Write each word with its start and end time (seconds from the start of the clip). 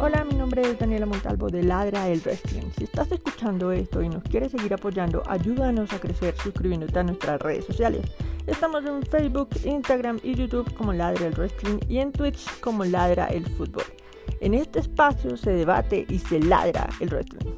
Hola, 0.00 0.22
mi 0.22 0.34
nombre 0.34 0.62
es 0.62 0.78
Daniela 0.78 1.06
Montalvo 1.06 1.48
de 1.48 1.64
Ladra 1.64 2.08
el 2.08 2.20
Wrestling. 2.20 2.70
Si 2.76 2.84
estás 2.84 3.10
escuchando 3.10 3.72
esto 3.72 4.00
y 4.00 4.08
nos 4.08 4.22
quieres 4.22 4.52
seguir 4.52 4.72
apoyando, 4.72 5.24
ayúdanos 5.26 5.92
a 5.92 5.98
crecer 5.98 6.36
suscribiéndote 6.36 7.00
a 7.00 7.02
nuestras 7.02 7.40
redes 7.40 7.64
sociales. 7.64 8.02
Estamos 8.46 8.84
en 8.84 9.02
Facebook, 9.02 9.48
Instagram 9.64 10.20
y 10.22 10.36
YouTube 10.36 10.72
como 10.74 10.92
Ladra 10.92 11.26
el 11.26 11.34
Wrestling 11.34 11.80
y 11.88 11.98
en 11.98 12.12
Twitch 12.12 12.60
como 12.60 12.84
Ladra 12.84 13.26
el 13.26 13.44
Fútbol. 13.56 13.82
En 14.40 14.54
este 14.54 14.78
espacio 14.78 15.36
se 15.36 15.50
debate 15.50 16.06
y 16.08 16.20
se 16.20 16.38
ladra 16.38 16.88
el 17.00 17.08
wrestling. 17.08 17.50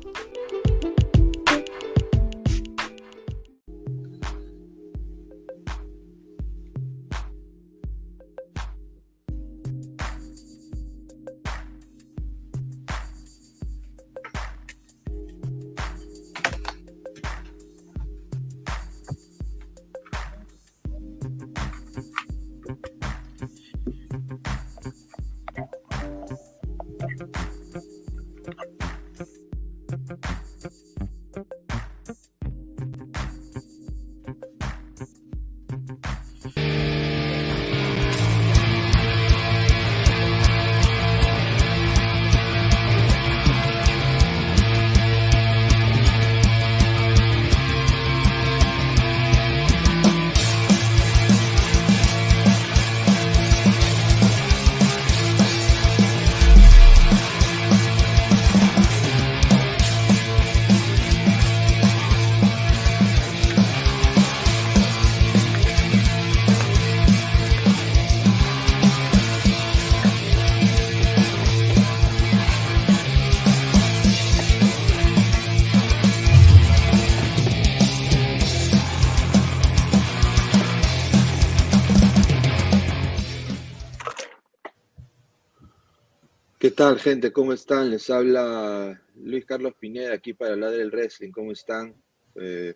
Tal, 86.81 86.98
gente? 86.98 87.31
¿Cómo 87.31 87.53
están? 87.53 87.91
Les 87.91 88.09
habla 88.09 88.98
Luis 89.17 89.45
Carlos 89.45 89.75
Pineda 89.78 90.14
aquí 90.14 90.33
para 90.33 90.55
hablar 90.55 90.70
del 90.70 90.91
wrestling. 90.91 91.31
¿Cómo 91.31 91.53
están? 91.53 91.95
Eh, 92.36 92.75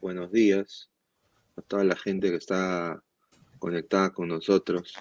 buenos 0.00 0.32
días 0.32 0.90
a 1.54 1.62
toda 1.62 1.84
la 1.84 1.94
gente 1.94 2.28
que 2.28 2.38
está 2.38 3.00
conectada 3.60 4.10
con 4.10 4.26
nosotros. 4.26 4.94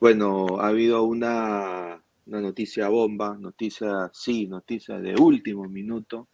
Bueno, 0.00 0.58
ha 0.58 0.66
habido 0.66 1.04
una, 1.04 2.02
una 2.26 2.40
noticia 2.40 2.88
bomba, 2.88 3.36
noticia, 3.38 4.10
sí, 4.12 4.48
noticia 4.48 4.98
de 4.98 5.14
último 5.14 5.68
minuto. 5.68 6.26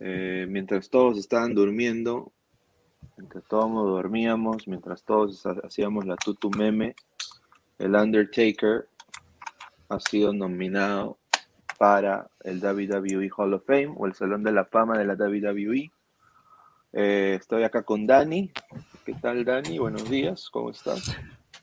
Eh, 0.00 0.46
mientras 0.48 0.88
todos 0.88 1.18
estaban 1.18 1.52
durmiendo, 1.54 2.32
mientras 3.18 3.44
todos 3.44 3.70
dormíamos, 3.70 4.66
mientras 4.66 5.04
todos 5.04 5.44
hacíamos 5.44 6.06
la 6.06 6.16
tutu 6.16 6.48
meme, 6.56 6.96
el 7.78 7.94
Undertaker 7.94 8.88
ha 9.88 10.00
sido 10.00 10.32
nominado 10.32 11.18
para 11.78 12.28
el 12.44 12.60
WWE 12.62 13.30
Hall 13.36 13.54
of 13.54 13.64
Fame 13.66 13.94
o 13.96 14.06
el 14.06 14.14
Salón 14.14 14.42
de 14.42 14.52
la 14.52 14.64
Fama 14.64 14.98
de 14.98 15.04
la 15.04 15.14
WWE. 15.14 15.90
Eh, 16.92 17.36
estoy 17.38 17.62
acá 17.62 17.82
con 17.82 18.06
Dani. 18.06 18.50
¿Qué 19.04 19.14
tal, 19.14 19.44
Dani? 19.44 19.78
Buenos 19.78 20.08
días, 20.10 20.48
¿cómo 20.50 20.70
estás? 20.70 21.16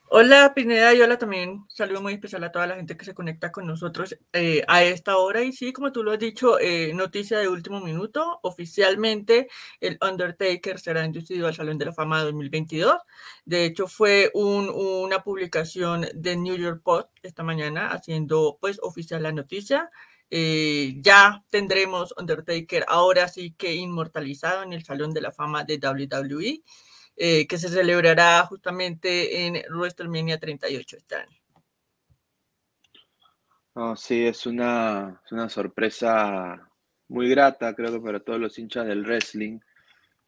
Hola 0.07 0.53
Pineda 0.53 0.93
y 0.93 1.01
hola 1.01 1.17
también. 1.17 1.66
Saludo 1.67 2.01
muy 2.01 2.13
especial 2.13 2.43
a 2.43 2.51
toda 2.51 2.67
la 2.67 2.75
gente 2.75 2.95
que 2.95 3.05
se 3.05 3.16
conecta 3.16 3.51
con 3.51 3.66
nosotros 3.66 4.16
eh, 4.33 4.63
a 4.67 4.83
esta 4.83 5.17
hora. 5.17 5.41
Y 5.43 5.51
sí, 5.51 5.73
como 5.73 5.91
tú 5.91 6.03
lo 6.03 6.11
has 6.11 6.19
dicho, 6.19 6.59
eh, 6.59 6.93
noticia 6.93 7.39
de 7.39 7.49
último 7.49 7.81
minuto. 7.81 8.39
Oficialmente 8.44 9.49
el 9.81 9.97
Undertaker 10.01 10.79
será 10.79 11.03
inducido 11.05 11.47
al 11.47 11.55
Salón 11.55 11.77
de 11.79 11.85
la 11.85 11.91
Fama 11.91 12.21
2022. 12.23 12.97
De 13.45 13.65
hecho, 13.65 13.88
fue 13.88 14.31
una 14.35 15.23
publicación 15.23 16.07
de 16.13 16.38
New 16.38 16.55
York 16.55 16.81
Post 16.83 17.09
esta 17.23 17.44
mañana 17.44 17.89
haciendo 17.89 18.57
pues 18.61 18.79
oficial 18.83 19.23
la 19.23 19.31
noticia. 19.31 19.89
Eh, 20.29 20.95
ya 21.01 21.44
tendremos 21.49 22.13
Undertaker 22.17 22.85
ahora 22.88 23.27
sí 23.27 23.53
que 23.57 23.75
inmortalizado 23.75 24.63
en 24.63 24.73
el 24.73 24.83
Salón 24.83 25.13
de 25.13 25.21
la 25.21 25.31
Fama 25.31 25.63
de 25.63 25.77
WWE. 25.77 26.63
Eh, 27.17 27.47
que 27.47 27.57
se 27.57 27.69
celebrará 27.69 28.45
justamente 28.45 29.45
en 29.45 29.63
WrestleMania 29.69 30.37
38 30.37 30.97
este 30.97 31.15
año. 31.15 31.39
sí, 33.95 34.25
es 34.25 34.45
una, 34.45 35.21
una 35.31 35.47
sorpresa 35.47 36.69
muy 37.07 37.29
grata, 37.29 37.73
creo 37.73 37.93
que 37.93 38.01
para 38.01 38.19
todos 38.19 38.39
los 38.39 38.59
hinchas 38.59 38.85
del 38.87 39.05
wrestling. 39.05 39.59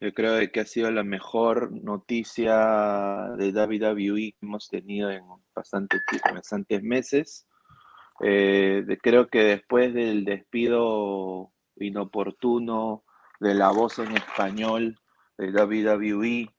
Yo 0.00 0.14
creo 0.14 0.50
que 0.50 0.60
ha 0.60 0.64
sido 0.64 0.90
la 0.90 1.02
mejor 1.02 1.72
noticia 1.72 3.34
de 3.36 3.50
WWE 3.50 4.32
que 4.32 4.46
hemos 4.46 4.68
tenido 4.68 5.10
en 5.10 5.24
bastante, 5.54 5.98
bastantes 6.32 6.82
meses. 6.82 7.46
Eh, 8.20 8.84
creo 9.02 9.28
que 9.28 9.42
después 9.42 9.92
del 9.92 10.24
despido 10.24 11.52
inoportuno 11.76 13.04
de 13.40 13.54
la 13.54 13.70
voz 13.70 13.98
en 13.98 14.16
español 14.16 15.00
de 15.36 15.50
WWE, 15.50 16.54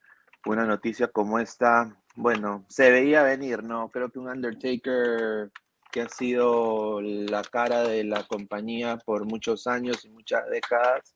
una 0.46 0.66
noticia 0.66 1.08
como 1.10 1.40
esta, 1.40 1.96
bueno, 2.16 2.66
se 2.70 2.92
veía 2.92 3.24
venir, 3.24 3.64
¿no? 3.64 3.90
Creo 3.90 4.10
que 4.10 4.20
un 4.20 4.28
Undertaker 4.28 5.52
que 5.92 6.02
ha 6.02 6.10
sido 6.10 7.02
la 7.02 7.42
cara 7.44 7.84
de 7.84 8.04
la 8.04 8.24
compañía 8.24 8.98
por 8.98 9.26
muchos 9.26 9.68
años 9.68 10.06
y 10.06 10.10
muchas 10.10 10.48
décadas, 10.50 11.16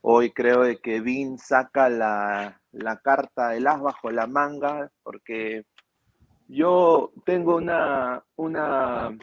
hoy 0.00 0.32
creo 0.32 0.62
de 0.62 0.78
que 0.78 1.00
Vince 1.00 1.46
saca 1.46 1.88
la, 1.88 2.60
la 2.72 2.96
carta 2.98 3.50
del 3.50 3.66
as 3.66 3.80
bajo 3.80 4.10
la 4.10 4.26
manga, 4.26 4.90
porque 5.02 5.66
yo 6.48 7.12
tengo 7.24 7.56
una, 7.56 8.24
una, 8.36 9.16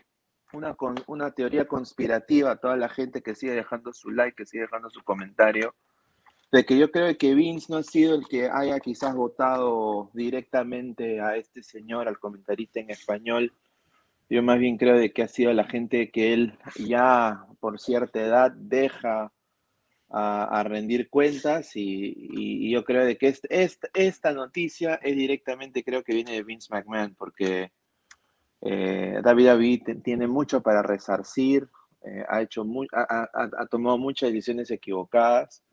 una, 0.53 0.75
una 1.07 1.31
teoría 1.31 1.67
conspirativa, 1.67 2.57
toda 2.57 2.77
la 2.77 2.89
gente 2.89 3.21
que 3.21 3.35
sigue 3.35 3.53
dejando 3.53 3.91
su 3.93 4.11
like, 4.11 4.35
que 4.35 4.45
sigue 4.45 4.63
dejando 4.63 4.89
su 4.89 5.03
comentario, 5.03 5.75
de 6.51 6.65
que 6.65 6.77
yo 6.77 6.91
creo 6.91 7.15
que 7.17 7.35
Vince 7.35 7.67
no 7.69 7.77
ha 7.77 7.83
sido 7.83 8.15
el 8.15 8.27
que 8.27 8.49
haya 8.49 8.79
quizás 8.79 9.15
votado 9.15 10.09
directamente 10.13 11.21
a 11.21 11.35
este 11.35 11.61
señor, 11.61 12.07
al 12.07 12.19
comentarista 12.19 12.79
en 12.79 12.89
español. 12.89 13.53
Yo 14.29 14.41
más 14.41 14.59
bien 14.59 14.77
creo 14.77 14.97
de 14.97 15.11
que 15.11 15.23
ha 15.23 15.27
sido 15.27 15.53
la 15.53 15.65
gente 15.65 16.11
que 16.11 16.33
él 16.33 16.57
ya 16.77 17.45
por 17.59 17.79
cierta 17.79 18.19
edad 18.21 18.51
deja 18.51 19.31
a, 20.11 20.63
rendir 20.63 21.07
cuentas 21.09 21.71
y, 21.75 22.71
yo 22.71 22.83
creo 22.83 23.05
de 23.05 23.17
que 23.17 23.35
esta, 23.93 24.33
noticia 24.33 24.95
es 24.95 25.15
directamente 25.15 25.83
creo 25.83 26.03
que 26.03 26.15
viene 26.15 26.31
de 26.31 26.43
Vince 26.43 26.73
McMahon 26.73 27.13
porque 27.15 27.71
eh, 28.61 29.19
David 29.23 29.45
David 29.45 29.81
tiene 30.03 30.27
mucho 30.27 30.61
para 30.61 30.81
resarcir, 30.81 31.69
eh, 32.03 32.23
ha, 32.27 32.41
hecho 32.41 32.65
ha 32.91 33.65
tomado 33.69 33.99
muchas 33.99 34.29
decisiones 34.29 34.71
equivocadas 34.71 35.63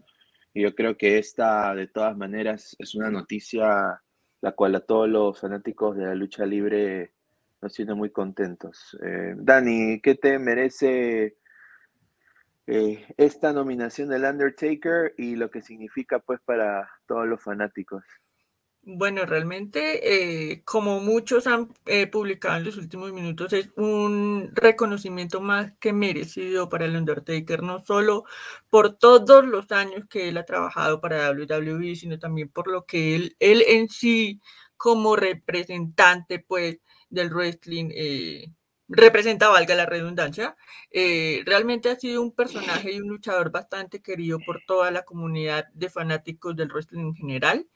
y 0.56 0.62
yo 0.62 0.74
creo 0.74 0.96
que 0.96 1.18
esta, 1.18 1.74
de 1.74 1.86
todas 1.86 2.16
maneras, 2.16 2.74
es 2.78 2.94
una 2.94 3.10
noticia 3.10 4.02
la 4.40 4.52
cual 4.52 4.74
a 4.74 4.80
todos 4.80 5.06
los 5.06 5.38
fanáticos 5.38 5.94
de 5.98 6.06
la 6.06 6.14
lucha 6.14 6.46
libre 6.46 7.12
nos 7.60 7.74
tiene 7.74 7.92
muy 7.92 8.08
contentos. 8.08 8.96
Eh, 9.04 9.34
Dani, 9.36 10.00
¿qué 10.00 10.14
te 10.14 10.38
merece 10.38 11.36
eh, 12.66 13.04
esta 13.18 13.52
nominación 13.52 14.08
del 14.08 14.24
Undertaker 14.24 15.12
y 15.18 15.36
lo 15.36 15.50
que 15.50 15.60
significa 15.60 16.20
pues 16.20 16.40
para 16.40 16.88
todos 17.06 17.26
los 17.26 17.42
fanáticos? 17.42 18.02
Bueno, 18.88 19.26
realmente, 19.26 20.52
eh, 20.52 20.62
como 20.64 21.00
muchos 21.00 21.48
han 21.48 21.74
eh, 21.86 22.06
publicado 22.06 22.58
en 22.58 22.64
los 22.66 22.76
últimos 22.76 23.12
minutos, 23.12 23.52
es 23.52 23.68
un 23.74 24.52
reconocimiento 24.54 25.40
más 25.40 25.72
que 25.80 25.92
merecido 25.92 26.68
para 26.68 26.84
el 26.84 26.94
Undertaker, 26.94 27.64
no 27.64 27.84
solo 27.84 28.24
por 28.70 28.96
todos 28.96 29.44
los 29.44 29.72
años 29.72 30.06
que 30.08 30.28
él 30.28 30.36
ha 30.38 30.44
trabajado 30.44 31.00
para 31.00 31.32
WWE, 31.32 31.96
sino 31.96 32.20
también 32.20 32.48
por 32.48 32.68
lo 32.70 32.86
que 32.86 33.16
él, 33.16 33.36
él 33.40 33.64
en 33.66 33.88
sí, 33.88 34.40
como 34.76 35.16
representante 35.16 36.38
pues, 36.38 36.78
del 37.10 37.30
wrestling, 37.34 37.90
eh, 37.92 38.52
representa, 38.88 39.48
valga 39.48 39.74
la 39.74 39.86
redundancia, 39.86 40.56
realmente 40.92 41.88
ha 41.90 41.96
sido 41.96 42.22
un 42.22 42.30
personaje 42.32 42.92
y 42.92 43.00
un 43.00 43.08
luchador 43.08 43.50
bastante 43.50 44.00
querido 44.00 44.38
por 44.46 44.60
toda 44.64 44.92
la 44.92 45.02
comunidad 45.04 45.64
de 45.74 45.90
fanáticos 45.90 46.54
del 46.54 46.68
wrestling 46.68 47.00
en 47.06 47.14
general. 47.14 47.66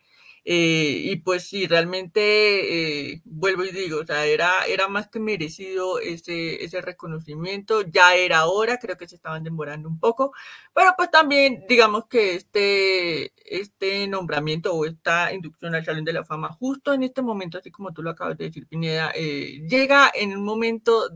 Eh, 0.45 1.03
y 1.05 1.17
pues 1.17 1.45
sí, 1.45 1.67
realmente 1.67 3.13
eh, 3.13 3.23
vuelvo 3.25 3.65
y 3.65 3.73
digo, 3.73 4.01
o 4.01 4.07
sea, 4.07 4.25
era, 4.27 4.65
era 4.67 4.89
más 4.89 5.09
que 5.09 5.21
merecido 5.21 5.99
ese, 6.01 6.65
ese 6.65 6.81
reconocimiento, 6.81 7.83
ya 7.83 8.15
era 8.15 8.47
hora, 8.47 8.79
creo 8.79 8.97
que 8.97 9.09
se 9.09 9.17
estaban 9.17 9.45
demorando 9.45 9.89
un 9.89 9.99
poco, 10.01 10.33
pero 10.75 10.93
pues 10.97 11.11
también 11.11 11.65
digamos 11.69 12.07
que 12.07 12.35
este, 12.35 13.33
este 13.45 14.07
nombramiento 14.09 14.75
o 14.75 14.85
esta 14.87 15.33
inducción 15.33 15.75
al 15.75 15.85
Salón 15.85 16.05
de 16.05 16.13
la 16.15 16.25
Fama, 16.25 16.49
justo 16.53 16.93
en 16.95 17.03
este 17.03 17.23
momento, 17.23 17.59
así 17.59 17.71
como 17.71 17.93
tú 17.93 18.03
lo 18.03 18.11
acabas 18.11 18.39
de 18.39 18.45
decir, 18.47 18.67
Pineda, 18.67 19.13
eh, 19.15 19.61
llega 19.69 20.11
en 20.15 20.37
un 20.37 20.45
momento 20.45 21.09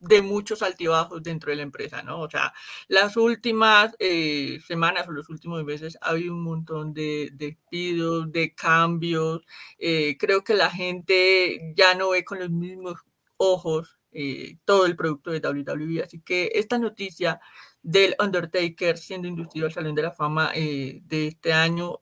de 0.00 0.22
muchos 0.22 0.62
altibajos 0.62 1.22
dentro 1.22 1.50
de 1.50 1.56
la 1.56 1.62
empresa, 1.62 2.02
¿no? 2.02 2.20
O 2.22 2.30
sea, 2.30 2.54
las 2.88 3.16
últimas 3.16 3.94
eh, 3.98 4.58
semanas 4.66 5.06
o 5.06 5.12
los 5.12 5.28
últimos 5.28 5.62
meses 5.64 5.98
ha 6.00 6.10
habido 6.10 6.34
un 6.34 6.42
montón 6.42 6.94
de 6.94 7.30
despidos, 7.34 8.32
de 8.32 8.54
cambios. 8.54 9.42
Eh, 9.78 10.16
creo 10.18 10.42
que 10.42 10.54
la 10.54 10.70
gente 10.70 11.72
ya 11.76 11.94
no 11.94 12.10
ve 12.10 12.24
con 12.24 12.38
los 12.38 12.50
mismos 12.50 12.98
ojos 13.36 13.98
eh, 14.12 14.56
todo 14.64 14.86
el 14.86 14.96
producto 14.96 15.30
de 15.30 15.40
WWE. 15.40 16.02
Así 16.02 16.20
que 16.20 16.50
esta 16.54 16.78
noticia 16.78 17.40
del 17.82 18.16
Undertaker 18.18 18.96
siendo 18.98 19.28
inducido 19.28 19.66
al 19.66 19.72
Salón 19.72 19.94
de 19.94 20.02
la 20.02 20.12
Fama 20.12 20.52
de 20.52 21.26
este 21.26 21.52
año 21.52 21.98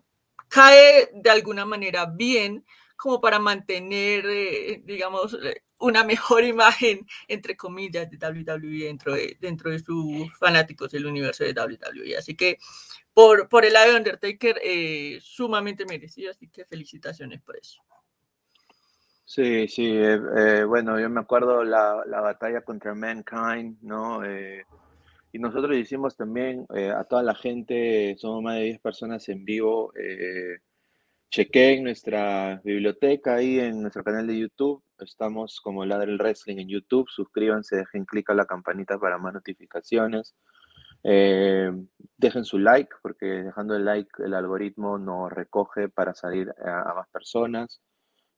cae 0.49 1.11
de 1.15 1.31
alguna 1.31 1.65
manera 1.65 2.06
bien 2.06 2.65
como 2.97 3.21
para 3.21 3.39
mantener, 3.39 4.25
digamos, 4.85 5.39
una 5.81 6.05
mejor 6.05 6.45
imagen, 6.45 7.07
entre 7.27 7.57
comillas, 7.57 8.09
de 8.11 8.17
WWE 8.17 8.85
dentro 8.85 9.15
de, 9.15 9.37
dentro 9.41 9.71
de 9.71 9.79
sus 9.79 10.37
fanáticos 10.39 10.91
del 10.91 11.07
universo 11.07 11.45
de 11.45 11.53
WWE. 11.53 12.17
Así 12.17 12.35
que 12.35 12.59
por, 13.15 13.49
por 13.49 13.65
el 13.65 13.73
lado 13.73 13.91
de 13.91 13.99
Undertaker, 13.99 14.61
eh, 14.63 15.19
sumamente 15.21 15.85
merecido, 15.85 16.31
así 16.31 16.49
que 16.49 16.65
felicitaciones 16.65 17.41
por 17.43 17.57
eso. 17.57 17.81
Sí, 19.25 19.69
sí, 19.69 19.87
eh, 19.87 20.21
eh, 20.37 20.65
bueno, 20.65 20.99
yo 20.99 21.11
me 21.11 21.21
acuerdo 21.21 21.63
la, 21.63 22.03
la, 22.07 22.21
batalla 22.21 22.63
contra 22.63 22.95
Mankind, 22.95 23.83
¿no? 23.83 24.23
y 25.31 25.39
nosotros 25.39 25.77
hicimos 25.77 26.17
también 26.17 26.67
a 26.97 27.05
toda 27.05 27.23
la 27.23 27.35
gente, 27.35 28.17
somos 28.19 28.43
más 28.43 28.55
de 28.55 28.63
10 28.63 28.81
personas 28.81 29.29
en 29.29 29.45
vivo, 29.45 29.93
en 31.31 31.85
nuestra 31.85 32.61
biblioteca 32.65 33.37
ahí 33.37 33.61
en 33.61 33.83
nuestro 33.83 34.03
canal 34.03 34.27
de 34.27 34.39
YouTube. 34.39 34.83
Estamos 34.99 35.61
como 35.61 35.85
Ladre 35.85 36.11
el 36.11 36.19
Wrestling 36.19 36.59
en 36.59 36.69
YouTube. 36.69 37.09
Suscríbanse, 37.09 37.77
dejen 37.77 38.05
clic 38.05 38.31
a 38.31 38.35
la 38.35 38.47
campanita 38.47 38.99
para 38.99 39.19
más 39.19 39.35
notificaciones. 39.35 40.35
Eh, 41.05 41.71
dejen 42.17 42.45
su 42.45 42.59
like, 42.59 42.91
porque 43.03 43.27
dejando 43.27 43.77
el 43.77 43.85
like 43.85 44.11
el 44.25 44.35
algoritmo 44.35 44.99
nos 44.99 45.31
recoge 45.31 45.89
para 45.89 46.15
salir 46.15 46.53
a, 46.65 46.95
más 46.95 47.09
personas. 47.11 47.81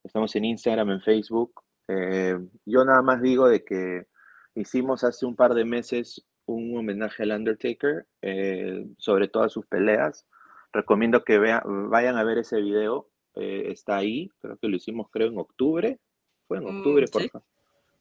Estamos 0.03 0.35
en 0.37 0.45
Instagram, 0.47 0.91
en 0.91 1.01
Facebook. 1.01 1.63
Eh, 1.89 2.39
yo 2.67 2.85
nada 2.85 3.03
más 3.03 3.23
digo 3.23 3.49
de 3.49 3.65
que 3.65 4.07
hicimos 4.55 5.05
hace 5.05 5.27
un 5.27 5.37
par 5.37 5.55
de 5.55 5.65
meses 5.65 6.27
un 6.47 6.77
homenaje 6.77 7.23
al 7.23 7.33
Undertaker 7.33 8.07
eh, 8.21 8.85
sobre 8.99 9.29
todas 9.29 9.53
sus 9.53 9.67
peleas 9.67 10.27
recomiendo 10.73 11.25
que 11.25 11.39
vayan 11.39 12.17
a 12.17 12.25
ver 12.25 12.39
ese 12.39 12.61
video. 12.61 13.09
Eh, 13.35 13.71
está 13.71 13.97
ahí, 13.97 14.29
creo 14.41 14.57
que 14.57 14.69
lo 14.69 14.77
hicimos 14.77 15.09
creo 15.11 15.29
en 15.29 15.39
octubre. 15.39 16.01
Fue 16.47 16.59
en 16.59 16.67
octubre, 16.67 17.07
mm, 17.07 17.11
por 17.11 17.29
favor. 17.29 17.47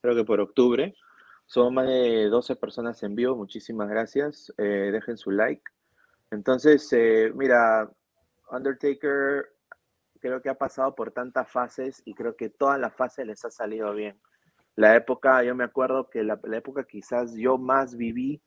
Creo 0.01 0.15
que 0.15 0.23
por 0.23 0.39
octubre. 0.39 0.95
Son 1.45 1.73
más 1.73 1.87
de 1.87 2.29
12 2.29 2.55
personas 2.55 3.01
en 3.03 3.15
vivo, 3.15 3.35
muchísimas 3.35 3.89
gracias. 3.89 4.53
Eh, 4.57 4.89
dejen 4.91 5.17
su 5.17 5.31
like. 5.31 5.63
Entonces, 6.31 6.87
eh, 6.93 7.31
mira, 7.35 7.89
Undertaker 8.51 9.47
creo 10.19 10.41
que 10.41 10.49
ha 10.49 10.55
pasado 10.55 10.93
por 10.95 11.11
tantas 11.11 11.49
fases 11.49 12.01
y 12.05 12.13
creo 12.13 12.35
que 12.35 12.49
todas 12.49 12.79
las 12.79 12.93
fases 12.93 13.25
les 13.25 13.43
ha 13.45 13.51
salido 13.51 13.93
bien. 13.93 14.19
La 14.75 14.95
época, 14.95 15.43
yo 15.43 15.55
me 15.55 15.63
acuerdo 15.63 16.09
que 16.09 16.23
la, 16.23 16.39
la 16.43 16.57
época 16.57 16.83
quizás 16.83 17.33
yo 17.35 17.57
más 17.57 17.95
viví 17.95 18.41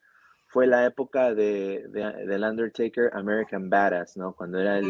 fue 0.52 0.66
la 0.66 0.84
época 0.84 1.32
de, 1.32 1.88
del 1.88 2.44
Undertaker 2.44 3.10
American 3.14 3.70
Badass, 3.70 4.19
¿no? 4.19 4.34
Cuando 4.34 4.58
era 4.58 4.76
el, 4.76 4.87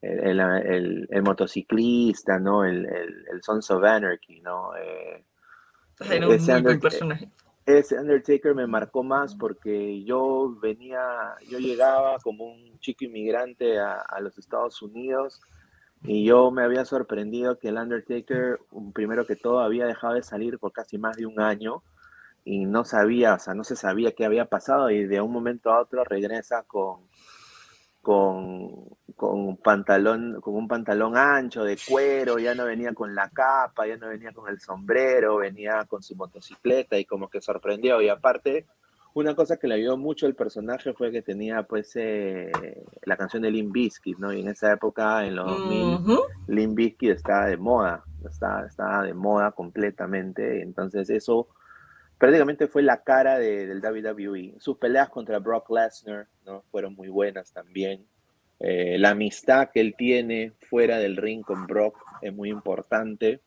el, 0.00 1.08
el, 1.10 1.22
motociclista, 1.24 2.38
¿no? 2.38 2.64
El, 2.64 2.86
Sons 3.40 3.68
of 3.72 3.82
Anarchy, 3.82 4.40
¿no? 4.40 4.76
Eh, 4.76 5.24
ese, 5.98 6.54
Undertaker, 6.54 7.28
ese 7.66 7.98
Undertaker 7.98 8.54
me 8.54 8.68
marcó 8.68 9.02
más 9.02 9.34
porque 9.34 10.04
yo 10.04 10.56
venía, 10.62 11.34
yo 11.50 11.58
llegaba 11.58 12.18
como 12.20 12.52
un 12.52 12.78
chico 12.78 13.04
inmigrante 13.04 13.80
a, 13.80 13.94
a 13.94 14.20
los 14.20 14.38
Estados 14.38 14.80
Unidos 14.80 15.40
y 16.04 16.24
yo 16.24 16.52
me 16.52 16.62
había 16.62 16.84
sorprendido 16.84 17.58
que 17.58 17.70
el 17.70 17.78
Undertaker, 17.78 18.60
primero 18.94 19.26
que 19.26 19.34
todo, 19.34 19.58
había 19.58 19.86
dejado 19.86 20.14
de 20.14 20.22
salir 20.22 20.60
por 20.60 20.70
casi 20.70 20.98
más 20.98 21.16
de 21.16 21.26
un 21.26 21.40
año 21.40 21.82
y 22.44 22.64
no 22.66 22.84
sabía, 22.84 23.34
o 23.34 23.38
sea, 23.38 23.54
no 23.54 23.64
se 23.64 23.76
sabía 23.76 24.12
qué 24.12 24.24
había 24.24 24.46
pasado 24.46 24.90
y 24.90 25.06
de 25.06 25.20
un 25.20 25.32
momento 25.32 25.72
a 25.72 25.80
otro 25.80 26.04
regresa 26.04 26.64
con, 26.64 27.06
con, 28.00 28.88
con, 29.14 29.38
un 29.38 29.56
pantalón, 29.56 30.40
con 30.40 30.54
un 30.54 30.66
pantalón 30.66 31.16
ancho 31.16 31.62
de 31.64 31.78
cuero, 31.88 32.38
ya 32.38 32.54
no 32.54 32.64
venía 32.64 32.92
con 32.94 33.14
la 33.14 33.28
capa, 33.30 33.86
ya 33.86 33.96
no 33.96 34.08
venía 34.08 34.32
con 34.32 34.48
el 34.48 34.60
sombrero, 34.60 35.36
venía 35.36 35.84
con 35.86 36.02
su 36.02 36.16
motocicleta 36.16 36.98
y 36.98 37.04
como 37.04 37.28
que 37.28 37.40
sorprendió. 37.40 38.02
Y 38.02 38.08
aparte, 38.08 38.66
una 39.14 39.36
cosa 39.36 39.56
que 39.56 39.68
le 39.68 39.74
ayudó 39.74 39.96
mucho 39.96 40.26
el 40.26 40.34
personaje 40.34 40.92
fue 40.94 41.12
que 41.12 41.22
tenía 41.22 41.62
pues 41.62 41.92
eh, 41.94 42.50
la 43.04 43.16
canción 43.16 43.42
de 43.42 43.52
Limp 43.52 43.72
Bizkit, 43.72 44.18
¿no? 44.18 44.32
Y 44.32 44.40
en 44.40 44.48
esa 44.48 44.72
época, 44.72 45.24
en 45.24 45.36
los 45.36 45.46
2000, 45.46 46.18
Limp 46.48 46.74
Bizkit 46.74 47.10
estaba 47.10 47.46
de 47.46 47.56
moda, 47.56 48.04
estaba, 48.28 48.66
estaba 48.66 49.02
de 49.04 49.14
moda 49.14 49.52
completamente. 49.52 50.62
Entonces 50.62 51.08
eso 51.10 51.48
prácticamente 52.22 52.68
fue 52.68 52.82
la 52.82 53.02
cara 53.02 53.36
de, 53.36 53.66
del 53.66 53.80
WWE. 53.80 54.54
Sus 54.60 54.78
peleas 54.78 55.08
contra 55.08 55.40
Brock 55.40 55.68
Lesnar 55.70 56.28
¿no? 56.46 56.62
fueron 56.70 56.94
muy 56.94 57.08
buenas 57.08 57.52
también. 57.52 58.06
Eh, 58.60 58.96
la 58.96 59.10
amistad 59.10 59.70
que 59.74 59.80
él 59.80 59.96
tiene 59.98 60.52
fuera 60.60 60.98
del 60.98 61.16
ring 61.16 61.42
con 61.42 61.66
Brock 61.66 61.98
es 62.20 62.32
muy 62.32 62.48
importante, 62.48 63.40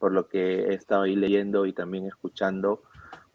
por 0.00 0.10
lo 0.10 0.26
que 0.26 0.62
he 0.64 0.74
estado 0.74 1.02
ahí 1.02 1.14
leyendo 1.14 1.66
y 1.66 1.72
también 1.72 2.04
escuchando. 2.08 2.82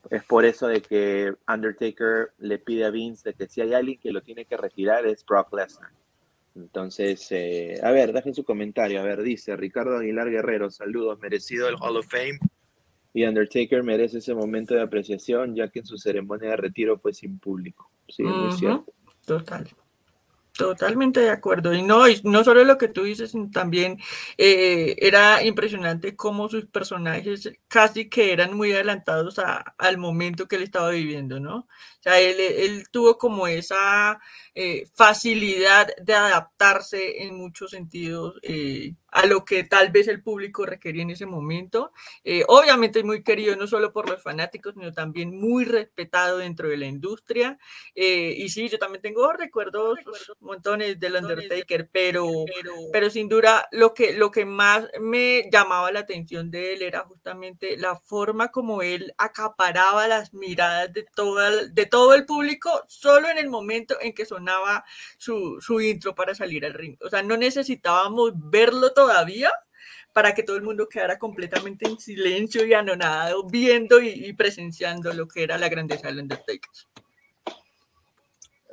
Es 0.09 0.25
por 0.25 0.43
eso 0.43 0.67
de 0.67 0.81
que 0.81 1.35
Undertaker 1.47 2.33
le 2.39 2.59
pide 2.59 2.83
a 2.83 2.89
Vince 2.89 3.29
de 3.29 3.33
que 3.33 3.47
si 3.47 3.61
hay 3.61 3.73
alguien 3.73 3.97
que 3.97 4.11
lo 4.11 4.21
tiene 4.21 4.43
que 4.43 4.57
retirar 4.57 5.05
es 5.05 5.25
Brock 5.25 5.53
Lesnar. 5.53 5.91
Entonces, 6.53 7.25
eh, 7.31 7.79
a 7.81 7.91
ver, 7.91 8.11
dejen 8.11 8.35
su 8.35 8.43
comentario. 8.43 8.99
A 8.99 9.03
ver, 9.03 9.21
dice 9.21 9.55
Ricardo 9.55 9.99
Aguilar 9.99 10.29
Guerrero, 10.29 10.69
saludos, 10.69 11.17
merecido 11.21 11.69
el 11.69 11.75
Hall 11.79 11.95
of 11.95 12.07
Fame 12.07 12.39
y 13.13 13.25
Undertaker 13.25 13.83
merece 13.83 14.19
ese 14.19 14.33
momento 14.33 14.73
de 14.73 14.81
apreciación, 14.81 15.55
ya 15.55 15.67
que 15.69 15.79
en 15.79 15.85
su 15.85 15.97
ceremonia 15.97 16.51
de 16.51 16.57
retiro 16.57 16.97
fue 16.97 17.13
sin 17.13 17.39
público. 17.39 17.91
Sí, 18.07 18.23
muy 18.23 18.51
cierto. 18.53 18.93
Total. 19.25 19.67
Totalmente 20.57 21.21
de 21.21 21.29
acuerdo. 21.29 21.73
Y 21.73 21.81
no, 21.81 22.07
y 22.09 22.19
no 22.25 22.43
solo 22.43 22.63
lo 22.65 22.77
que 22.77 22.89
tú 22.89 23.03
dices, 23.03 23.33
también 23.53 23.97
eh, 24.37 24.95
era 24.99 25.43
impresionante 25.43 26.15
cómo 26.15 26.49
sus 26.49 26.65
personajes 26.65 27.49
casi 27.69 28.09
que 28.09 28.33
eran 28.33 28.55
muy 28.55 28.73
adelantados 28.73 29.39
al 29.77 29.97
momento 29.97 30.47
que 30.47 30.57
él 30.57 30.63
estaba 30.63 30.89
viviendo, 30.89 31.39
¿no? 31.39 31.55
O 31.59 31.67
sea, 32.03 32.19
él, 32.19 32.35
él 32.39 32.83
tuvo 32.91 33.17
como 33.17 33.47
esa 33.47 34.19
eh, 34.53 34.87
facilidad 34.93 35.87
de 36.01 36.13
adaptarse 36.15 37.23
en 37.23 37.37
muchos 37.37 37.71
sentidos 37.71 38.35
eh, 38.41 38.95
a 39.07 39.25
lo 39.25 39.45
que 39.45 39.63
tal 39.63 39.89
vez 39.91 40.07
el 40.09 40.21
público 40.21 40.65
requería 40.65 41.03
en 41.03 41.11
ese 41.11 41.25
momento. 41.25 41.91
Obviamente 42.47 43.03
muy 43.03 43.23
querido 43.23 43.55
no 43.55 43.67
solo 43.67 43.91
por 43.93 44.09
los 44.09 44.21
fanáticos, 44.21 44.73
sino 44.73 44.91
también 44.93 45.37
muy 45.37 45.65
respetado 45.65 46.37
dentro 46.39 46.67
de 46.69 46.77
la 46.77 46.85
industria. 46.87 47.57
y 47.95 48.47
sí, 48.49 48.67
yo 48.69 48.79
también 48.79 49.01
tengo 49.01 49.31
recuerdos, 49.33 49.99
montones 50.41 50.99
del 50.99 51.15
Undertaker, 51.15 51.89
pero, 51.91 52.27
pero 52.91 53.09
sin 53.09 53.29
duda 53.29 53.67
lo 53.71 53.93
que, 53.93 54.13
lo 54.13 54.31
que 54.31 54.45
más 54.45 54.87
me 54.99 55.49
llamaba 55.51 55.91
la 55.91 56.01
atención 56.01 56.51
de 56.51 56.73
él 56.73 56.81
era 56.81 57.01
justamente 57.01 57.77
la 57.77 57.95
forma 57.95 58.49
como 58.49 58.81
él 58.81 59.13
acaparaba 59.17 60.07
las 60.07 60.33
miradas 60.33 60.91
de, 60.91 61.03
toda, 61.15 61.65
de 61.67 61.85
todo 61.85 62.13
el 62.13 62.25
público 62.25 62.83
solo 62.87 63.29
en 63.29 63.37
el 63.37 63.49
momento 63.49 63.95
en 64.01 64.13
que 64.13 64.25
son 64.25 64.45
su, 65.17 65.59
su 65.61 65.81
intro 65.81 66.15
para 66.15 66.35
salir 66.35 66.65
al 66.65 66.73
ring. 66.73 66.97
O 67.01 67.09
sea, 67.09 67.21
no 67.23 67.37
necesitábamos 67.37 68.31
verlo 68.35 68.91
todavía 68.93 69.51
para 70.13 70.33
que 70.33 70.43
todo 70.43 70.57
el 70.57 70.63
mundo 70.63 70.89
quedara 70.89 71.17
completamente 71.17 71.87
en 71.87 71.99
silencio 71.99 72.65
y 72.65 72.73
anonadado 72.73 73.45
viendo 73.47 74.01
y, 74.01 74.33
presenciando 74.33 75.13
lo 75.13 75.27
que 75.27 75.43
era 75.43 75.57
la 75.57 75.69
grandeza 75.69 76.07
del 76.07 76.19
Undertaker. 76.19 76.69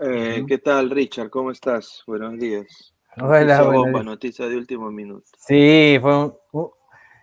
Eh, 0.01 0.45
¿Qué 0.47 0.59
tal, 0.59 0.91
Richard? 0.91 1.29
¿Cómo 1.29 1.51
estás? 1.51 2.05
Buenos 2.07 2.39
días. 2.39 2.95
Hola, 3.21 3.65
noticia 3.65 4.03
noticia 4.05 4.49
de 4.49 4.57
último 4.57 4.93
minuto. 4.93 5.27
Sí, 5.37 5.99
fue 6.01 6.33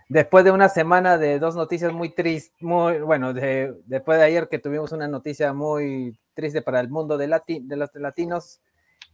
después 0.10 0.44
de 0.44 0.52
una 0.52 0.68
semana 0.68 1.18
de 1.18 1.40
dos 1.40 1.56
noticias 1.56 1.94
muy 1.94 2.10
tristes, 2.10 2.54
muy, 2.62 3.00
bueno, 3.00 3.34
después 3.34 4.20
de 4.20 4.26
ayer 4.26 4.50
que 4.50 4.60
tuvimos 4.60 4.92
una 4.92 5.08
noticia 5.08 5.54
muy 5.54 6.20
triste 6.34 6.62
para 6.62 6.82
el 6.82 6.90
mundo 6.90 7.18
de, 7.18 7.28
de 7.48 7.76
los 7.78 7.90
latinos, 7.96 8.60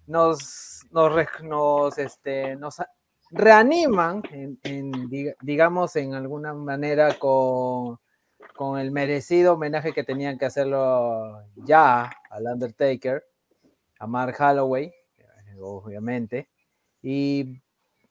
nos, 0.07 0.87
nos, 0.91 1.97
este, 1.99 2.55
nos 2.55 2.77
reaniman, 3.29 4.23
en, 4.31 4.91
digamos, 5.41 5.95
en 5.97 6.15
alguna 6.15 6.55
manera 6.55 7.13
con, 7.19 7.99
con 8.55 8.79
el 8.79 8.91
merecido 8.91 9.53
homenaje 9.53 9.93
que 9.93 10.03
tenían 10.03 10.39
que 10.39 10.45
hacerlo 10.45 11.43
ya 11.57 12.11
al 12.31 12.45
Undertaker, 12.45 13.23
a 14.01 14.07
Mark 14.07 14.35
Holloway, 14.39 14.91
obviamente. 15.61 16.49
Y 17.03 17.61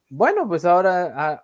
bueno, 0.08 0.46
pues 0.46 0.64
ahora, 0.64 1.42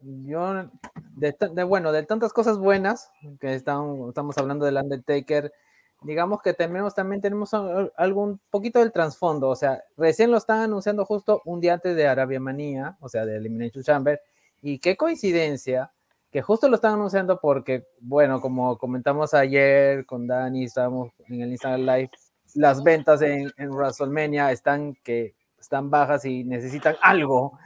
yo, 0.00 0.70
de, 1.16 1.64
bueno, 1.64 1.92
de 1.92 2.02
tantas 2.04 2.32
cosas 2.32 2.56
buenas 2.58 3.10
que 3.38 3.54
estamos, 3.54 4.08
estamos 4.08 4.38
hablando 4.38 4.64
del 4.64 4.78
Undertaker, 4.78 5.52
digamos 6.00 6.40
que 6.40 6.54
tenemos, 6.54 6.94
también 6.94 7.20
tenemos 7.20 7.52
algún 7.96 8.40
poquito 8.48 8.78
del 8.78 8.90
trasfondo, 8.90 9.50
o 9.50 9.56
sea, 9.56 9.84
recién 9.96 10.30
lo 10.30 10.38
están 10.38 10.60
anunciando 10.60 11.04
justo 11.04 11.42
un 11.44 11.60
día 11.60 11.74
antes 11.74 11.94
de 11.94 12.06
Arabia 12.06 12.40
Manía, 12.40 12.96
o 13.00 13.08
sea, 13.10 13.26
de 13.26 13.36
Elimination 13.36 13.84
Chamber, 13.84 14.20
y 14.62 14.78
qué 14.78 14.96
coincidencia 14.96 15.92
que 16.30 16.40
justo 16.42 16.68
lo 16.68 16.76
están 16.76 16.94
anunciando 16.94 17.38
porque, 17.38 17.86
bueno, 18.00 18.40
como 18.40 18.76
comentamos 18.78 19.34
ayer 19.34 20.04
con 20.06 20.26
Dani, 20.26 20.64
estábamos 20.64 21.12
en 21.28 21.42
el 21.42 21.50
Instagram 21.50 21.82
Live, 21.82 22.10
las 22.54 22.82
ventas 22.82 23.22
en, 23.22 23.52
en 23.56 23.70
WrestleMania 23.70 24.52
están 24.52 24.94
que 25.02 25.34
están 25.58 25.90
bajas 25.90 26.24
y 26.24 26.44
necesitan 26.44 26.96
algo, 27.02 27.58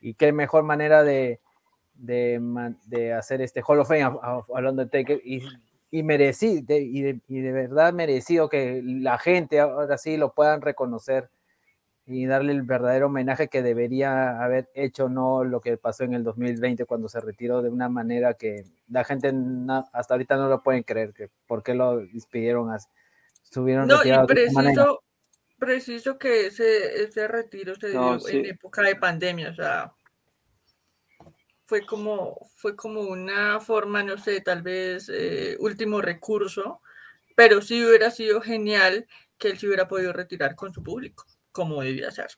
y 0.00 0.14
qué 0.14 0.32
mejor 0.32 0.62
manera 0.62 1.02
de, 1.02 1.40
de, 1.94 3.12
hacer 3.12 3.40
este 3.40 3.62
Hall 3.62 3.80
of 3.80 3.88
Fame 3.88 4.04
hablando 4.54 4.84
de 4.84 4.90
Taker 4.90 5.20
y 5.24 5.42
y 5.90 6.02
merecido, 6.02 6.76
y, 6.76 7.02
de, 7.02 7.52
verdad 7.52 7.92
merecido 7.92 8.48
que 8.48 8.82
la 8.84 9.18
gente 9.18 9.60
ahora 9.60 9.96
sí 9.98 10.16
lo 10.16 10.34
puedan 10.34 10.60
reconocer 10.60 11.30
y 12.06 12.26
darle 12.26 12.52
el 12.52 12.62
verdadero 12.62 13.06
homenaje 13.06 13.48
que 13.48 13.62
debería 13.62 14.42
haber 14.42 14.68
hecho, 14.74 15.08
no 15.08 15.42
lo 15.44 15.60
que 15.60 15.76
pasó 15.76 16.04
en 16.04 16.14
el 16.14 16.22
2020 16.22 16.84
cuando 16.84 17.08
se 17.08 17.20
retiró 17.20 17.62
de 17.62 17.70
una 17.70 17.88
manera 17.88 18.34
que 18.34 18.64
la 18.88 19.04
gente 19.04 19.32
hasta 19.92 20.14
ahorita 20.14 20.36
no 20.36 20.48
lo 20.48 20.62
pueden 20.62 20.82
creer, 20.82 21.12
que 21.14 21.30
por 21.46 21.62
qué 21.62 21.74
lo 21.74 21.98
despidieron, 21.98 22.70
subieron 23.50 23.86
no, 23.86 24.04
y 24.04 24.26
preciso, 24.26 25.02
preciso 25.58 26.18
que 26.18 26.46
ese, 26.46 27.02
ese 27.02 27.28
retiro 27.28 27.74
se 27.74 27.90
dio 27.90 28.18
en 28.28 28.46
época 28.46 28.82
de 28.82 28.96
pandemia, 28.96 29.50
o 29.50 29.54
sea, 29.54 29.92
fue 31.64 31.84
como, 31.84 32.38
fue 32.54 32.76
como 32.76 33.00
una 33.02 33.60
forma, 33.60 34.02
no 34.02 34.16
sé, 34.18 34.40
tal 34.40 34.62
vez 34.62 35.10
eh, 35.12 35.56
último 35.58 36.00
recurso, 36.00 36.80
pero 37.34 37.60
sí 37.60 37.84
hubiera 37.84 38.10
sido 38.10 38.40
genial 38.40 39.06
que 39.36 39.48
él 39.48 39.58
se 39.58 39.66
hubiera 39.66 39.88
podido 39.88 40.12
retirar 40.12 40.54
con 40.54 40.72
su 40.72 40.82
público, 40.82 41.24
como 41.52 41.82
debía 41.82 42.10
ser. 42.10 42.28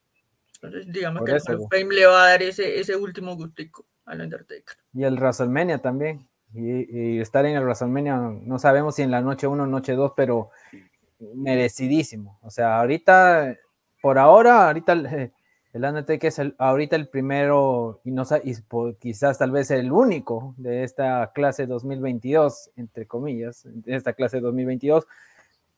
Entonces, 0.55 0.93
digamos 0.93 1.23
que 1.25 1.33
el 1.33 1.41
Fame 1.71 1.95
le 1.95 2.07
va 2.07 2.25
a 2.25 2.29
dar 2.31 2.43
ese, 2.43 2.81
ese 2.81 2.97
último 2.97 3.37
gustico 3.37 3.87
al 4.07 4.23
Undertaker. 4.23 4.77
Y 4.93 5.05
el 5.05 5.15
WrestleMania 5.15 5.79
también. 5.79 6.27
Y, 6.55 7.21
estar 7.21 7.45
en 7.45 7.57
el 7.57 7.63
WrestleMania, 7.63 8.17
no 8.17 8.59
sabemos 8.59 8.97
si 8.97 9.03
en 9.03 9.11
la 9.11 9.21
noche 9.21 9.47
1 9.47 9.67
noche 9.67 9.93
2, 9.93 10.13
pero 10.17 10.51
merecidísimo. 11.35 12.39
O 12.43 12.51
sea, 12.51 12.79
ahorita, 12.81 13.57
por 14.01 14.19
ahora, 14.19 14.67
ahorita 14.67 14.93
el 14.93 15.33
Undertaker 15.85 16.29
es 16.29 16.41
ahorita 16.59 16.97
el 16.97 17.09
primero 17.09 18.01
y, 18.05 18.11
no, 18.11 18.25
y 18.45 18.55
quizás 18.99 19.39
tal 19.39 19.51
vez 19.51 19.71
el 19.71 19.93
único 19.93 20.55
de 20.57 20.85
esta 20.85 21.33
clase 21.35 21.67
2022, 21.67 22.71
entre 22.77 23.07
comillas, 23.07 23.63
de 23.65 23.95
esta 23.95 24.13
clase 24.13 24.41
2022. 24.41 25.07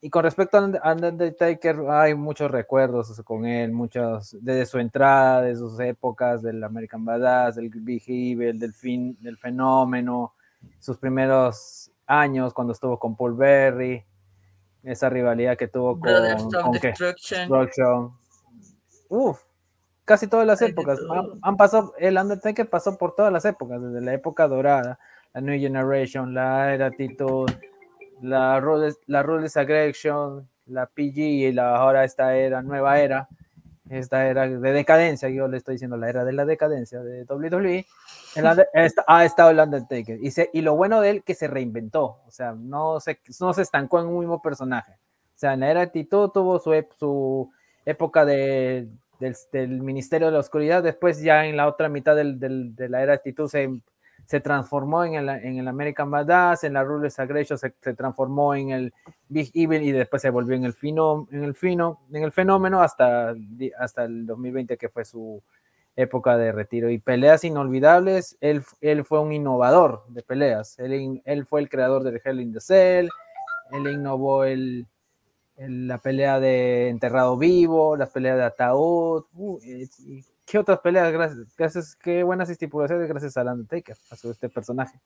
Y 0.03 0.09
con 0.09 0.25
respecto 0.25 0.57
a 0.57 0.93
Undertaker, 0.93 1.77
hay 1.91 2.15
muchos 2.15 2.51
recuerdos 2.51 3.21
con 3.23 3.45
él, 3.45 3.71
muchos, 3.71 4.35
desde 4.41 4.65
su 4.65 4.79
entrada, 4.79 5.43
de 5.43 5.55
sus 5.55 5.79
épocas, 5.79 6.41
del 6.41 6.65
American 6.65 7.05
Badass, 7.05 7.57
del 7.57 7.69
Big 7.69 8.03
Evil, 8.07 8.59
del, 8.59 8.73
fin, 8.73 9.19
del 9.21 9.37
fenómeno, 9.37 10.33
sus 10.79 10.97
primeros 10.97 11.91
años 12.07 12.55
cuando 12.55 12.73
estuvo 12.73 12.99
con 12.99 13.15
Paul 13.15 13.35
Berry, 13.35 14.03
esa 14.83 15.09
rivalidad 15.09 15.57
que 15.57 15.69
tuvo 15.69 15.99
con, 15.99 16.13
con 16.51 16.73
Destruction. 16.73 18.13
Uf, 19.09 19.41
casi 20.05 20.27
todas 20.27 20.47
las 20.47 20.63
épocas. 20.63 20.99
Han, 21.43 21.57
pasado, 21.57 21.95
el 21.99 22.17
Undertaker 22.17 22.69
pasó 22.69 22.97
por 22.97 23.15
todas 23.15 23.33
las 23.33 23.45
épocas, 23.45 23.81
desde 23.83 24.01
la 24.01 24.15
época 24.15 24.49
dorada, 24.49 24.99
la 25.33 25.41
New 25.41 25.59
Generation, 25.59 26.35
la 26.35 26.75
era 26.75 26.87
Attitude, 26.87 27.59
la 28.21 28.61
Rules, 28.61 28.99
la 29.07 29.23
Rules 29.23 29.57
Aggression, 29.57 30.49
la 30.67 30.87
PG 30.87 31.19
y 31.19 31.53
la, 31.53 31.77
ahora 31.77 32.05
esta 32.05 32.37
era, 32.37 32.63
nueva 32.63 32.99
era, 33.01 33.29
esta 33.91 34.27
era 34.27 34.49
de 34.49 34.73
decadencia, 34.73 35.29
yo 35.29 35.49
le 35.49 35.57
estoy 35.57 35.75
diciendo 35.75 35.97
la 35.97 36.09
era 36.09 36.25
de 36.25 36.33
la 36.33 36.45
decadencia 36.45 37.01
de 37.03 37.25
WWE, 37.25 37.87
ha 39.07 39.25
estado 39.25 39.51
el 39.51 39.59
Undertaker. 39.59 40.19
Y, 40.23 40.33
y 40.53 40.63
lo 40.63 40.77
bueno 40.77 41.01
de 41.01 41.11
él 41.11 41.23
que 41.23 41.35
se 41.35 41.49
reinventó, 41.49 42.21
o 42.27 42.31
sea, 42.31 42.53
no 42.53 43.01
se, 43.01 43.19
no 43.41 43.53
se 43.53 43.63
estancó 43.63 44.01
en 44.01 44.07
un 44.07 44.21
mismo 44.21 44.41
personaje. 44.41 44.93
O 44.93 45.39
sea, 45.41 45.55
en 45.55 45.61
la 45.61 45.71
era 45.71 45.83
Attitude 45.83 46.31
tuvo 46.33 46.59
su, 46.59 46.73
su 46.99 47.51
época 47.85 48.25
de 48.25 48.89
del, 49.53 49.83
Ministerio 49.83 50.29
de 50.29 50.33
la 50.33 50.39
Oscuridad. 50.41 50.83
Después 50.83 51.21
ya 51.21 51.47
en 51.47 51.57
la 51.57 51.69
otra 51.69 51.89
mitad 51.89 52.17
de 52.17 52.89
la 52.89 53.03
era 53.03 53.15
actitud 53.15 53.49
se, 53.49 53.69
se 54.31 54.39
transformó 54.39 55.03
en 55.03 55.15
el, 55.15 55.29
en 55.29 55.59
el 55.59 55.67
American 55.67 56.09
Badass, 56.09 56.63
en 56.63 56.75
la 56.75 56.85
Rules 56.85 57.19
Aggression 57.19 57.59
se, 57.59 57.75
se, 57.83 57.95
transformó 57.95 58.55
en 58.55 58.71
el 58.71 58.95
Big 59.29 59.51
Evil 59.55 59.83
y 59.83 59.91
después 59.91 60.23
se 60.23 60.31
volvió 60.31 60.55
en 60.55 60.65
el, 60.65 60.73
fino, 60.73 61.27
en 61.33 61.43
el, 61.43 61.57
fino, 61.57 61.99
en 62.13 62.23
el 62.23 62.31
fenómeno 62.31 62.81
hasta, 62.81 63.35
hasta 63.77 64.05
el 64.05 64.27
2020 64.27 64.77
que 64.77 64.89
fue 64.89 65.05
su 65.05 65.43
época 65.97 66.37
de 66.37 66.53
retiro. 66.53 66.91
Y 66.91 67.01
peleas 67.01 67.43
inolvidables, 67.43 68.39
él, 68.41 68.63
él 68.81 69.05
fue 69.05 69.19
un 69.19 69.33
innovador 69.33 70.05
de 70.11 70.23
peleas. 70.23 70.79
Él, 70.79 71.21
él 71.25 71.45
fue 71.45 71.61
el 71.61 71.69
creador 71.69 72.05
del 72.05 72.23
Hell 72.25 72.41
in 72.41 72.53
the 72.53 72.61
Cell, 72.61 73.09
él 73.73 73.89
innovó 73.89 74.45
el, 74.45 74.87
la 75.57 75.99
pelea 75.99 76.39
de 76.39 76.89
enterrado 76.89 77.37
vivo, 77.37 77.97
las 77.97 78.11
peleas 78.11 78.37
de 78.37 78.45
ataúd, 78.45 79.25
uh, 79.35 79.59
¿qué 80.51 80.59
otras 80.59 80.81
peleas? 80.81 81.13
Gracias, 81.13 81.57
gracias, 81.57 81.97
qué 81.97 82.25
buenas 82.25 82.51
estipulaciones 82.51 83.09
gracias 83.09 83.37
a 83.37 83.43
Undertaker, 83.43 83.97
a 84.11 84.17
su, 84.17 84.31
este 84.31 84.49
personaje. 84.49 85.01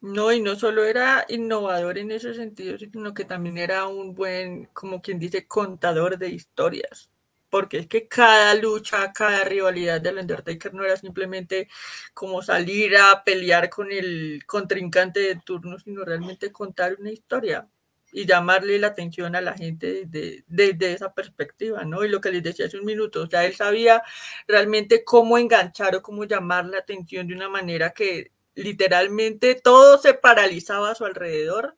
No, 0.00 0.30
y 0.30 0.40
no 0.40 0.54
solo 0.54 0.84
era 0.84 1.26
innovador 1.28 1.98
en 1.98 2.12
ese 2.12 2.32
sentido, 2.32 2.78
sino 2.78 3.12
que 3.12 3.24
también 3.24 3.58
era 3.58 3.88
un 3.88 4.14
buen, 4.14 4.66
como 4.66 5.02
quien 5.02 5.18
dice, 5.18 5.48
contador 5.48 6.16
de 6.16 6.28
historias. 6.28 7.10
Porque 7.50 7.78
es 7.78 7.86
que 7.88 8.06
cada 8.06 8.54
lucha, 8.54 9.12
cada 9.12 9.42
rivalidad 9.42 10.00
del 10.00 10.18
Undertaker 10.18 10.72
no 10.74 10.84
era 10.84 10.96
simplemente 10.96 11.68
como 12.14 12.42
salir 12.42 12.96
a 12.96 13.24
pelear 13.24 13.70
con 13.70 13.90
el 13.90 14.44
contrincante 14.46 15.20
de 15.20 15.36
turno, 15.36 15.78
sino 15.80 16.04
realmente 16.04 16.52
contar 16.52 16.96
una 17.00 17.10
historia 17.10 17.66
y 18.12 18.26
llamarle 18.26 18.78
la 18.78 18.88
atención 18.88 19.36
a 19.36 19.40
la 19.40 19.54
gente 19.54 20.06
desde, 20.06 20.44
desde, 20.46 20.92
esa 20.92 21.12
perspectiva, 21.14 21.84
¿no? 21.84 22.04
Y 22.04 22.08
lo 22.08 22.20
que 22.20 22.30
les 22.30 22.42
decía 22.42 22.66
hace 22.66 22.78
un 22.78 22.86
minuto, 22.86 23.22
o 23.22 23.26
sea, 23.26 23.44
él 23.44 23.54
sabía 23.54 24.02
realmente 24.46 25.04
cómo 25.04 25.38
enganchar 25.38 25.96
o 25.96 26.02
cómo 26.02 26.24
llamar 26.24 26.66
la 26.66 26.78
atención 26.78 27.28
de 27.28 27.34
una 27.34 27.48
manera 27.48 27.90
que 27.90 28.32
literalmente 28.54 29.54
todo 29.54 29.98
se 29.98 30.14
paralizaba 30.14 30.90
a 30.90 30.94
su 30.94 31.04
alrededor 31.04 31.76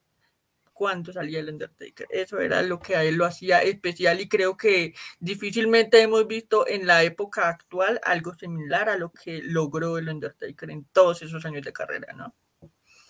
cuando 0.80 1.12
salía 1.12 1.40
el 1.40 1.50
Undertaker. 1.50 2.06
Eso 2.08 2.40
era 2.40 2.62
lo 2.62 2.78
que 2.78 2.96
a 2.96 3.04
él 3.04 3.16
lo 3.16 3.26
hacía 3.26 3.62
especial 3.62 4.18
y 4.18 4.28
creo 4.30 4.56
que 4.56 4.94
difícilmente 5.18 6.00
hemos 6.00 6.26
visto 6.26 6.66
en 6.66 6.86
la 6.86 7.02
época 7.02 7.50
actual 7.50 8.00
algo 8.02 8.34
similar 8.34 8.88
a 8.88 8.96
lo 8.96 9.12
que 9.12 9.42
logró 9.42 9.98
el 9.98 10.08
Undertaker 10.08 10.70
en 10.70 10.86
todos 10.86 11.20
esos 11.20 11.44
años 11.44 11.64
de 11.64 11.74
carrera, 11.74 12.14
¿no? 12.14 12.34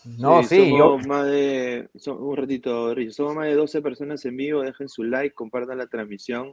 No, 0.04 0.42
sí, 0.42 0.70
somos 0.70 1.06
más 1.06 1.26
de, 1.26 1.88
un 2.06 2.36
ratito, 2.36 2.94
somos 3.10 3.34
más 3.34 3.46
de 3.46 3.54
12 3.54 3.82
personas 3.82 4.24
en 4.24 4.36
vivo, 4.36 4.62
dejen 4.62 4.88
su 4.88 5.04
like, 5.04 5.34
compartan 5.34 5.76
la 5.76 5.88
transmisión, 5.88 6.52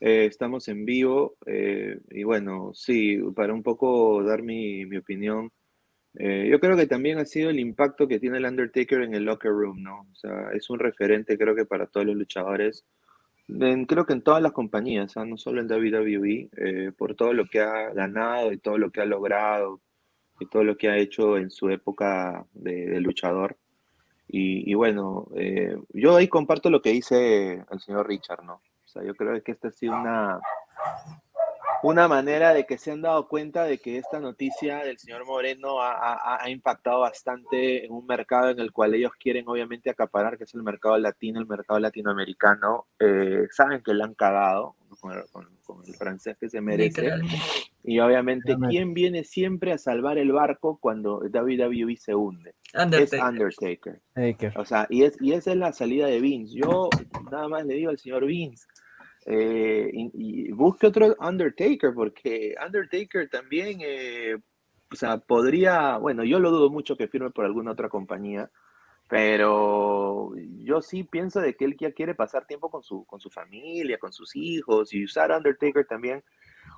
eh, 0.00 0.26
estamos 0.26 0.68
en 0.68 0.84
vivo 0.84 1.36
eh, 1.46 1.98
y 2.10 2.22
bueno, 2.22 2.70
sí, 2.74 3.18
para 3.34 3.52
un 3.52 3.64
poco 3.64 4.22
dar 4.22 4.42
mi, 4.42 4.84
opinión, 4.96 5.50
eh, 6.14 6.46
yo 6.48 6.60
creo 6.60 6.76
que 6.76 6.86
también 6.86 7.18
ha 7.18 7.24
sido 7.24 7.50
el 7.50 7.58
impacto 7.58 8.06
que 8.06 8.20
tiene 8.20 8.38
el 8.38 8.44
Undertaker 8.44 9.02
en 9.02 9.14
el 9.14 9.24
locker 9.24 9.50
room, 9.50 9.82
¿no? 9.82 10.06
O 10.12 10.14
sea, 10.14 10.50
es 10.52 10.70
un 10.70 10.78
referente 10.78 11.36
creo 11.36 11.56
que 11.56 11.64
para 11.64 11.86
todos 11.86 12.06
los 12.06 12.16
luchadores, 12.16 12.84
creo 13.48 14.06
que 14.06 14.12
en 14.12 14.22
todas 14.22 14.42
las 14.42 14.52
compañías, 14.52 15.16
¿ah? 15.16 15.24
no 15.24 15.36
solo 15.36 15.60
en 15.60 15.70
WWE, 15.70 16.92
por 16.96 17.16
todo 17.16 17.32
lo 17.32 17.46
que 17.46 17.60
ha 17.60 17.92
ganado 17.92 18.52
y 18.52 18.58
todo 18.58 18.78
lo 18.78 18.90
que 18.90 19.00
ha 19.00 19.06
logrado 19.06 19.80
y 20.40 20.46
todo 20.46 20.64
lo 20.64 20.76
que 20.76 20.88
ha 20.88 20.96
hecho 20.96 21.36
en 21.36 21.50
su 21.50 21.68
época 21.70 22.46
de, 22.52 23.00
luchador. 23.00 23.56
Y, 24.30 24.74
bueno, 24.74 25.28
eh, 25.36 25.76
yo 25.94 26.14
ahí 26.14 26.28
comparto 26.28 26.68
lo 26.68 26.82
que 26.82 26.90
dice 26.90 27.64
el 27.70 27.80
señor 27.80 28.06
Richard, 28.06 28.44
¿no? 28.44 28.54
O 28.54 28.88
sea, 28.88 29.02
yo 29.02 29.14
creo 29.14 29.42
que 29.42 29.52
esta 29.52 29.68
ha 29.68 29.72
sido 29.72 29.94
una, 29.94 30.38
una 31.82 32.08
manera 32.08 32.54
de 32.54 32.66
que 32.66 32.78
se 32.78 32.90
han 32.90 33.02
dado 33.02 33.28
cuenta 33.28 33.64
de 33.64 33.78
que 33.78 33.98
esta 33.98 34.20
noticia 34.20 34.78
del 34.78 34.98
señor 34.98 35.24
Moreno 35.26 35.80
ha, 35.80 36.42
ha, 36.42 36.50
impactado 36.50 37.00
bastante 37.00 37.84
en 37.84 37.92
un 37.92 38.06
mercado 38.06 38.50
en 38.50 38.60
el 38.60 38.72
cual 38.72 38.94
ellos 38.94 39.12
quieren 39.18 39.44
obviamente 39.48 39.90
acaparar, 39.90 40.38
que 40.38 40.44
es 40.44 40.54
el 40.54 40.62
mercado 40.62 40.98
latino, 40.98 41.40
el 41.40 41.46
mercado 41.46 41.78
latinoamericano. 41.78 42.86
Eh, 42.98 43.46
saben 43.50 43.82
que 43.82 43.94
le 43.94 44.04
han 44.04 44.14
cagado 44.14 44.76
con 45.00 45.12
el, 45.12 45.94
francés 45.94 46.36
que 46.38 46.48
se 46.48 46.60
merece. 46.60 47.10
Y 47.84 48.00
obviamente, 48.00 48.56
¿quién 48.68 48.94
viene 48.94 49.24
siempre 49.24 49.72
a 49.72 49.78
salvar 49.78 50.18
el 50.18 50.32
barco 50.32 50.78
cuando 50.80 51.18
WWE 51.18 51.96
se 51.96 52.14
hunde? 52.14 52.54
Es 52.72 53.12
Undertaker. 53.12 54.00
O 54.56 54.64
sea, 54.64 54.86
y, 54.90 55.04
es, 55.04 55.16
y 55.20 55.32
esa 55.32 55.52
es 55.52 55.56
la 55.56 55.72
salida 55.72 56.06
de 56.06 56.20
Vince. 56.20 56.54
Yo 56.54 56.90
nada 57.30 57.48
más 57.48 57.64
le 57.64 57.74
digo 57.74 57.90
al 57.90 57.98
señor 57.98 58.26
Vince, 58.26 58.66
eh, 59.30 59.90
y, 59.92 60.50
busque 60.52 60.86
otro 60.86 61.14
Undertaker, 61.20 61.92
porque 61.92 62.54
Undertaker 62.64 63.28
también, 63.28 63.80
eh, 63.82 64.38
o 64.90 64.96
sea, 64.96 65.18
podría, 65.18 65.98
bueno, 65.98 66.24
yo 66.24 66.40
lo 66.40 66.50
dudo 66.50 66.70
mucho 66.70 66.96
que 66.96 67.08
firme 67.08 67.30
por 67.30 67.44
alguna 67.44 67.72
otra 67.72 67.90
compañía, 67.90 68.50
pero 69.06 70.32
yo 70.64 70.80
sí 70.80 71.04
pienso 71.04 71.40
de 71.40 71.54
que 71.56 71.66
él 71.66 71.76
ya 71.78 71.92
quiere 71.92 72.14
pasar 72.14 72.46
tiempo 72.46 72.70
con 72.70 72.82
su, 72.82 73.04
con 73.04 73.20
su 73.20 73.28
familia, 73.28 73.98
con 73.98 74.14
sus 74.14 74.34
hijos 74.34 74.94
y 74.94 75.04
usar 75.04 75.30
Undertaker 75.30 75.84
también. 75.86 76.24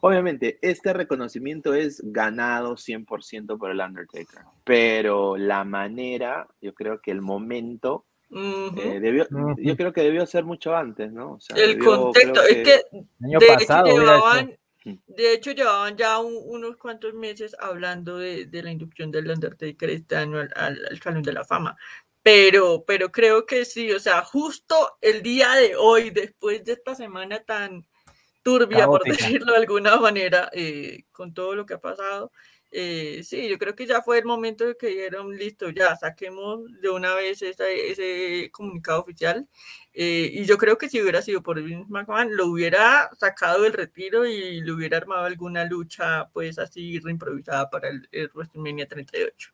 Obviamente, 0.01 0.59
este 0.61 0.93
reconocimiento 0.93 1.73
es 1.75 2.03
ganado 2.05 2.77
100% 2.77 3.59
por 3.59 3.71
el 3.71 3.81
Undertaker, 3.81 4.43
pero 4.65 5.37
la 5.37 5.63
manera, 5.63 6.49
yo 6.61 6.75
creo 6.75 7.01
que 7.01 7.13
el 7.13 7.21
momento 7.21 8.07
eh, 8.33 9.01
debió, 9.01 9.27
Yo 9.59 9.77
creo 9.77 9.93
que 9.93 10.03
debió 10.03 10.25
ser 10.27 10.45
mucho 10.45 10.75
antes, 10.75 11.13
¿no? 11.13 11.39
el 11.57 11.79
contexto, 11.79 12.43
es 12.43 12.57
que 12.59 12.83
de, 13.19 13.37
hecho 13.55 13.85
llevaban, 13.85 14.59
de 14.85 15.33
hecho 15.35 15.51
llevaban 15.51 15.97
ya 15.97 16.19
unos 16.19 16.77
cuantos 16.77 17.13
meses 17.15 17.57
hablando 17.59 18.19
de, 18.19 18.47
de, 18.47 18.63
la 18.63 18.71
inducción 18.71 19.11
del 19.11 19.31
Undertaker 19.31 19.91
este 19.91 20.17
año 20.17 20.39
al, 20.39 20.53
al, 20.55 21.01
Salón 21.03 21.23
de 21.23 21.33
la 21.33 21.45
Fama. 21.45 21.77
Pero, 22.23 22.85
pero 22.87 23.11
creo 23.11 23.47
que 23.47 23.65
sí, 23.65 23.91
o 23.93 23.99
sea, 23.99 24.23
justo 24.23 24.99
el 25.01 25.23
día 25.23 25.53
de 25.55 25.75
hoy, 25.75 26.11
después 26.11 26.65
de 26.65 26.73
esta 26.73 26.95
semana 26.95 27.41
tan 27.41 27.87
turbia, 28.43 28.87
por 28.87 29.03
decirlo 29.05 29.53
de 29.53 29.59
alguna 29.59 29.97
manera, 29.97 30.51
eh, 30.53 31.05
con 31.13 31.35
todo 31.35 31.55
lo 31.55 31.67
que 31.67 31.75
ha 31.75 31.81
pasado, 31.81 32.31
eh, 32.73 33.23
sí, 33.25 33.49
yo 33.49 33.59
creo 33.59 33.75
que 33.75 33.87
ya 33.87 34.01
fue 34.01 34.19
el 34.19 34.25
momento 34.25 34.65
de 34.65 34.77
que 34.77 34.89
dijeron, 34.89 35.37
listo, 35.37 35.71
ya 35.71 35.97
saquemos 35.97 36.61
de 36.81 36.89
una 36.89 37.15
vez 37.15 37.43
ese 37.43 38.49
comunicado 38.53 39.01
oficial. 39.01 39.49
Eh, 39.93 40.31
y 40.33 40.45
yo 40.45 40.57
creo 40.57 40.79
que 40.79 40.89
si 40.89 41.01
hubiera 41.01 41.21
sido 41.21 41.43
por 41.43 41.61
Vince 41.61 41.91
McMahon, 41.91 42.37
lo 42.37 42.47
hubiera 42.47 43.11
sacado 43.19 43.63
del 43.63 43.73
retiro 43.73 44.25
y 44.25 44.61
le 44.61 44.73
hubiera 44.73 44.99
armado 44.99 45.25
alguna 45.25 45.65
lucha, 45.65 46.29
pues 46.33 46.59
así 46.61 47.01
reimprovisada 47.01 47.69
para 47.71 47.89
el, 47.89 48.09
WrestleMania 48.33 48.87
38. 48.87 49.51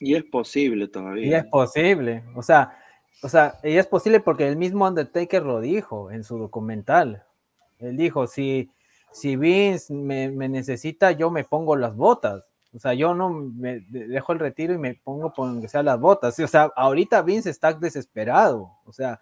Y 0.00 0.16
es 0.16 0.24
posible 0.24 0.88
todavía. 0.88 1.26
Y 1.26 1.34
es 1.34 1.44
posible, 1.44 2.24
o 2.34 2.42
sea, 2.42 2.76
o 3.22 3.28
sea, 3.28 3.60
y 3.62 3.76
es 3.76 3.86
posible 3.86 4.18
porque 4.18 4.48
el 4.48 4.56
mismo 4.56 4.88
Undertaker 4.88 5.44
lo 5.44 5.60
dijo 5.60 6.10
en 6.10 6.24
su 6.24 6.38
documental. 6.38 7.22
Él 7.78 7.96
dijo, 7.96 8.26
si 8.26 8.68
si 9.12 9.36
Vince 9.36 9.92
me, 9.92 10.28
necesita, 10.48 11.12
yo 11.12 11.30
me 11.30 11.44
pongo 11.44 11.76
las 11.76 11.94
botas. 11.94 12.44
O 12.74 12.78
sea, 12.78 12.94
yo 12.94 13.14
no 13.14 13.28
me 13.30 13.80
dejo 13.88 14.32
el 14.32 14.38
retiro 14.38 14.72
y 14.72 14.78
me 14.78 14.94
pongo 14.94 15.32
por 15.32 15.60
que 15.60 15.68
sea 15.68 15.82
las 15.82 16.00
botas. 16.00 16.38
O 16.38 16.48
sea, 16.48 16.72
ahorita 16.74 17.20
Vince 17.22 17.50
está 17.50 17.72
desesperado. 17.74 18.70
O 18.86 18.92
sea, 18.92 19.20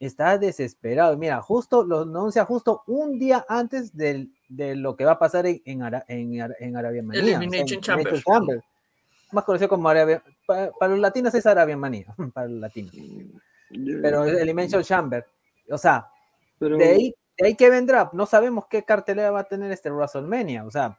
está 0.00 0.36
desesperado. 0.38 1.16
Mira, 1.16 1.40
justo 1.40 1.84
lo 1.84 2.00
anuncia 2.00 2.44
justo 2.44 2.82
un 2.88 3.18
día 3.18 3.46
antes 3.48 3.96
de 3.96 4.28
lo 4.48 4.96
que 4.96 5.04
va 5.04 5.12
a 5.12 5.18
pasar 5.20 5.46
en, 5.46 5.60
en, 5.64 6.76
Arabia 6.76 7.02
Manía. 7.02 7.36
Elimination 7.36 7.80
Chamber. 7.80 8.60
Más 9.30 9.44
conocido 9.44 9.68
como 9.68 9.88
Arabia. 9.88 10.24
Para, 10.44 10.72
los 10.88 10.98
latinos 10.98 11.32
es 11.34 11.46
Arabia 11.46 11.76
Manía. 11.76 12.12
Para 12.34 12.48
los 12.48 12.58
latinos. 12.58 12.92
Pero 13.70 14.24
Elimination 14.24 14.82
Chamber. 14.82 15.24
O 15.70 15.78
sea, 15.78 16.08
de 16.58 16.84
ahí 16.84 17.14
ahí 17.44 17.54
que 17.54 17.70
vendrá? 17.70 18.10
No 18.12 18.26
sabemos 18.26 18.66
qué 18.66 18.84
cartelera 18.84 19.30
va 19.30 19.40
a 19.40 19.44
tener 19.44 19.70
este 19.72 19.90
WrestleMania, 19.90 20.64
o 20.64 20.70
sea, 20.70 20.98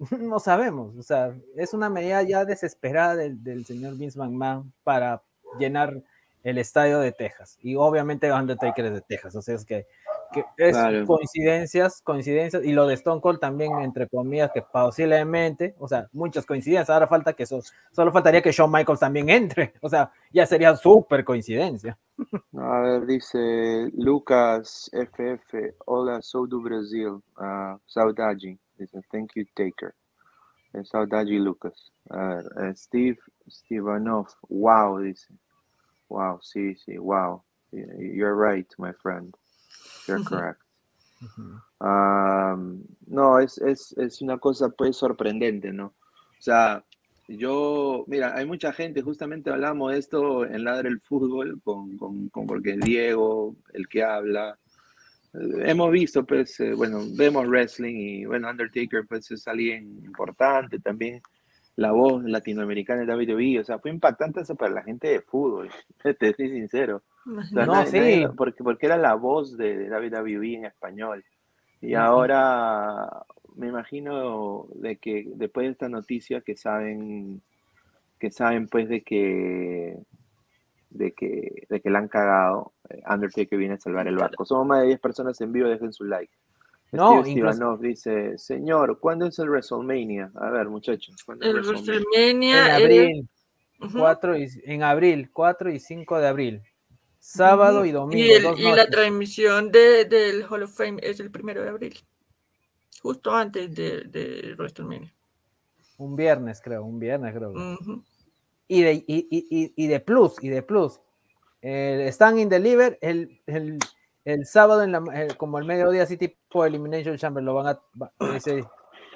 no 0.18 0.38
sabemos, 0.40 0.96
o 0.96 1.02
sea, 1.02 1.34
es 1.56 1.72
una 1.72 1.88
medida 1.88 2.22
ya 2.22 2.44
desesperada 2.44 3.14
del, 3.14 3.64
señor 3.64 3.96
Vince 3.96 4.18
McMahon 4.18 4.72
para 4.82 5.22
llenar 5.58 6.02
el 6.42 6.58
estadio 6.58 7.00
de 7.00 7.12
Texas, 7.12 7.58
y 7.62 7.76
obviamente 7.76 8.32
Undertaker 8.32 8.86
es 8.86 8.92
de 8.92 9.00
Texas, 9.00 9.34
o 9.36 9.42
sea, 9.42 9.54
es 9.54 9.64
que 9.64 9.86
que 10.34 10.44
es 10.58 10.76
coincidencias, 11.06 12.02
coincidencias, 12.02 12.64
y 12.64 12.72
lo 12.72 12.86
de 12.86 12.94
Stone 12.94 13.20
Cold 13.20 13.38
también, 13.38 13.80
entre 13.80 14.08
comillas, 14.08 14.50
que 14.52 14.62
posiblemente, 14.62 15.74
o 15.78 15.88
sea, 15.88 16.08
muchas 16.12 16.44
coincidencias, 16.44 16.90
ahora 16.90 17.06
falta 17.06 17.32
que 17.32 17.44
eso, 17.44 17.60
solo 17.92 18.12
faltaría 18.12 18.42
que 18.42 18.52
Shawn 18.52 18.70
Michaels 18.70 19.00
también 19.00 19.30
entre, 19.30 19.72
o 19.80 19.88
sea, 19.88 20.10
ya 20.32 20.44
sería 20.44 20.74
súper 20.76 21.24
coincidencia. 21.24 21.96
A 22.56 22.80
ver, 22.80 23.06
dice 23.06 23.90
Lucas 23.94 24.90
FF, 24.92 25.74
hola, 25.86 26.20
sou 26.22 26.46
do 26.46 26.60
Brasil, 26.60 27.22
uh, 27.38 27.78
saudade, 27.86 28.58
dice, 28.78 29.00
thank 29.10 29.32
you, 29.34 29.44
Taker. 29.54 29.94
Eh, 30.74 30.84
saudade, 30.84 31.38
Lucas. 31.38 31.92
A 32.10 32.34
ver, 32.34 32.44
eh, 32.58 32.74
Steve 32.76 33.18
Stevanov, 33.48 34.26
wow, 34.48 34.98
dice, 34.98 35.32
wow, 36.08 36.38
sí, 36.42 36.74
sí, 36.74 36.98
wow, 36.98 37.42
you're 37.72 38.34
right, 38.34 38.72
my 38.78 38.92
friend. 38.92 39.34
You're 40.06 40.24
correct. 40.28 40.60
no, 43.06 43.38
es, 43.38 43.58
es, 43.58 43.92
es, 43.98 44.22
una 44.22 44.38
cosa 44.38 44.68
pues 44.68 44.96
sorprendente, 44.96 45.72
¿no? 45.72 45.86
O 45.86 46.42
sea, 46.44 46.84
yo, 47.28 48.04
mira, 48.06 48.36
hay 48.36 48.44
mucha 48.44 48.72
gente, 48.72 49.00
justamente 49.02 49.50
hablamos 49.50 49.92
de 49.92 49.98
esto 49.98 50.44
en 50.44 50.64
Ladre 50.64 50.88
el 50.90 51.00
Fútbol, 51.00 51.60
con, 51.62 51.96
con, 51.96 52.28
con 52.28 52.46
porque 52.46 52.76
Diego, 52.76 53.56
el 53.72 53.88
que 53.88 54.02
habla, 54.02 54.58
eh, 55.32 55.70
hemos 55.70 55.90
visto, 55.90 56.24
pues, 56.24 56.60
eh, 56.60 56.74
bueno, 56.74 57.00
vemos 57.16 57.46
wrestling 57.48 57.94
y, 57.94 58.24
bueno, 58.26 58.50
Undertaker, 58.50 59.06
pues, 59.08 59.30
es 59.30 59.48
alguien 59.48 60.04
importante 60.04 60.78
también, 60.78 61.22
la 61.76 61.92
voz 61.92 62.22
latinoamericana 62.24 63.04
de 63.04 63.14
WWE, 63.14 63.60
o 63.60 63.64
sea, 63.64 63.78
fue 63.78 63.90
impactante 63.90 64.40
eso 64.40 64.54
para 64.54 64.72
la 64.72 64.82
gente 64.82 65.08
de 65.08 65.20
fútbol, 65.20 65.70
te 66.18 66.34
soy 66.34 66.50
sincero 66.50 67.02
no, 67.24 67.86
sí. 67.86 68.26
porque, 68.36 68.62
porque 68.62 68.86
era 68.86 68.96
la 68.96 69.14
voz 69.14 69.56
de, 69.56 69.88
David 69.88 70.14
WWE 70.14 70.54
en 70.56 70.64
español. 70.66 71.24
Y 71.80 71.94
ahora 71.94 73.24
me 73.56 73.68
imagino 73.68 74.66
de 74.74 74.96
que 74.96 75.24
después 75.34 75.66
de 75.66 75.72
esta 75.72 75.88
noticia 75.88 76.40
que 76.40 76.56
saben 76.56 77.42
que 78.18 78.30
saben 78.30 78.68
pues 78.68 78.88
de 78.88 79.02
que 79.02 79.98
de 80.90 81.12
que 81.12 81.66
de 81.68 81.80
que 81.80 81.90
la 81.90 81.98
han 81.98 82.08
cagado, 82.08 82.72
eh, 82.88 83.02
Undertaker 83.08 83.58
viene 83.58 83.74
a 83.74 83.80
salvar 83.80 84.08
el 84.08 84.16
barco. 84.16 84.44
Somos 84.44 84.66
más 84.66 84.80
de 84.80 84.88
10 84.88 85.00
personas 85.00 85.40
en 85.40 85.52
vivo, 85.52 85.68
dejen 85.68 85.92
su 85.92 86.04
like. 86.04 86.32
No, 86.94 87.24
Steve 87.24 87.78
dice, 87.80 88.38
señor, 88.38 89.00
¿cuándo 89.00 89.26
es 89.26 89.38
el 89.40 89.48
WrestleMania? 89.48 90.30
A 90.36 90.50
ver, 90.50 90.68
muchachos. 90.68 91.16
el 91.40 91.60
WrestleMania? 91.62 92.78
En 92.78 92.82
abril. 92.82 93.28
y, 94.38 94.72
en 94.72 94.82
abril, 94.82 95.30
4 95.32 95.70
y 95.72 95.80
5 95.80 96.18
de 96.20 96.28
abril. 96.28 96.62
Sábado 97.18 97.84
y 97.84 97.90
domingo. 97.90 98.54
Y, 98.56 98.62
la 98.62 98.86
transmisión 98.86 99.72
de, 99.72 100.04
del 100.04 100.44
Hall 100.44 100.62
of 100.62 100.76
Fame 100.76 101.00
es 101.02 101.18
el 101.18 101.30
primero 101.30 101.62
de 101.62 101.70
abril. 101.70 101.98
Justo 103.02 103.32
antes 103.32 103.74
de, 103.74 104.02
de 104.02 104.54
WrestleMania. 104.56 105.12
Un 105.96 106.14
viernes, 106.14 106.60
creo, 106.60 106.84
un 106.84 106.98
viernes, 106.98 107.34
creo. 107.34 107.52
y, 108.68 108.82
de, 108.82 109.04
y, 109.06 109.86
de 109.86 110.00
plus, 110.00 110.34
y 110.42 110.48
de 110.48 110.62
plus. 110.62 111.00
están 111.60 112.38
in 112.38 112.48
deliver 112.48 112.98
el, 113.00 113.40
el, 113.46 113.78
el 114.24 114.46
sábado 114.46 114.82
en 114.82 114.92
la, 114.92 115.02
como 115.36 115.58
el 115.58 115.64
mediodía, 115.64 116.02
así 116.02 116.16
tipo 116.16 116.64
Elimination 116.64 117.16
Chamber, 117.16 117.42
lo 117.44 117.54
van 117.54 117.66
a, 117.66 117.80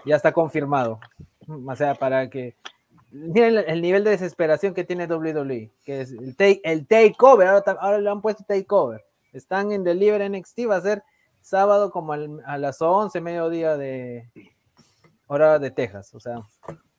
ya 0.05 0.16
está 0.16 0.33
confirmado. 0.33 1.01
O 1.49 1.77
sea, 1.77 1.94
para 1.94 2.29
que 2.29 2.57
miren 3.11 3.64
el, 3.66 3.81
nivel 3.81 4.05
de 4.05 4.11
desesperación 4.11 4.75
que 4.75 4.85
tiene 4.85 5.07
WWE, 5.07 5.73
que 5.85 6.01
es 6.03 6.12
el, 6.12 6.37
take, 6.37 6.61
el 6.64 6.87
takeover, 6.87 7.49
ahora, 7.49 7.99
le 7.99 8.11
han 8.11 8.21
puesto 8.21 8.44
takeover. 8.44 9.05
Están 9.33 9.73
en 9.73 9.85
Deliver 9.85 10.29
NXT, 10.31 10.61
va 10.68 10.77
a 10.77 10.81
ser 10.81 11.03
sábado 11.40 11.90
como 11.90 12.12
a 12.12 12.59
las 12.59 12.83
11, 12.83 13.21
mediodía 13.21 13.77
de 13.77 14.31
hora 15.27 15.59
de 15.59 15.71
Texas, 15.71 16.14
o 16.14 16.21
sea. 16.21 16.40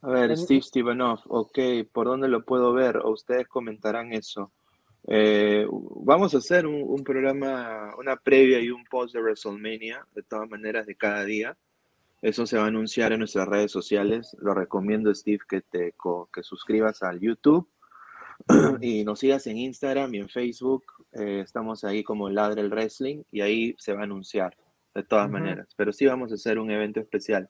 A 0.02 0.08
ver, 0.08 0.36
Steve 0.38 0.62
Stevenoff, 0.62 1.22
ok, 1.28 1.60
¿por 1.91 2.08
dónde 2.08 2.28
lo 2.30 2.43
puedo 2.45 2.74
ver? 2.74 2.98
O 2.98 3.12
ustedes 3.12 3.48
comentarán 3.48 4.13
eso. 4.13 4.52
Eh, 5.07 5.65
vamos 5.69 6.35
a 6.35 6.39
hacer 6.39 6.67
un, 6.67 6.83
un, 6.83 7.03
programa, 7.03 7.95
una 7.97 8.15
previa 8.15 8.59
y 8.59 8.69
un 8.69 8.83
post 8.85 9.13
de 9.13 9.21
WrestleMania, 9.21 10.05
de 10.13 10.23
todas 10.23 10.49
maneras, 10.49 10.85
de 10.85 10.95
cada 10.95 11.23
día. 11.23 11.57
Eso 12.21 12.45
se 12.45 12.57
va 12.57 12.65
a 12.65 12.67
anunciar 12.67 13.13
en 13.13 13.19
nuestras 13.19 13.47
redes 13.47 13.71
sociales. 13.71 14.35
Lo 14.39 14.53
recomiendo, 14.53 15.13
Steve, 15.15 15.39
que 15.47 15.62
te 15.62 15.93
que 16.33 16.43
suscribas 16.43 17.01
al 17.01 17.19
YouTube 17.19 17.69
y 18.81 19.05
nos 19.05 19.19
sigas 19.19 19.47
en 19.47 19.57
Instagram 19.57 20.13
y 20.13 20.17
en 20.19 20.29
Facebook. 20.29 20.83
Eh, 21.13 21.41
estamos 21.43 21.83
ahí 21.83 22.03
como 22.03 22.29
Ladre 22.29 22.62
el 22.62 22.69
Wrestling 22.69 23.23
y 23.31 23.41
ahí 23.41 23.75
se 23.77 23.93
va 23.93 24.01
a 24.01 24.03
anunciar. 24.03 24.55
de 24.93 25.03
todas 25.03 25.29
maneras. 25.29 25.69
Pero 25.77 25.93
sí 25.93 26.05
vamos 26.05 26.31
a 26.31 26.35
hacer 26.35 26.59
un 26.59 26.71
evento 26.71 26.99
especial. 26.99 27.49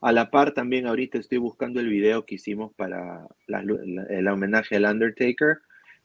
A 0.00 0.12
la 0.12 0.30
par 0.30 0.54
también 0.54 0.86
ahorita 0.86 1.18
estoy 1.18 1.38
buscando 1.38 1.80
el 1.80 1.88
video 1.88 2.24
que 2.24 2.36
hicimos 2.36 2.72
para 2.74 3.26
el 3.46 4.28
homenaje 4.28 4.76
al 4.76 4.84
Undertaker 4.84 5.58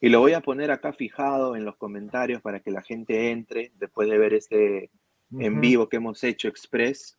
y 0.04 0.10
lo 0.10 0.20
voy 0.20 0.34
a 0.34 0.42
poner 0.42 0.70
acá 0.70 0.92
fijado 0.92 1.56
en 1.56 1.64
los 1.64 1.76
comentarios 1.76 2.42
para 2.42 2.60
que 2.60 2.70
la 2.70 2.82
gente 2.82 3.30
entre 3.30 3.72
después 3.76 4.06
de 4.06 4.18
ver 4.18 4.34
este 4.34 4.90
en 5.32 5.62
vivo 5.62 5.88
que 5.88 5.96
hemos 5.96 6.22
hecho 6.24 6.46
express 6.46 7.18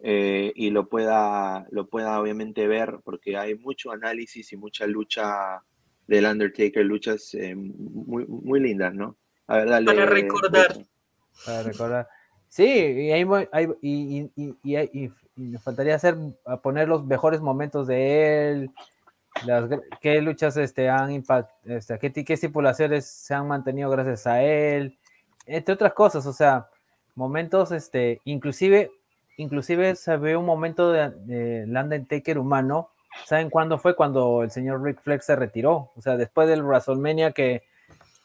eh, 0.00 0.52
y 0.54 0.68
lo 0.68 0.86
pueda, 0.86 1.66
lo 1.70 1.88
pueda 1.88 2.20
obviamente 2.20 2.68
ver 2.68 2.98
porque 3.04 3.38
hay 3.38 3.54
mucho 3.54 3.90
análisis 3.90 4.52
y 4.52 4.58
mucha 4.58 4.86
lucha 4.86 5.62
del 6.06 6.26
Undertaker, 6.26 6.84
luchas 6.84 7.32
eh, 7.32 7.54
muy, 7.54 8.26
muy 8.26 8.60
lindas, 8.60 8.92
¿no? 8.92 9.16
A 9.46 9.56
ver, 9.56 9.70
dale, 9.70 9.86
para 9.86 10.04
recordar. 10.04 10.76
Para 11.46 11.62
recordar. 11.62 12.08
Sí, 12.50 12.64
y, 12.64 13.12
hay, 13.12 13.26
y, 13.80 14.30
y, 14.36 14.54
y, 14.62 15.10
nos 15.36 15.62
faltaría 15.62 15.94
hacer, 15.94 16.16
poner 16.62 16.86
los 16.86 17.06
mejores 17.06 17.40
momentos 17.40 17.86
de 17.86 18.50
él, 18.50 18.70
las, 19.44 19.68
qué 20.00 20.20
luchas 20.20 20.56
este, 20.56 20.88
han 20.88 21.10
impact, 21.10 21.50
este, 21.66 21.98
qué, 21.98 22.24
qué 22.24 22.32
estipulaciones 22.32 23.06
se 23.06 23.34
han 23.34 23.48
mantenido 23.48 23.90
gracias 23.90 24.26
a 24.26 24.42
él, 24.42 24.98
entre 25.46 25.74
otras 25.74 25.92
cosas, 25.92 26.26
o 26.26 26.32
sea, 26.32 26.68
momentos, 27.14 27.72
este, 27.72 28.20
inclusive, 28.24 28.90
inclusive 29.36 29.94
se 29.96 30.16
ve 30.16 30.36
un 30.36 30.46
momento 30.46 30.90
de, 30.90 31.10
de 31.10 31.66
Landon 31.66 32.06
Taker 32.06 32.38
humano, 32.38 32.90
¿saben 33.24 33.50
cuándo 33.50 33.78
fue? 33.78 33.94
Cuando 33.94 34.42
el 34.42 34.50
señor 34.50 34.82
Rick 34.82 35.00
Flex 35.00 35.26
se 35.26 35.36
retiró, 35.36 35.92
o 35.96 36.00
sea, 36.00 36.16
después 36.16 36.48
del 36.48 36.62
WrestleMania 36.62 37.32
que 37.32 37.62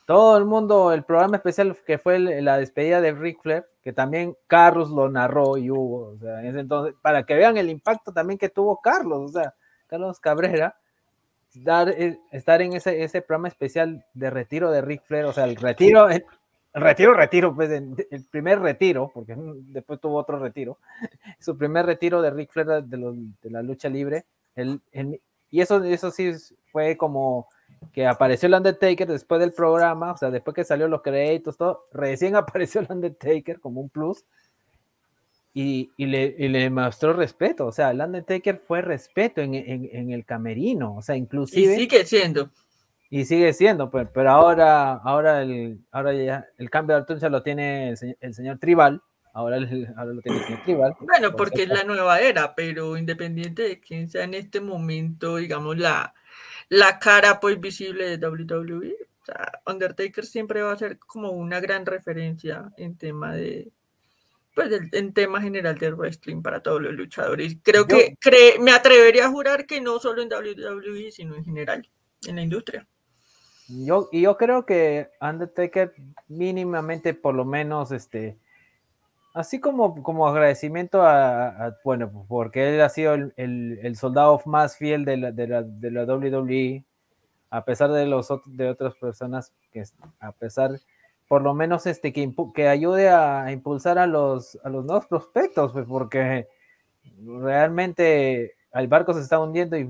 todo 0.06 0.38
el 0.38 0.46
mundo, 0.46 0.92
el 0.92 1.04
programa 1.04 1.38
especial 1.38 1.78
que 1.86 1.98
fue 1.98 2.20
la 2.20 2.58
despedida 2.58 3.00
de 3.00 3.14
Rick 3.14 3.42
Flair, 3.42 3.66
que 3.82 3.94
también 3.94 4.36
Carlos 4.48 4.90
lo 4.90 5.10
narró 5.10 5.58
y 5.58 5.72
hubo, 5.72 6.10
o 6.10 6.18
sea, 6.18 6.44
entonces, 6.44 6.96
para 7.02 7.24
que 7.24 7.36
vean 7.36 7.58
el 7.58 7.70
impacto 7.70 8.12
también 8.12 8.38
que 8.38 8.50
tuvo 8.50 8.82
Carlos, 8.82 9.30
o 9.30 9.30
sea, 9.30 9.54
Carlos 9.88 10.20
Cabrera, 10.20 10.76
dar, 11.56 11.90
eh, 11.90 12.20
estar 12.32 12.62
en 12.62 12.74
ese, 12.74 13.04
ese 13.04 13.22
programa 13.22 13.48
especial 13.48 14.06
de 14.14 14.30
retiro 14.30 14.72
de 14.72 14.82
Rick 14.82 15.04
Flair, 15.06 15.26
o 15.26 15.34
sea, 15.34 15.46
el 15.46 15.56
retiro, 15.56 16.10
el, 16.10 16.24
retiro, 16.74 17.14
retiro, 17.14 17.56
pues 17.56 17.70
el 17.72 18.26
primer 18.30 18.60
retiro, 18.60 19.12
porque 19.14 19.36
después 19.38 20.00
tuvo 20.00 20.18
otro 20.18 20.40
retiro, 20.40 20.78
su 21.40 21.58
primer 21.58 21.86
retiro 21.86 22.22
de 22.22 22.32
Rick 22.32 22.52
Flair 22.52 22.84
de, 22.84 22.98
de 23.42 23.50
la 23.50 23.62
lucha 23.62 23.90
libre, 23.90 24.26
el, 24.56 24.82
y 25.52 25.62
eso, 25.62 25.84
eso 25.84 26.12
sí 26.12 26.32
fue 26.72 26.96
como 26.98 27.48
que 27.94 28.08
apareció 28.08 28.48
el 28.48 28.54
Undertaker 28.54 29.08
después 29.08 29.42
del 29.42 29.54
programa, 29.54 30.14
o 30.14 30.18
sea, 30.18 30.32
después 30.32 30.56
que 30.56 30.64
salió 30.64 30.88
los 30.88 31.02
créditos, 31.02 31.58
todo, 31.58 31.82
recién 31.92 32.36
apareció 32.38 32.82
el 32.82 32.88
Undertaker 32.90 33.60
como 33.60 33.82
un 33.82 33.90
plus 33.90 34.24
y, 35.54 35.92
y, 35.98 36.06
le, 36.06 36.36
y 36.38 36.48
le, 36.48 36.70
mostró 36.70 37.14
respeto, 37.14 37.68
o 37.68 37.72
sea, 37.72 37.92
el 37.92 38.00
Undertaker 38.00 38.62
fue 38.66 38.82
respeto 38.82 39.42
en, 39.42 39.56
en, 39.56 39.90
en, 39.92 40.12
el 40.12 40.26
camerino, 40.26 40.96
o 40.96 41.02
sea, 41.02 41.16
inclusive... 41.16 41.74
Y 41.74 41.78
sigue 41.78 42.06
siendo. 42.06 42.50
Y 43.10 43.26
sigue 43.26 43.52
siendo, 43.52 43.92
pues, 43.92 44.08
pero 44.14 44.32
ahora, 44.32 44.94
ahora, 44.94 45.42
el, 45.42 45.80
ahora 45.92 46.14
ya 46.14 46.46
el 46.58 46.70
cambio 46.70 46.96
de 46.96 47.02
altura 47.02 47.30
lo 47.30 47.44
tiene 47.44 47.90
el, 47.90 48.34
señor 48.34 48.60
Tribal, 48.60 49.02
ahora, 49.34 49.58
ahora, 49.98 50.14
lo 50.14 50.22
tiene 50.22 50.38
el 50.38 50.46
señor 50.46 50.64
Tribal. 50.64 50.96
Bueno, 51.02 51.36
porque 51.36 51.64
es 51.64 51.70
la 51.70 51.84
nueva 51.84 52.22
era, 52.22 52.56
pero 52.56 52.96
independiente 52.96 53.64
de 53.64 53.80
quién 53.82 54.08
sea 54.08 54.24
en 54.24 54.34
este 54.34 54.62
momento, 54.62 55.36
digamos, 55.36 55.78
la 55.78 56.14
la 56.72 57.00
cara 57.00 57.42
pues 57.42 57.60
visible 57.60 58.18
de 58.18 58.28
WWE. 58.28 58.96
O 59.22 59.26
sea, 59.26 59.62
Undertaker 59.68 60.26
siempre 60.26 60.62
va 60.62 60.72
a 60.72 60.78
ser 60.78 60.98
como 61.00 61.32
una 61.32 61.60
gran 61.60 61.86
referencia 61.86 62.72
en 62.78 62.98
tema 62.98 63.34
de, 63.36 63.74
pues 64.56 64.72
en 64.92 65.14
tema 65.14 65.42
general 65.42 65.78
del 65.78 65.96
wrestling 65.96 66.42
para 66.42 66.62
todos 66.62 66.82
los 66.82 66.94
luchadores. 66.94 67.58
Creo 67.64 67.88
que 67.88 68.16
me 68.60 68.72
atrevería 68.72 69.26
a 69.26 69.30
jurar 69.30 69.66
que 69.66 69.82
no 69.82 70.00
solo 70.00 70.22
en 70.22 70.30
WWE, 70.30 71.12
sino 71.12 71.36
en 71.36 71.46
general, 71.46 71.88
en 72.28 72.36
la 72.36 72.42
industria. 72.42 72.88
Yo, 73.68 74.10
y 74.12 74.22
yo 74.22 74.36
creo 74.38 74.66
que 74.66 75.10
Undertaker 75.22 75.94
mínimamente 76.28 77.14
por 77.14 77.36
lo 77.36 77.46
menos 77.46 77.92
este 77.92 78.38
así 79.34 79.60
como, 79.60 80.02
como 80.04 80.28
agradecimiento 80.28 81.04
a, 81.04 81.78
bueno, 81.84 82.26
porque 82.28 82.76
él 82.76 82.82
ha 82.82 82.90
sido 82.90 83.14
el, 83.14 83.34
el, 83.38 83.96
soldado 83.96 84.42
más 84.46 84.78
fiel 84.78 85.06
de 85.06 85.18
la, 85.18 85.32
de, 85.32 85.48
la, 85.48 85.64
de 85.64 85.92
la, 85.92 86.04
WWE, 86.04 86.84
a 87.50 87.64
pesar 87.66 87.92
de 87.92 88.06
los 88.06 88.28
de 88.46 88.70
otras 88.70 88.96
personas, 88.96 89.54
que 89.72 89.84
a 90.20 90.32
pesar, 90.34 90.80
por 91.32 91.44
lo 91.44 91.54
menos 91.54 91.86
este, 91.86 92.12
que, 92.12 92.30
que 92.54 92.68
ayude 92.68 93.08
a, 93.08 93.54
impulsar 93.54 93.98
a 93.98 94.06
los, 94.06 94.60
a 94.66 94.70
los 94.70 94.84
nuevos 94.84 95.06
prospectos, 95.06 95.72
pues 95.72 95.86
porque 95.88 96.50
realmente 97.26 98.58
el 98.74 98.90
barco 98.90 99.14
se 99.14 99.22
está 99.22 99.40
hundiendo 99.40 99.78
y, 99.78 99.90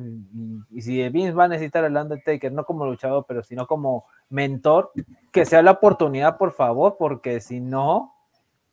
y, 0.69 0.81
si 0.83 1.09
Vince 1.09 1.31
va 1.31 1.45
a 1.45 1.47
necesitar 1.47 1.83
al 1.83 1.97
Undertaker, 1.97 2.51
no 2.51 2.63
como 2.63 2.85
luchador, 2.85 3.25
pero 3.27 3.41
sino 3.41 3.65
como 3.65 4.05
mentor, 4.29 4.91
que 5.31 5.47
sea 5.47 5.63
la 5.63 5.71
oportunidad, 5.71 6.37
por 6.37 6.51
favor, 6.51 6.97
porque 6.99 7.41
si 7.41 7.59
no, 7.59 8.13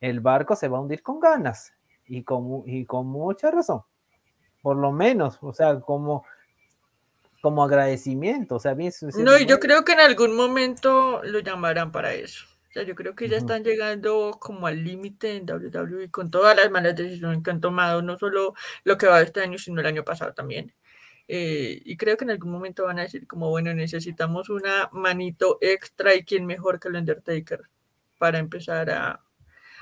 el 0.03 0.21
barco 0.21 0.55
se 0.55 0.69
va 0.69 0.77
a 0.77 0.83
hundir 0.83 1.03
con 1.03 1.21
ganas 1.21 1.73
y 2.07 2.23
con, 2.23 2.65
y 2.67 2.85
con 2.85 3.07
mucha 3.07 3.51
razón. 3.51 3.81
Por 4.61 4.77
lo 4.77 4.93
menos, 4.93 5.39
o 5.41 5.55
sea, 5.55 5.81
como, 5.81 6.23
como 7.41 7.65
agradecimiento. 7.65 8.57
O 8.57 8.61
sea, 8.61 8.75
bien, 8.75 8.93
no, 9.21 9.39
y 9.39 9.47
yo 9.47 9.59
creo 9.59 9.87
que 9.87 9.93
en 9.93 10.01
algún 10.01 10.37
momento 10.37 11.23
lo 11.25 11.39
llamarán 11.39 11.93
para 11.93 12.13
eso. 12.13 12.45
Sea, 12.79 12.87
yo 12.87 12.95
creo 12.95 13.15
que 13.17 13.29
ya 13.29 13.37
están 13.37 13.65
llegando 13.65 14.39
como 14.41 14.67
al 14.69 14.85
límite 14.85 15.37
en 15.37 15.51
WWE 15.51 16.11
con 16.11 16.31
todas 16.31 16.57
las 16.57 16.71
malas 16.71 16.95
decisiones 16.95 17.43
que 17.43 17.51
han 17.51 17.61
tomado, 17.61 18.03
no 18.03 18.17
solo 18.17 18.55
lo 18.85 18.97
que 18.97 19.09
va 19.09 19.21
este 19.21 19.41
año, 19.41 19.59
sino 19.59 19.81
el 19.81 19.87
año 19.87 20.05
pasado 20.05 20.33
también. 20.33 20.73
Eh, 21.27 21.83
y 21.85 21.97
creo 21.97 22.17
que 22.17 22.25
en 22.25 22.31
algún 22.31 22.53
momento 22.53 22.85
van 22.85 23.01
a 23.01 23.03
decir 23.03 23.27
como, 23.27 23.51
bueno, 23.51 23.75
necesitamos 23.75 24.49
una 24.49 24.89
manito 24.93 25.59
extra 25.61 26.15
y 26.15 26.23
quién 26.23 26.47
mejor 26.47 26.79
que 26.79 26.89
el 26.89 26.95
Undertaker 26.95 27.63
para 28.17 28.39
empezar 28.39 28.91
a, 28.91 29.25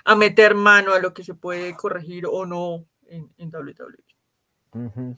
a 0.04 0.16
meter 0.16 0.54
mano 0.54 0.94
a 0.94 0.98
lo 0.98 1.12
que 1.12 1.22
se 1.22 1.34
puede 1.34 1.76
corregir 1.76 2.24
o 2.26 2.46
no 2.46 2.86
en, 3.08 3.30
en 3.36 3.54
WWE. 3.54 5.16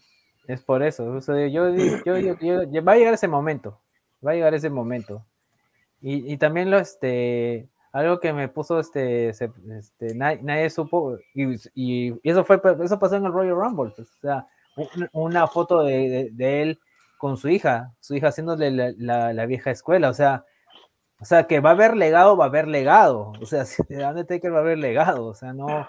Es 0.48 0.62
por 0.62 0.82
eso, 0.82 1.20
yo, 1.46 1.46
yo, 1.46 2.84
va 2.84 2.92
a 2.92 2.96
llegar 2.96 3.14
ese 3.14 3.28
momento, 3.28 3.80
va 4.26 4.32
a 4.32 4.34
llegar 4.34 4.54
ese 4.54 4.68
momento. 4.68 5.24
Y, 6.00 6.32
y 6.32 6.36
también 6.38 6.70
lo, 6.70 6.78
este, 6.78 7.68
algo 7.92 8.20
que 8.20 8.32
me 8.32 8.48
puso, 8.48 8.80
este, 8.80 9.30
este 9.30 10.14
nadie, 10.14 10.70
supo, 10.70 11.18
y, 11.34 12.12
eso 12.22 12.44
fue, 12.44 12.60
eso 12.84 12.98
pasó 12.98 13.16
en 13.16 13.24
el 13.26 13.32
Royal 13.32 13.56
Rumble, 13.56 13.92
pues, 13.96 14.08
o 14.08 14.20
sea, 14.20 14.46
una 15.12 15.46
foto 15.46 15.82
de, 15.82 16.30
él 16.38 16.78
con 17.18 17.36
su 17.36 17.48
hija, 17.48 17.94
su 18.00 18.14
hija 18.14 18.28
haciéndole 18.28 18.94
la, 18.96 19.46
vieja 19.46 19.70
escuela, 19.70 20.10
o 20.10 20.14
sea, 20.14 20.44
o 21.20 21.24
sea, 21.24 21.48
que 21.48 21.58
va 21.60 21.70
a 21.70 21.72
haber 21.72 21.96
legado, 21.96 22.36
va 22.36 22.44
a 22.44 22.48
haber 22.48 22.68
legado. 22.68 23.32
O 23.40 23.46
sea, 23.46 23.64
si 23.64 23.82
Undertaker 23.90 24.52
va 24.52 24.58
a 24.58 24.60
haber 24.60 24.78
legado. 24.78 25.26
O 25.26 25.34
sea, 25.34 25.52
no, 25.52 25.88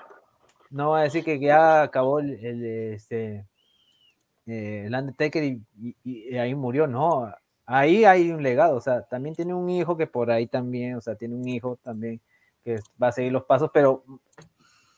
no 0.72 0.90
va 0.90 1.02
a 1.02 1.04
decir 1.04 1.24
que 1.24 1.40
ya 1.40 1.84
acabó 1.84 2.20
el, 2.20 2.32
este, 2.94 3.46
eh, 4.48 4.86
el 4.88 4.96
Undertaker 4.96 5.44
y, 5.44 6.36
ahí 6.36 6.56
murió. 6.56 6.88
No, 6.88 7.32
ahí 7.70 8.04
hay 8.04 8.32
un 8.32 8.44
legado. 8.44 8.76
O 8.76 8.82
sea, 8.82 9.04
también 9.04 9.36
tiene 9.36 9.54
un 9.54 9.70
hijo 9.70 9.96
que 9.96 10.08
por 10.08 10.32
ahí 10.32 10.48
también, 10.48 10.96
o 10.96 11.02
sea, 11.02 11.16
tiene 11.16 11.36
un 11.36 11.48
hijo 11.48 11.78
también 11.84 12.20
que 12.64 12.80
va 13.02 13.08
a 13.10 13.12
seguir 13.12 13.32
los 13.32 13.46
pasos, 13.46 13.70
pero, 13.74 14.04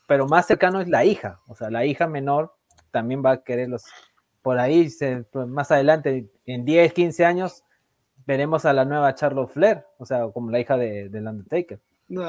pero 0.08 0.26
más 0.26 0.48
cercano 0.48 0.82
es 0.82 0.90
la 0.90 1.06
hija. 1.06 1.40
O 1.48 1.56
sea, 1.56 1.70
la 1.70 1.86
hija 1.86 2.08
menor 2.08 2.54
también 2.90 3.22
va 3.24 3.32
a 3.32 3.44
quererlos. 3.44 3.84
Por 4.42 4.58
ahí, 4.58 4.90
pues, 5.32 5.48
más 5.48 5.72
adelante, 5.72 6.30
en 6.46 6.66
10, 6.66 6.94
15 6.94 7.26
años, 7.26 7.64
veremos 8.26 8.66
a 8.66 8.74
la 8.74 8.86
nueva 8.86 9.14
Charlotte 9.14 9.52
Flair, 9.52 9.84
o 9.98 10.06
sea, 10.06 10.28
como 10.34 10.50
la 10.50 10.60
hija 10.60 10.78
de, 10.78 11.10
del 11.10 11.28
Undertaker. 11.28 11.80
No, 12.08 12.24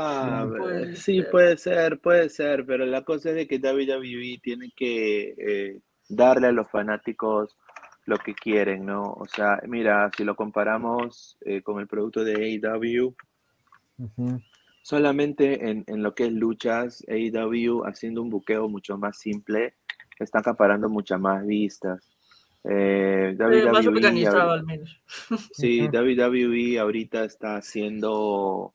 sí, 0.94 1.22
puede 1.31 1.57
ser, 1.57 1.98
puede 1.98 2.28
ser, 2.28 2.64
pero 2.66 2.85
la 2.85 3.02
cosa 3.02 3.31
es 3.31 3.35
de 3.35 3.48
que 3.48 3.57
WWE 3.57 4.38
tiene 4.40 4.70
que 4.76 5.35
eh, 5.37 5.81
darle 6.09 6.48
a 6.48 6.52
los 6.52 6.70
fanáticos 6.70 7.57
lo 8.05 8.19
que 8.19 8.35
quieren, 8.35 8.85
¿no? 8.87 9.12
O 9.12 9.27
sea, 9.27 9.61
mira, 9.67 10.11
si 10.17 10.25
lo 10.25 10.35
comparamos 10.35 11.38
eh, 11.43 11.62
con 11.62 11.81
el 11.81 11.87
producto 11.87 12.25
de 12.25 12.35
AEW, 12.35 13.15
solamente 14.83 15.71
en, 15.71 15.85
en, 15.87 16.03
lo 16.03 16.15
que 16.15 16.27
es 16.27 16.33
luchas, 16.33 17.05
AEW 17.09 17.85
haciendo 17.85 18.23
un 18.23 18.31
buqueo 18.31 18.69
mucho 18.69 18.99
más 18.99 19.19
simple, 19.19 19.75
está 20.23 20.38
acaparando 20.38 20.88
muchas 20.88 21.21
más 21.21 21.47
vistas. 21.47 22.11
Eh, 22.65 23.37
más 23.73 23.87
organizado 23.87 24.53
al 24.53 24.65
menos. 24.65 25.01
Sí, 25.53 25.88
WWE 25.88 26.79
ahorita 26.79 27.25
está 27.25 27.57
haciendo, 27.57 28.75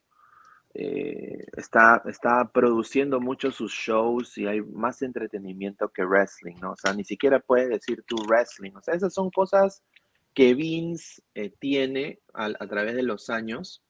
eh, 0.80 1.48
está, 1.58 2.04
está 2.06 2.52
produciendo 2.54 3.20
muchos 3.20 3.56
sus 3.56 3.74
shows 3.74 4.38
y 4.38 4.46
hay 4.46 4.62
más 4.62 5.02
entretenimiento 5.02 5.90
que 5.90 6.06
wrestling, 6.06 6.54
¿no? 6.62 6.74
O 6.74 6.76
sea, 6.76 6.94
ni 6.94 7.04
siquiera 7.04 7.40
puede 7.40 7.68
decir 7.68 8.04
tú 8.06 8.16
wrestling. 8.28 8.74
O 8.76 8.82
sea, 8.84 8.94
esas 8.94 9.12
son 9.12 9.32
cosas 9.32 9.82
que 10.36 10.54
Vince 10.54 11.24
eh, 11.34 11.52
tiene 11.60 12.20
a, 12.32 12.52
través 12.68 12.96
de 12.96 13.02
los 13.02 13.32
años 13.32 13.84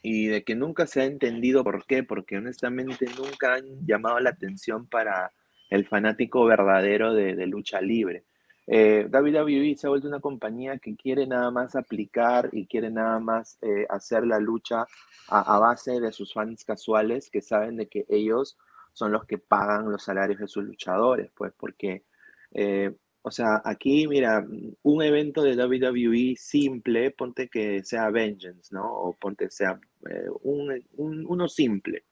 y 0.00 0.28
de 0.28 0.42
que 0.42 0.54
nunca 0.54 0.86
se 0.86 1.02
ha 1.02 1.04
entendido 1.04 1.62
por 1.62 1.84
qué, 1.84 2.04
porque 2.04 2.38
honestamente 2.38 3.04
nunca 3.18 3.56
han 3.56 3.86
llamado 3.86 4.18
la 4.18 4.30
atención 4.30 4.86
para 4.86 5.32
el 5.68 5.86
fanático 5.86 6.46
verdadero 6.46 7.12
de, 7.12 7.46
lucha 7.46 7.82
libre. 7.82 8.24
Eh, 8.72 9.08
WWE 9.12 9.74
se 9.76 9.88
ha 9.88 9.90
vuelto 9.90 10.06
una 10.06 10.20
compañía 10.20 10.78
que 10.78 10.94
quiere 10.94 11.26
nada 11.26 11.50
más 11.50 11.74
aplicar 11.74 12.50
y 12.52 12.66
quiere 12.66 12.88
nada 12.88 13.18
más 13.18 13.58
eh, 13.62 13.84
hacer 13.90 14.24
la 14.24 14.38
lucha 14.38 14.86
a, 15.26 15.58
base 15.58 15.98
de 15.98 16.12
sus 16.12 16.32
fans 16.32 16.64
casuales 16.64 17.30
que 17.30 17.42
saben 17.42 17.76
de 17.76 17.88
que 17.88 18.06
ellos 18.08 18.56
son 18.92 19.10
los 19.10 19.24
que 19.24 19.38
pagan 19.38 19.90
los 19.90 20.04
salarios 20.04 20.38
de 20.38 20.46
sus 20.46 20.62
luchadores, 20.62 21.32
pues 21.34 21.52
porque 21.58 22.04
eh, 22.52 22.94
o 23.22 23.30
sea, 23.32 23.60
aquí, 23.64 24.06
mira, 24.06 24.46
un 24.82 25.02
evento 25.02 25.42
de 25.42 25.56
WWE 25.56 26.36
simple, 26.36 27.10
ponte 27.10 27.48
que 27.48 27.82
sea 27.82 28.08
Vengeance, 28.10 28.72
¿no? 28.72 28.84
O 28.84 29.14
ponte 29.14 29.50
sea 29.50 29.80
eh, 30.08 30.28
un, 30.42 30.80
uno 30.96 31.48
simple. 31.48 32.04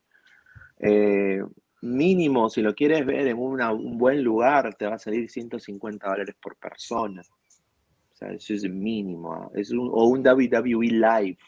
Mínimo, 1.80 2.50
si 2.50 2.60
lo 2.60 2.74
quieres 2.74 3.06
ver 3.06 3.28
en 3.28 3.38
un 3.38 3.98
buen 3.98 4.22
lugar, 4.22 4.74
te 4.74 4.86
va 4.86 4.96
a 4.96 4.98
salir 4.98 5.30
150 5.30 6.08
dólares 6.08 6.34
por 6.40 6.56
persona. 6.56 7.22
O 7.22 8.16
sea, 8.16 8.32
eso 8.32 8.54
es 8.54 8.64
mínimo. 8.68 9.32
¿ah? 9.32 9.50
Es 9.54 9.70
un, 9.70 9.88
o 9.92 10.04
un 10.06 10.26
WWE 10.26 10.86
Live. 10.86 11.38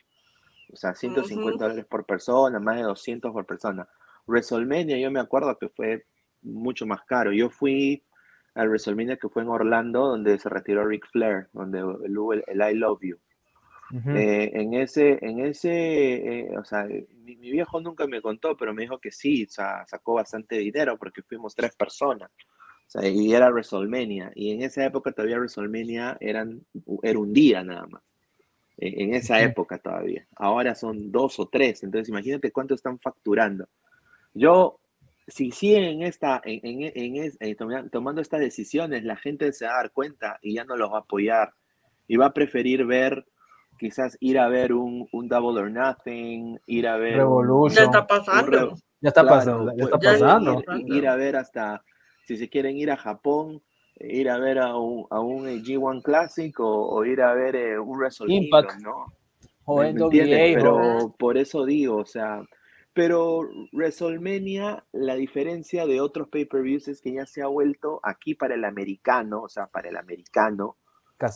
O 0.72 0.76
sea, 0.76 0.94
150 0.94 1.64
dólares 1.64 1.84
por 1.86 2.04
persona, 2.04 2.60
más 2.60 2.76
de 2.76 2.82
200 2.82 3.32
por 3.32 3.44
persona. 3.44 3.88
WrestleMania, 4.26 4.98
yo 4.98 5.10
me 5.10 5.20
acuerdo 5.20 5.58
que 5.58 5.68
fue 5.68 6.06
mucho 6.42 6.86
más 6.86 7.02
caro. 7.04 7.32
Yo 7.32 7.50
fui 7.50 8.04
al 8.54 8.68
WrestleMania 8.68 9.16
que 9.16 9.28
fue 9.28 9.42
en 9.42 9.48
Orlando, 9.48 10.06
donde 10.06 10.38
se 10.38 10.48
retiró 10.48 10.86
Ric 10.86 11.06
Flair, 11.10 11.48
donde 11.52 11.82
hubo 11.82 12.34
el, 12.34 12.44
I 12.48 12.74
Love 12.74 13.00
You. 13.02 13.18
Eh, 13.92 14.50
en 14.54 14.74
ese, 14.74 15.18
en 15.20 15.40
ese, 15.40 16.40
eh, 16.40 16.58
o 16.58 16.64
sea, 16.64 16.84
mi, 16.84 17.34
viejo 17.34 17.80
nunca 17.80 18.06
me 18.06 18.22
contó, 18.22 18.56
pero 18.56 18.72
me 18.72 18.82
dijo 18.82 18.98
que 18.98 19.10
sí, 19.10 19.44
o 19.44 19.50
sea, 19.50 19.84
sacó 19.86 20.14
bastante 20.14 20.58
dinero 20.58 20.96
porque 20.96 21.22
fuimos 21.22 21.54
tres 21.54 21.74
personas. 21.74 22.30
O 22.86 22.90
sea, 22.90 23.08
y 23.08 23.32
era 23.32 23.50
WrestleMania. 23.50 24.32
Y 24.34 24.52
en 24.52 24.62
esa 24.62 24.84
época 24.84 25.12
todavía 25.12 25.38
WrestleMania 25.38 26.16
eran, 26.20 26.64
era 27.02 27.18
un 27.18 27.32
día 27.32 27.62
nada 27.62 27.86
más. 27.86 28.02
E, 28.78 29.02
en 29.02 29.14
esa 29.14 29.40
época 29.40 29.78
todavía. 29.78 30.26
Ahora 30.36 30.74
son 30.74 31.10
dos 31.10 31.38
o 31.38 31.46
tres. 31.46 31.82
Entonces 31.82 32.08
imagínate 32.08 32.52
cuánto 32.52 32.74
están 32.74 32.98
facturando. 32.98 33.68
Yo 34.34 34.80
si 35.30 35.50
siguen 35.50 36.02
esta, 36.02 36.40
en, 36.44 37.90
tomando 37.90 38.20
estas 38.20 38.40
decisiones, 38.40 39.04
la 39.04 39.16
gente 39.16 39.52
se 39.52 39.66
va 39.66 39.74
a 39.74 39.76
dar 39.76 39.92
cuenta 39.92 40.38
y 40.42 40.54
ya 40.54 40.64
no 40.64 40.76
los 40.76 40.90
va 40.90 40.98
a 40.98 41.00
apoyar 41.00 41.52
y 42.08 42.16
va 42.16 42.26
a 42.26 42.34
preferir 42.34 42.84
ver, 42.84 43.24
quizás 43.80 44.16
ir 44.20 44.38
a 44.38 44.48
ver 44.48 44.72
un, 44.72 45.08
Double 45.12 45.60
or 45.60 45.70
Nothing, 45.70 46.60
ir 46.66 46.86
a 46.86 46.96
ver... 46.96 47.16
Revolution. 47.16 47.76
Ya 47.76 47.84
está 47.84 48.06
pasando. 48.06 48.76
ya 49.00 49.08
está 49.08 49.24
pasando. 49.24 49.72
Ya 49.76 49.84
está 49.84 49.98
pasando. 49.98 50.62
Ir, 50.86 51.08
a 51.08 51.16
ver 51.16 51.36
hasta, 51.36 51.82
si 52.26 52.36
se 52.36 52.48
quieren 52.48 52.76
ir 52.76 52.90
a 52.90 52.96
Japón, 52.96 53.62
ir 53.98 54.30
a 54.30 54.38
ver 54.38 54.58
a 54.58 54.76
un, 54.76 55.06
a 55.10 55.20
un 55.20 55.46
G1 55.46 56.02
Classic 56.02 56.54
o, 56.60 57.04
ir 57.04 57.22
a 57.22 57.34
ver 57.34 57.56
eh, 57.56 57.78
un 57.78 57.98
WrestleMania, 57.98 58.44
Impact. 58.44 58.80
¿no? 58.82 59.06
O 59.64 59.82
Pero 60.10 61.14
por 61.18 61.38
eso 61.38 61.64
digo, 61.64 61.96
o 61.96 62.06
sea 62.06 62.42
pero 62.92 63.48
WrestleMania, 63.72 64.84
la 64.92 65.14
diferencia 65.14 65.86
de 65.86 66.00
otros 66.00 66.28
pay-per-views 66.28 66.88
es 66.88 67.00
que 67.00 67.12
ya 67.12 67.24
se 67.24 67.42
ha 67.42 67.46
vuelto 67.46 68.00
aquí 68.02 68.34
para 68.34 68.54
el 68.54 68.64
americano, 68.64 69.42
o 69.42 69.48
sea, 69.48 69.68
para 69.68 69.88
el 69.88 69.96
americano, 69.96 70.76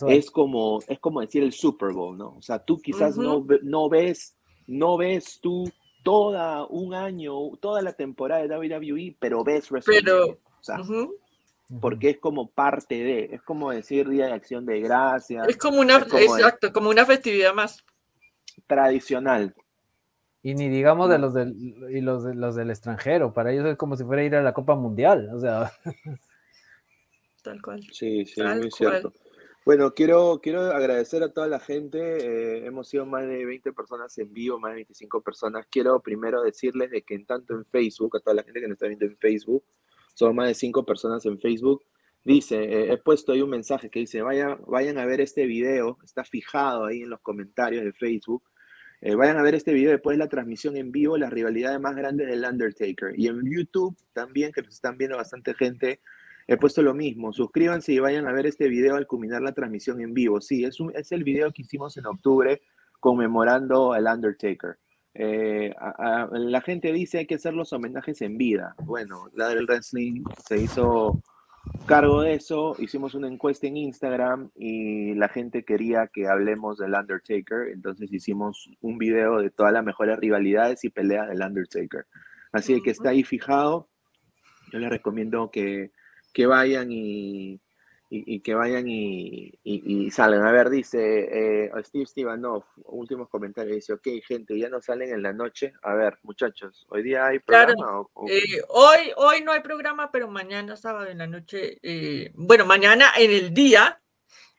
es 0.08 0.30
como, 0.30 0.80
es 0.88 0.98
como 0.98 1.20
decir 1.20 1.42
el 1.42 1.52
Super 1.52 1.92
Bowl, 1.92 2.16
¿no? 2.16 2.36
O 2.36 2.42
sea, 2.42 2.58
tú 2.58 2.80
quizás 2.80 3.16
no, 3.16 3.46
no 3.62 3.88
ves, 3.88 4.36
no 4.66 4.96
ves 4.96 5.40
tú 5.40 5.70
toda 6.02 6.66
un 6.66 6.94
año, 6.94 7.34
toda 7.60 7.82
la 7.82 7.92
temporada 7.92 8.46
de 8.46 8.56
WWE, 8.56 9.16
pero 9.18 9.44
ves 9.44 9.70
WrestleMania. 9.70 10.24
o 10.24 10.62
sea, 10.62 10.78
porque 11.80 12.10
es 12.10 12.18
como 12.18 12.50
parte 12.50 13.02
de, 13.02 13.24
es 13.32 13.42
como 13.42 13.70
decir 13.70 14.08
Día 14.08 14.26
de 14.26 14.32
Acción 14.32 14.66
de 14.66 14.80
Gracias. 14.80 15.48
Es 15.48 15.56
como 15.56 15.80
una, 15.80 15.96
exacto, 15.96 16.72
como 16.72 16.90
una 16.90 17.06
festividad 17.06 17.54
más. 17.54 17.84
Tradicional, 18.66 19.54
y 20.44 20.54
ni 20.54 20.68
digamos 20.68 21.08
de 21.08 21.18
los 21.18 21.32
del, 21.32 21.56
y 21.90 22.02
los, 22.02 22.22
de, 22.22 22.34
los 22.34 22.54
del 22.54 22.68
extranjero, 22.68 23.32
para 23.32 23.50
ellos 23.50 23.64
es 23.64 23.78
como 23.78 23.96
si 23.96 24.04
fuera 24.04 24.20
a 24.20 24.24
ir 24.26 24.34
a 24.36 24.42
la 24.42 24.52
Copa 24.52 24.74
Mundial, 24.74 25.30
o 25.34 25.40
sea. 25.40 25.72
Tal 27.42 27.62
cual. 27.62 27.82
Sí, 27.90 28.26
sí, 28.26 28.42
muy 28.42 28.70
cierto. 28.70 29.14
Bueno, 29.64 29.94
quiero, 29.94 30.40
quiero 30.42 30.60
agradecer 30.60 31.22
a 31.22 31.32
toda 31.32 31.48
la 31.48 31.58
gente. 31.58 31.98
Eh, 31.98 32.66
hemos 32.66 32.88
sido 32.88 33.06
más 33.06 33.26
de 33.26 33.46
20 33.46 33.72
personas 33.72 34.16
en 34.18 34.32
vivo, 34.32 34.58
más 34.60 34.72
de 34.72 34.76
25 34.76 35.22
personas. 35.22 35.66
Quiero 35.70 36.00
primero 36.00 36.42
decirles 36.42 36.90
de 36.90 37.02
que 37.02 37.14
en 37.14 37.24
tanto 37.24 37.54
en 37.54 37.64
Facebook, 37.64 38.16
a 38.16 38.20
toda 38.20 38.34
la 38.34 38.42
gente 38.42 38.60
que 38.60 38.68
nos 38.68 38.74
está 38.74 38.88
viendo 38.88 39.06
en 39.06 39.16
Facebook, 39.16 39.64
son 40.14 40.36
más 40.36 40.48
de 40.48 40.54
5 40.54 40.84
personas 40.84 41.24
en 41.24 41.40
Facebook. 41.40 41.82
Dice, 42.24 42.62
eh, 42.62 42.92
he 42.92 42.98
puesto 42.98 43.32
ahí 43.32 43.42
un 43.42 43.50
mensaje 43.50 43.90
que 43.90 44.00
dice, 44.00 44.22
vayan, 44.22 44.58
vayan 44.66 44.98
a 44.98 45.06
ver 45.06 45.20
este 45.20 45.46
video, 45.46 45.98
está 46.04 46.24
fijado 46.24 46.84
ahí 46.86 47.02
en 47.02 47.10
los 47.10 47.20
comentarios 47.20 47.84
de 47.84 47.92
Facebook 47.92 48.42
eh, 49.06 49.14
vayan 49.16 49.36
a 49.36 49.42
ver 49.42 49.54
este 49.54 49.74
video 49.74 49.90
después 49.90 50.14
de 50.16 50.24
la 50.24 50.30
transmisión 50.30 50.78
en 50.78 50.90
vivo, 50.90 51.18
las 51.18 51.30
rivalidades 51.30 51.78
más 51.78 51.94
grandes 51.94 52.26
del 52.26 52.42
Undertaker. 52.42 53.12
Y 53.18 53.26
en 53.28 53.42
YouTube 53.44 53.94
también, 54.14 54.50
que 54.50 54.62
nos 54.62 54.72
están 54.72 54.96
viendo 54.96 55.18
bastante 55.18 55.52
gente, 55.52 56.00
he 56.46 56.56
puesto 56.56 56.82
lo 56.82 56.94
mismo. 56.94 57.32
Suscríbanse 57.32 57.92
y 57.92 57.98
vayan 57.98 58.26
a 58.26 58.32
ver 58.32 58.46
este 58.46 58.68
video 58.68 58.96
al 58.96 59.06
culminar 59.06 59.42
la 59.42 59.52
transmisión 59.52 60.00
en 60.00 60.14
vivo. 60.14 60.40
Sí, 60.40 60.64
es, 60.64 60.80
un, 60.80 60.92
es 60.94 61.12
el 61.12 61.24
video 61.24 61.52
que 61.52 61.62
hicimos 61.62 61.96
en 61.96 62.06
octubre 62.06 62.62
conmemorando 63.00 63.92
al 63.92 64.06
Undertaker. 64.06 64.78
Eh, 65.14 65.72
la 66.32 66.60
gente 66.60 66.92
dice 66.92 67.18
hay 67.18 67.26
que 67.26 67.36
hacer 67.36 67.54
los 67.54 67.72
homenajes 67.72 68.20
en 68.22 68.36
vida. 68.36 68.74
Bueno, 68.82 69.30
la 69.34 69.48
del 69.48 69.66
wrestling 69.66 70.24
se 70.46 70.58
hizo 70.58 71.22
cargo 71.86 72.22
de 72.22 72.34
eso, 72.34 72.74
hicimos 72.78 73.14
una 73.14 73.28
encuesta 73.28 73.66
en 73.66 73.76
Instagram 73.76 74.50
y 74.56 75.14
la 75.14 75.28
gente 75.28 75.64
quería 75.64 76.08
que 76.12 76.26
hablemos 76.26 76.78
del 76.78 76.94
Undertaker, 76.94 77.68
entonces 77.72 78.12
hicimos 78.12 78.70
un 78.80 78.98
video 78.98 79.40
de 79.40 79.50
todas 79.50 79.72
las 79.72 79.84
mejores 79.84 80.18
rivalidades 80.18 80.84
y 80.84 80.90
peleas 80.90 81.28
del 81.28 81.42
Undertaker. 81.42 82.06
Así 82.52 82.80
que 82.82 82.90
está 82.90 83.10
ahí 83.10 83.22
fijado. 83.22 83.88
Yo 84.72 84.78
les 84.78 84.90
recomiendo 84.90 85.50
que, 85.50 85.92
que 86.34 86.46
vayan 86.46 86.88
y, 86.90 87.60
y, 88.10 88.40
que 88.40 88.54
vayan 88.54 88.86
y, 88.88 89.58
y, 89.62 90.10
salgan. 90.10 90.46
A 90.46 90.52
ver, 90.52 90.68
dice 90.68 91.66
eh, 91.66 91.72
Steve 91.84 92.06
Stevanov, 92.06 92.64
últimos 92.84 93.28
comentarios, 93.28 93.76
dice, 93.76 93.92
ok, 93.94 94.08
gente, 94.26 94.58
ya 94.58 94.68
no 94.68 94.82
salen 94.82 95.14
en 95.14 95.22
la 95.22 95.32
noche. 95.32 95.72
A 95.82 95.94
ver, 95.94 96.18
muchachos, 96.22 96.86
¿hoy 96.90 97.02
día 97.02 97.26
hay 97.26 97.38
programa? 97.38 98.02
Eh, 98.28 98.60
hoy, 98.68 99.12
hoy 99.16 99.42
no 99.42 99.52
hay 99.52 99.60
programa, 99.60 100.10
pero 100.10 100.28
mañana, 100.28 100.76
sábado 100.76 101.06
en 101.06 101.18
la 101.18 101.26
noche, 101.26 101.78
eh, 101.82 102.32
bueno, 102.34 102.66
mañana 102.66 103.06
en 103.16 103.30
el 103.30 103.54
día 103.54 104.02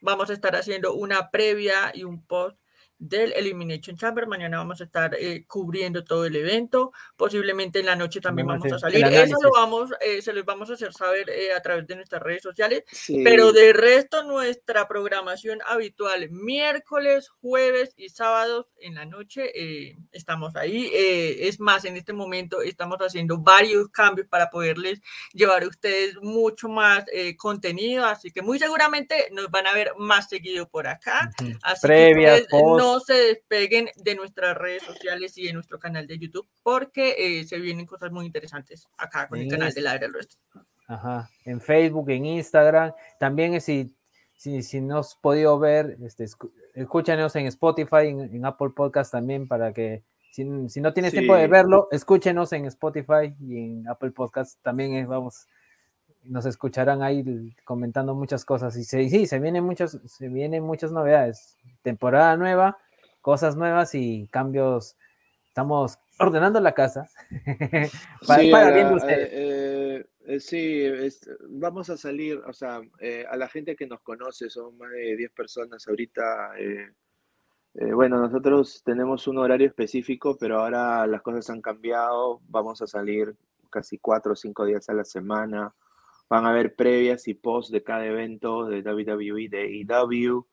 vamos 0.00 0.30
a 0.30 0.32
estar 0.32 0.56
haciendo 0.56 0.94
una 0.94 1.30
previa 1.30 1.92
y 1.94 2.04
un 2.04 2.26
post 2.26 2.58
del 2.98 3.32
Elimination 3.32 3.96
Chamber. 3.96 4.26
Mañana 4.26 4.58
vamos 4.58 4.80
a 4.80 4.84
estar 4.84 5.14
eh, 5.14 5.44
cubriendo 5.46 6.04
todo 6.04 6.26
el 6.26 6.36
evento. 6.36 6.92
Posiblemente 7.16 7.80
en 7.80 7.86
la 7.86 7.96
noche 7.96 8.20
también 8.20 8.46
vamos 8.46 8.72
a 8.72 8.78
salir. 8.78 9.04
Eso 9.04 9.36
lo 9.42 9.50
vamos, 9.52 9.90
eh, 10.00 10.22
se 10.22 10.32
los 10.32 10.44
vamos 10.44 10.70
a 10.70 10.74
hacer 10.74 10.92
saber 10.92 11.28
eh, 11.30 11.52
a 11.52 11.60
través 11.60 11.86
de 11.86 11.96
nuestras 11.96 12.22
redes 12.22 12.42
sociales. 12.42 12.84
Pero 13.24 13.52
de 13.52 13.72
resto, 13.72 14.22
nuestra 14.22 14.88
programación 14.88 15.60
habitual, 15.66 16.30
miércoles, 16.30 17.28
jueves 17.28 17.92
y 17.96 18.08
sábados 18.08 18.66
en 18.80 18.94
la 18.94 19.04
noche, 19.04 19.52
estamos 20.12 20.56
ahí. 20.56 20.90
es 20.92 21.60
más, 21.60 21.84
en 21.84 21.96
este 21.96 22.12
momento 22.12 22.62
estamos 22.62 22.98
haciendo 22.98 23.38
varios 23.38 23.88
cambios 23.90 24.26
para 24.28 24.50
poderles 24.50 25.00
llevar 25.32 25.62
a 25.62 25.68
ustedes 25.68 26.16
mucho 26.22 26.68
más 26.68 27.04
contenido. 27.36 28.06
Así 28.06 28.30
que 28.30 28.42
muy 28.42 28.58
seguramente 28.58 29.28
nos 29.32 29.50
van 29.50 29.66
a 29.66 29.74
ver 29.74 29.92
más 29.98 30.28
seguido 30.28 30.68
por 30.68 30.86
acá. 30.86 31.30
Así 31.62 31.86
que 31.88 32.46
pues, 32.50 32.62
no 32.62 32.85
se 33.00 33.14
despeguen 33.14 33.88
de 33.96 34.14
nuestras 34.14 34.56
redes 34.56 34.82
sociales 34.82 35.36
y 35.38 35.46
de 35.46 35.52
nuestro 35.52 35.78
canal 35.78 36.06
de 36.06 36.18
YouTube 36.18 36.48
porque 36.62 37.14
eh, 37.18 37.44
se 37.44 37.58
vienen 37.58 37.86
cosas 37.86 38.12
muy 38.12 38.26
interesantes 38.26 38.88
acá 38.96 39.28
con 39.28 39.38
el 39.38 39.48
canal 39.48 39.72
de 39.72 39.80
la 39.80 39.98
del 39.98 40.12
Resto. 40.12 40.36
Ajá, 40.88 41.28
en 41.44 41.60
Facebook, 41.60 42.10
en 42.10 42.26
Instagram, 42.26 42.92
también 43.18 43.60
si, 43.60 43.94
si, 44.36 44.62
si 44.62 44.80
no 44.80 44.98
has 44.98 45.16
podido 45.16 45.58
ver, 45.58 45.96
este, 46.04 46.26
escúchanos 46.74 47.34
en 47.34 47.46
Spotify, 47.46 48.06
en, 48.08 48.44
Apple 48.46 48.70
Podcast 48.70 49.10
también 49.10 49.48
para 49.48 49.72
que 49.72 50.04
si, 50.30 50.44
no 50.44 50.92
tienes 50.92 51.12
tiempo 51.12 51.34
de 51.34 51.48
verlo, 51.48 51.88
escúchenos 51.90 52.52
en 52.52 52.66
Spotify 52.66 53.34
y 53.40 53.58
en 53.58 53.88
Apple 53.88 54.12
Podcast 54.12 54.62
también 54.62 54.94
eh, 54.94 55.06
vamos 55.06 55.48
nos 56.28 56.46
escucharán 56.46 57.02
ahí 57.02 57.54
comentando 57.64 58.14
muchas 58.14 58.44
cosas. 58.44 58.76
Y 58.76 58.84
sí, 58.84 59.26
se 59.26 59.38
vienen 59.38 59.64
muchas, 59.64 59.98
se 60.04 60.28
vienen 60.28 60.62
muchas 60.62 60.92
novedades. 60.92 61.56
Temporada 61.82 62.36
nueva, 62.36 62.78
cosas 63.20 63.56
nuevas 63.56 63.94
y 63.94 64.28
cambios. 64.30 64.96
Estamos 65.48 65.98
ordenando 66.18 66.60
la 66.60 66.72
casa. 66.72 67.08
para, 68.26 68.42
sí, 68.42 68.50
para 68.50 68.98
eh, 69.08 70.06
eh, 70.26 70.40
sí, 70.40 70.84
vamos 71.48 71.88
a 71.88 71.96
salir, 71.96 72.38
o 72.46 72.52
sea, 72.52 72.80
eh, 72.98 73.24
a 73.30 73.36
la 73.36 73.48
gente 73.48 73.76
que 73.76 73.86
nos 73.86 74.00
conoce, 74.00 74.50
son 74.50 74.76
más 74.76 74.90
de 74.90 75.16
10 75.16 75.30
personas 75.32 75.86
ahorita. 75.86 76.52
Eh, 76.58 77.92
bueno, 77.92 78.18
nosotros 78.18 78.82
tenemos 78.84 79.28
un 79.28 79.36
horario 79.36 79.66
específico, 79.66 80.36
pero 80.38 80.60
ahora 80.60 81.06
las 81.06 81.20
cosas 81.20 81.50
han 81.50 81.60
cambiado. 81.60 82.40
Vamos 82.48 82.80
a 82.80 82.86
salir 82.86 83.36
casi 83.70 83.98
cuatro 83.98 84.32
o 84.32 84.36
cinco 84.36 84.64
días 84.64 84.88
a 84.88 84.94
la 84.94 85.04
semana. 85.04 85.74
Van 86.28 86.44
a 86.44 86.50
haber 86.50 86.74
previas 86.74 87.28
y 87.28 87.34
post 87.34 87.70
de 87.70 87.82
cada 87.82 88.04
evento 88.06 88.66
de 88.66 88.82
WWE, 88.82 89.48
de 89.48 89.84
AEW. 89.88 90.46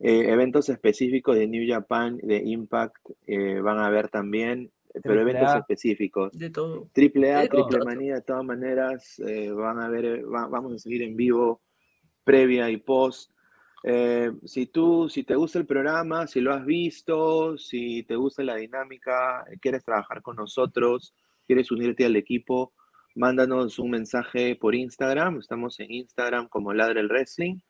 Eh, 0.00 0.28
eventos 0.28 0.68
específicos 0.68 1.36
de 1.36 1.46
New 1.46 1.64
Japan, 1.66 2.18
de 2.22 2.42
Impact, 2.44 2.96
eh, 3.26 3.60
van 3.60 3.78
a 3.78 3.86
haber 3.86 4.08
también, 4.08 4.70
pero 5.02 5.20
eventos 5.20 5.54
específicos. 5.54 6.32
De 6.32 6.50
todo. 6.50 6.88
Triple 6.92 7.32
A, 7.34 7.46
Triple 7.48 7.84
Manía, 7.84 8.16
de 8.16 8.22
todas 8.22 8.44
maneras, 8.44 9.20
van 9.54 9.80
a 9.80 9.88
ver, 9.88 10.24
vamos 10.26 10.74
a 10.74 10.78
seguir 10.78 11.02
en 11.02 11.16
vivo 11.16 11.62
previa 12.24 12.70
y 12.70 12.78
post. 12.78 13.30
Eh, 13.86 14.32
si 14.44 14.66
tú, 14.66 15.08
si 15.10 15.24
te 15.24 15.36
gusta 15.36 15.58
el 15.58 15.66
programa, 15.66 16.26
si 16.26 16.40
lo 16.40 16.54
has 16.54 16.64
visto, 16.64 17.58
si 17.58 18.02
te 18.04 18.16
gusta 18.16 18.42
la 18.42 18.56
dinámica, 18.56 19.44
quieres 19.60 19.84
trabajar 19.84 20.22
con 20.22 20.36
nosotros, 20.36 21.14
quieres 21.46 21.70
unirte 21.70 22.06
al 22.06 22.16
equipo, 22.16 22.72
mándanos 23.14 23.78
un 23.78 23.90
mensaje 23.90 24.56
por 24.56 24.74
Instagram. 24.74 25.38
Estamos 25.38 25.78
en 25.80 25.92
Instagram 25.92 26.48
como 26.48 26.72
Ladre 26.72 27.00
el 27.00 27.08
Wrestling. 27.08 27.60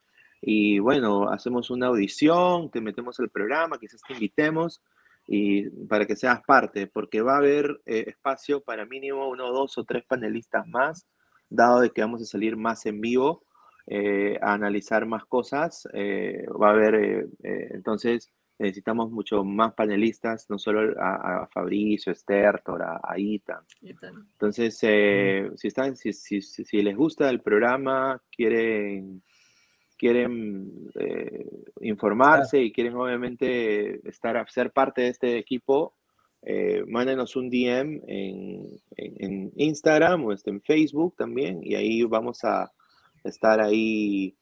Y 0.41 0.79
bueno, 0.79 1.31
hacemos 1.31 1.71
una 1.71 1.87
audición, 1.87 2.71
te 2.71 2.81
metemos 2.81 3.19
al 3.21 3.31
programa, 3.31 3.79
quizás 3.79 4.03
te 4.07 4.15
invitemos 4.15 4.83
y 5.27 5.71
para 5.87 6.07
que 6.07 6.17
seas 6.17 6.43
parte, 6.47 6.87
porque 6.87 7.23
va 7.23 7.35
a 7.35 7.39
haber 7.39 7.81
eh, 7.87 8.05
espacio 8.09 8.63
para 8.63 8.85
mínimo 8.85 9.29
uno, 9.29 9.51
dos 9.53 9.79
o 9.79 9.85
tres 9.85 10.05
panelistas 10.07 10.67
más, 10.67 11.07
dado 11.49 11.81
de 11.81 11.91
que 11.91 12.03
vamos 12.03 12.21
a 12.21 12.27
salir 12.27 12.57
más 12.57 12.85
en 12.85 13.01
vivo 13.01 13.45
eh, 13.87 14.39
a 14.43 14.53
analizar 14.53 15.07
más 15.07 15.25
cosas. 15.25 15.89
Eh, 15.95 16.45
va 16.61 16.69
a 16.69 16.73
haber, 16.73 17.29
entonces, 17.43 18.31
necesitamos 18.59 19.11
mucho 19.11 19.45
más 19.45 19.75
panelistas, 19.75 20.49
no 20.49 20.59
solo 20.59 20.95
a, 21.01 21.49
Fabricio, 21.53 22.13
Esther, 22.13 22.63
a, 22.67 23.01
a 23.03 23.19
Ita. 23.19 23.65
Entonces, 23.83 24.79
si, 24.79 25.67
están, 25.67 25.97
si, 25.97 26.13
si, 26.13 26.41
si, 26.41 26.83
les 26.83 26.97
gusta 26.97 27.29
el 27.31 27.41
programa, 27.41 28.23
quieren, 28.31 29.23
quieren 29.97 30.91
informarse 31.81 32.63
y 32.63 32.73
quieren 32.73 32.95
obviamente 32.95 34.09
estar, 34.09 34.49
ser 34.51 34.71
parte 34.71 35.03
de 35.03 35.09
este 35.09 35.39
equipo, 35.39 35.97
mándenos 36.87 37.37
un 37.37 37.51
DM 37.51 38.03
en, 38.07 38.81
en, 38.97 39.25
en 39.25 39.53
Instagram 39.57 40.25
o 40.27 40.33
este, 40.33 40.51
en 40.51 40.61
Facebook 40.61 41.17
también 41.17 41.61
y 41.63 41.75
ahí 41.75 42.03
vamos 42.05 42.45
a 42.45 42.71
estar 43.25 43.61
ahí 43.61 44.37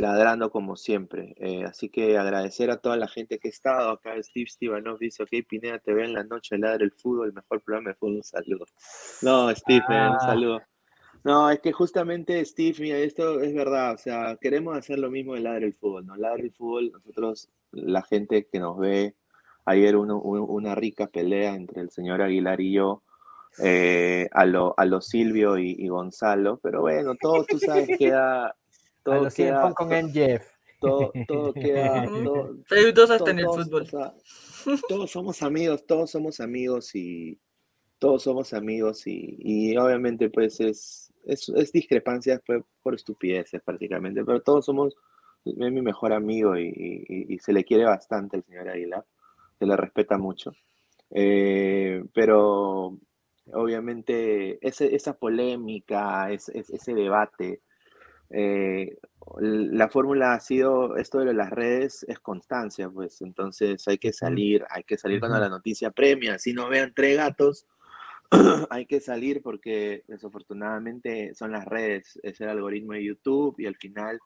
ladrando 0.00 0.50
como 0.50 0.76
siempre. 0.76 1.34
Eh, 1.38 1.64
así 1.64 1.88
que 1.88 2.18
agradecer 2.18 2.70
a 2.70 2.78
toda 2.78 2.96
la 2.96 3.08
gente 3.08 3.38
que 3.38 3.48
ha 3.48 3.50
estado 3.50 3.90
acá. 3.90 4.14
Steve 4.22 4.46
Stevanov 4.48 4.98
dice, 4.98 5.22
ok, 5.22 5.30
Pineda, 5.48 5.78
te 5.78 5.94
ve 5.94 6.04
en 6.04 6.14
la 6.14 6.24
noche, 6.24 6.58
ladra 6.58 6.84
el 6.84 6.92
fútbol, 6.92 7.28
el 7.28 7.34
mejor 7.34 7.60
programa 7.62 7.90
de 7.90 7.94
fútbol, 7.94 8.16
un 8.16 8.24
saludo. 8.24 8.66
No, 9.22 9.54
Steve, 9.54 9.84
un 9.88 9.94
ah. 9.94 10.18
saludo. 10.20 10.60
No, 11.22 11.50
es 11.50 11.60
que 11.60 11.72
justamente, 11.72 12.42
Steve, 12.46 12.76
mira, 12.80 12.98
esto 12.98 13.40
es 13.40 13.54
verdad, 13.54 13.92
o 13.92 13.98
sea, 13.98 14.38
queremos 14.40 14.76
hacer 14.76 14.98
lo 14.98 15.10
mismo 15.10 15.34
de 15.34 15.40
ladra 15.40 15.66
el 15.66 15.74
fútbol, 15.74 16.06
¿no? 16.06 16.16
Ladra 16.16 16.42
el 16.42 16.50
fútbol, 16.50 16.90
nosotros, 16.92 17.50
la 17.72 18.02
gente 18.02 18.48
que 18.50 18.58
nos 18.58 18.78
ve, 18.78 19.14
ayer 19.66 19.96
uno, 19.96 20.18
una 20.18 20.74
rica 20.74 21.08
pelea 21.08 21.54
entre 21.54 21.82
el 21.82 21.90
señor 21.90 22.22
Aguilar 22.22 22.62
y 22.62 22.72
yo, 22.72 23.02
eh, 23.62 24.28
a 24.32 24.46
lo 24.46 24.74
a 24.78 24.84
lo 24.84 25.00
Silvio 25.00 25.58
y, 25.58 25.86
Gonzalo, 25.88 26.58
pero 26.62 26.82
bueno, 26.82 27.14
todo 27.20 27.44
tú 27.44 27.58
sabes 27.58 27.98
queda 27.98 28.56
todo 29.02 29.26
a 29.26 29.30
queda, 29.30 29.74
con 29.74 29.88
MJF. 29.88 30.46
Todo, 30.80 31.12
todo 31.26 31.52
queda 31.54 32.06
todo, 32.06 32.56
todos 32.94 33.10
hasta 33.10 33.30
en 33.30 33.38
el 33.40 33.46
fútbol. 33.46 33.86
todos 34.88 35.10
somos 35.10 35.42
amigos, 35.42 35.86
todos 35.86 36.10
somos 36.10 36.40
amigos 36.40 36.94
y 36.94 37.38
todos 37.98 38.22
somos 38.22 38.54
amigos 38.54 39.06
y, 39.06 39.36
y 39.38 39.76
obviamente 39.76 40.30
pues 40.30 40.58
es, 40.60 41.12
es, 41.26 41.50
es 41.50 41.70
discrepancias 41.70 42.40
por, 42.46 42.64
por, 42.82 42.94
estupideces 42.94 43.60
prácticamente, 43.62 44.24
pero 44.24 44.40
todos 44.40 44.64
somos, 44.64 44.96
es 45.44 45.54
mi 45.56 45.82
mejor 45.82 46.14
amigo 46.14 46.56
y, 46.56 46.66
y, 46.66 47.34
y, 47.34 47.38
se 47.38 47.52
le 47.52 47.62
quiere 47.62 47.84
bastante 47.84 48.38
el 48.38 48.44
señor 48.44 48.70
Aguilar, 48.70 49.04
se 49.58 49.66
le 49.66 49.76
respeta 49.76 50.16
mucho. 50.16 50.52
Eh, 51.10 52.04
pero 52.14 52.96
obviamente 53.52 54.58
esa 54.62 55.18
polémica, 55.18 56.30
ese, 56.30 56.94
debate, 56.94 57.60
eh, 58.30 58.96
la 59.38 59.88
fórmula 59.88 60.34
ha 60.34 60.40
sido, 60.40 60.96
esto 60.96 61.18
de 61.20 61.34
las 61.34 61.50
redes 61.50 62.04
es 62.08 62.20
constancia, 62.20 62.88
pues 62.88 63.20
entonces 63.22 63.86
hay 63.86 63.98
que 63.98 64.12
salir, 64.12 64.64
hay 64.70 64.84
que 64.84 64.96
salir 64.96 65.20
cuando 65.20 65.38
la 65.38 65.48
noticia 65.48 65.90
premia, 65.90 66.38
si 66.38 66.52
no 66.52 66.68
vean 66.68 66.92
tres 66.94 67.16
gatos, 67.16 67.66
hay 68.70 68.86
que 68.86 69.00
salir 69.00 69.42
porque 69.42 70.04
desafortunadamente 70.06 71.34
son 71.34 71.52
las 71.52 71.64
redes, 71.64 72.18
es 72.22 72.40
el 72.40 72.48
algoritmo 72.48 72.92
de 72.92 73.04
YouTube 73.04 73.56
y 73.58 73.66
al 73.66 73.76
final 73.76 74.18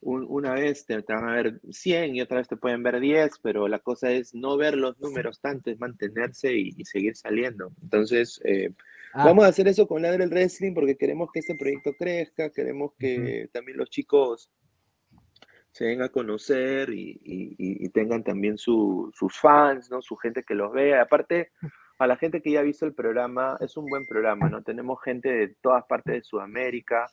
una 0.00 0.52
vez 0.52 0.84
te, 0.84 1.00
van 1.00 1.28
a 1.28 1.34
ver 1.34 1.60
100 1.70 2.16
y 2.16 2.20
otra 2.20 2.38
vez 2.38 2.48
te 2.48 2.56
pueden 2.56 2.82
ver 2.82 3.00
10, 3.00 3.38
pero 3.42 3.68
la 3.68 3.78
cosa 3.78 4.10
es 4.10 4.34
no 4.34 4.56
ver 4.56 4.76
los 4.76 4.98
números 5.00 5.40
tanto, 5.40 5.70
es 5.70 5.80
mantenerse 5.80 6.52
y, 6.54 6.72
seguir 6.84 7.16
saliendo. 7.16 7.72
Entonces, 7.82 8.40
eh, 8.44 8.70
ah. 9.14 9.24
vamos 9.24 9.44
a 9.44 9.48
hacer 9.48 9.66
eso 9.68 9.86
con 9.86 10.02
Ladre 10.02 10.24
el 10.24 10.30
Wrestling 10.30 10.74
porque 10.74 10.96
queremos 10.96 11.30
que 11.32 11.40
este 11.40 11.54
proyecto 11.54 11.92
crezca, 11.98 12.50
queremos 12.50 12.92
que 12.98 13.48
también 13.52 13.78
los 13.78 13.88
chicos 13.88 14.50
se 15.74 15.86
den 15.86 16.02
a 16.02 16.08
conocer 16.08 16.90
y, 16.92 17.88
tengan 17.88 18.22
también 18.22 18.58
sus 18.58 19.12
fans, 19.40 19.90
¿no? 19.90 20.02
su 20.02 20.16
gente 20.16 20.44
que 20.44 20.54
los 20.54 20.72
vea. 20.72 21.02
Aparte, 21.02 21.50
a 21.98 22.06
la 22.06 22.16
gente 22.16 22.40
que 22.40 22.52
ya 22.52 22.60
ha 22.60 22.62
visto 22.62 22.86
el 22.86 22.94
programa, 22.94 23.56
es 23.60 23.76
un 23.76 23.86
buen 23.86 24.06
programa, 24.06 24.48
¿no? 24.48 24.62
Tenemos 24.62 25.00
gente 25.02 25.28
de 25.28 25.48
todas 25.60 25.84
partes 25.84 26.14
de 26.14 26.22
Sudamérica, 26.22 27.06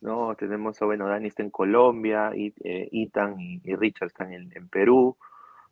¿no? 0.00 0.34
Tenemos 0.34 0.78
bueno, 0.80 1.08
Dani 1.08 1.28
está 1.28 1.42
en 1.42 1.50
Colombia, 1.50 2.32
y, 2.34 2.52
eh, 2.62 2.88
Ethan 2.92 3.40
y, 3.40 3.60
Richard 3.76 4.08
están 4.08 4.32
en, 4.32 4.68
Perú, 4.68 5.16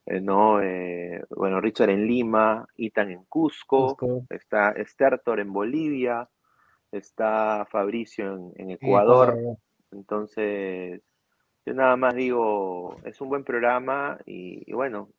eh, 0.07 0.21
¿no? 0.21 0.63
Eh, 0.63 1.25
bueno, 1.31 1.61
Richard 1.61 1.91
en 1.91 2.07
Lima, 2.07 2.67
Ethan 2.77 3.11
en 3.11 3.25
Cusco, 3.25 3.97
está 4.31 4.75
Stertor 4.85 5.41
en 5.41 5.53
Bolivia, 5.53 6.29
está 6.91 7.67
Fabricio 7.71 8.53
en, 8.57 8.71
Ecuador. 8.71 9.37
Entonces, 9.91 11.01
yo 11.67 11.75
nada 11.75 11.97
más 11.97 12.15
digo, 12.15 12.97
es 13.05 13.21
un 13.21 13.29
buen 13.29 13.45
programa 13.45 14.19
y, 14.27 14.73
bueno, 14.73 15.11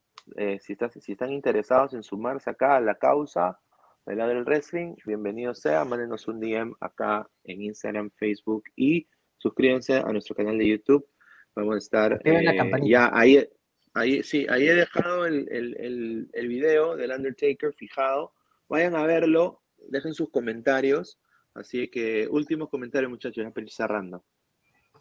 si, 0.60 0.74
estás, 0.74 0.94
si 0.94 1.14
están 1.14 1.32
interesados 1.32 1.94
en 1.94 2.04
sumarse 2.04 2.50
acá 2.50 2.76
a 2.76 2.82
la 2.82 2.96
causa, 2.96 3.60
del 4.06 4.20
lado 4.20 4.30
del 4.30 4.44
wrestling, 4.44 4.96
bienvenido 5.04 5.56
sea, 5.56 5.84
mándenos 5.84 6.28
un 6.28 6.40
DM 6.40 6.76
acá 6.80 7.28
en 7.44 7.64
Instagram, 7.64 8.12
Facebook 8.12 8.64
y 8.76 9.08
suscríbanse 9.38 9.98
a 9.98 10.12
nuestro 10.12 10.36
canal 10.36 10.58
de 10.60 10.68
YouTube. 10.68 11.08
Vamos 11.56 11.76
a 11.76 11.78
estar 11.80 12.22
eh, 12.24 12.44
ya 12.84 13.10
ahí, 13.14 13.48
ahí, 13.96 14.22
sí, 14.24 14.46
ahí 14.50 14.68
he 14.68 14.76
dejado 14.76 15.26
el, 15.26 15.48
el, 15.52 16.30
el, 16.32 16.48
video 16.48 16.96
del 16.96 17.12
Undertaker 17.12 17.74
fijado. 17.74 18.34
Vayan 18.70 18.96
a 18.96 19.04
verlo, 19.04 19.62
dejen 19.90 20.14
sus 20.14 20.30
comentarios. 20.30 21.18
Así 21.54 21.88
que 21.88 22.28
últimos 22.30 22.70
comentarios, 22.70 23.10
muchachos, 23.10 23.44
ya 23.44 23.66
cerrando. 23.70 24.24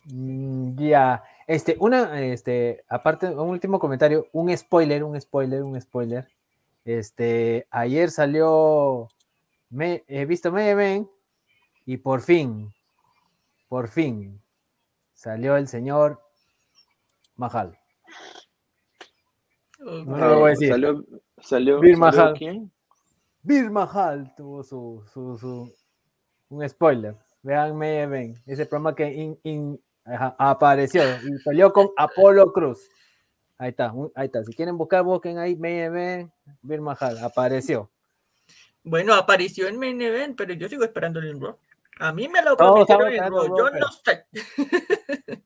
Mm, 0.07 0.77
ya, 0.77 1.25
este, 1.47 1.77
una, 1.81 2.23
este, 2.23 2.85
aparte, 2.89 3.27
un 3.27 3.49
último 3.49 3.79
comentario, 3.79 4.29
un 4.33 4.57
spoiler, 4.57 5.03
un 5.03 5.21
spoiler, 5.21 5.63
un 5.63 5.81
spoiler. 5.81 6.29
Este, 6.85 7.67
ayer 7.71 8.11
salió, 8.11 9.09
me, 9.71 10.05
he 10.07 10.27
visto 10.27 10.53
Meven 10.53 11.11
y 11.87 11.97
por 11.97 12.21
fin, 12.21 12.73
por 13.69 13.89
fin, 13.89 14.41
salió 15.15 15.57
el 15.57 15.67
señor 15.67 16.21
Mahal. 17.37 17.79
No 19.85 20.17
lo 20.17 20.39
voy 20.41 20.47
a 20.47 20.51
decir. 20.51 20.71
Salió, 20.71 21.05
salió, 21.39 21.81
Bir 21.81 21.97
Mahal. 21.97 22.35
¿quién? 22.37 22.73
Bir 23.43 23.71
Mahal 23.71 24.35
tuvo 24.37 24.63
su, 24.63 25.05
su, 25.13 25.37
su, 25.39 25.73
un 26.49 26.69
spoiler. 26.69 27.17
Vean 27.43 27.77
Meven, 27.77 28.35
ese 28.47 28.65
programa 28.65 28.95
que 28.95 29.37
apareció 30.39 31.03
y 31.03 31.39
salió 31.43 31.73
con 31.73 31.91
Apolo 31.97 32.51
Cruz. 32.53 32.89
Ahí 33.59 33.71
está, 33.71 33.93
ahí 34.15 34.27
está. 34.27 34.43
Si 34.45 34.55
quieren 34.55 34.79
buscar, 34.79 35.05
busquen 35.05 35.39
ahí 35.39 35.55
Main 35.55 36.33
Bir 36.63 36.81
Mahal, 36.81 37.19
apareció. 37.19 37.91
Bueno, 38.83 39.15
apareció 39.15 39.69
en 39.69 39.79
Main 39.79 40.01
Event, 40.01 40.37
pero 40.37 40.55
yo 40.55 40.69
sigo 40.69 40.85
esperando 40.85 41.21
el 41.21 41.41
Raw. 41.41 41.59
A 42.01 42.13
mí 42.13 42.29
me 42.29 42.43
lo 42.43 42.57
prometieron 42.57 43.13
en 43.13 43.31
Raw, 43.31 43.59
yo 43.59 43.71
no 43.71 43.93
sé. 43.93 44.27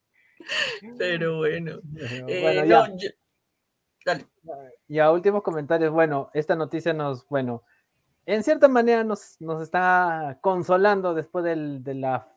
pero 0.98 1.38
bueno. 1.38 1.80
Eh, 2.26 2.64
ya. 2.66 2.88
Dale. 4.08 4.26
Y 4.88 4.98
a 5.00 5.10
últimos 5.12 5.42
comentarios, 5.42 5.92
bueno, 5.92 6.30
esta 6.32 6.56
noticia 6.56 6.94
nos, 6.94 7.28
bueno, 7.28 7.62
en 8.24 8.42
cierta 8.42 8.66
manera 8.66 9.04
nos, 9.04 9.38
nos 9.38 9.62
está 9.62 10.38
consolando 10.40 11.12
después 11.12 11.44
del, 11.44 11.84
de 11.84 11.94
la 11.94 12.32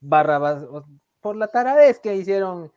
barra, 0.00 0.58
por 1.20 1.36
la 1.36 1.46
taradez 1.46 2.00
que 2.00 2.16
hicieron 2.16 2.72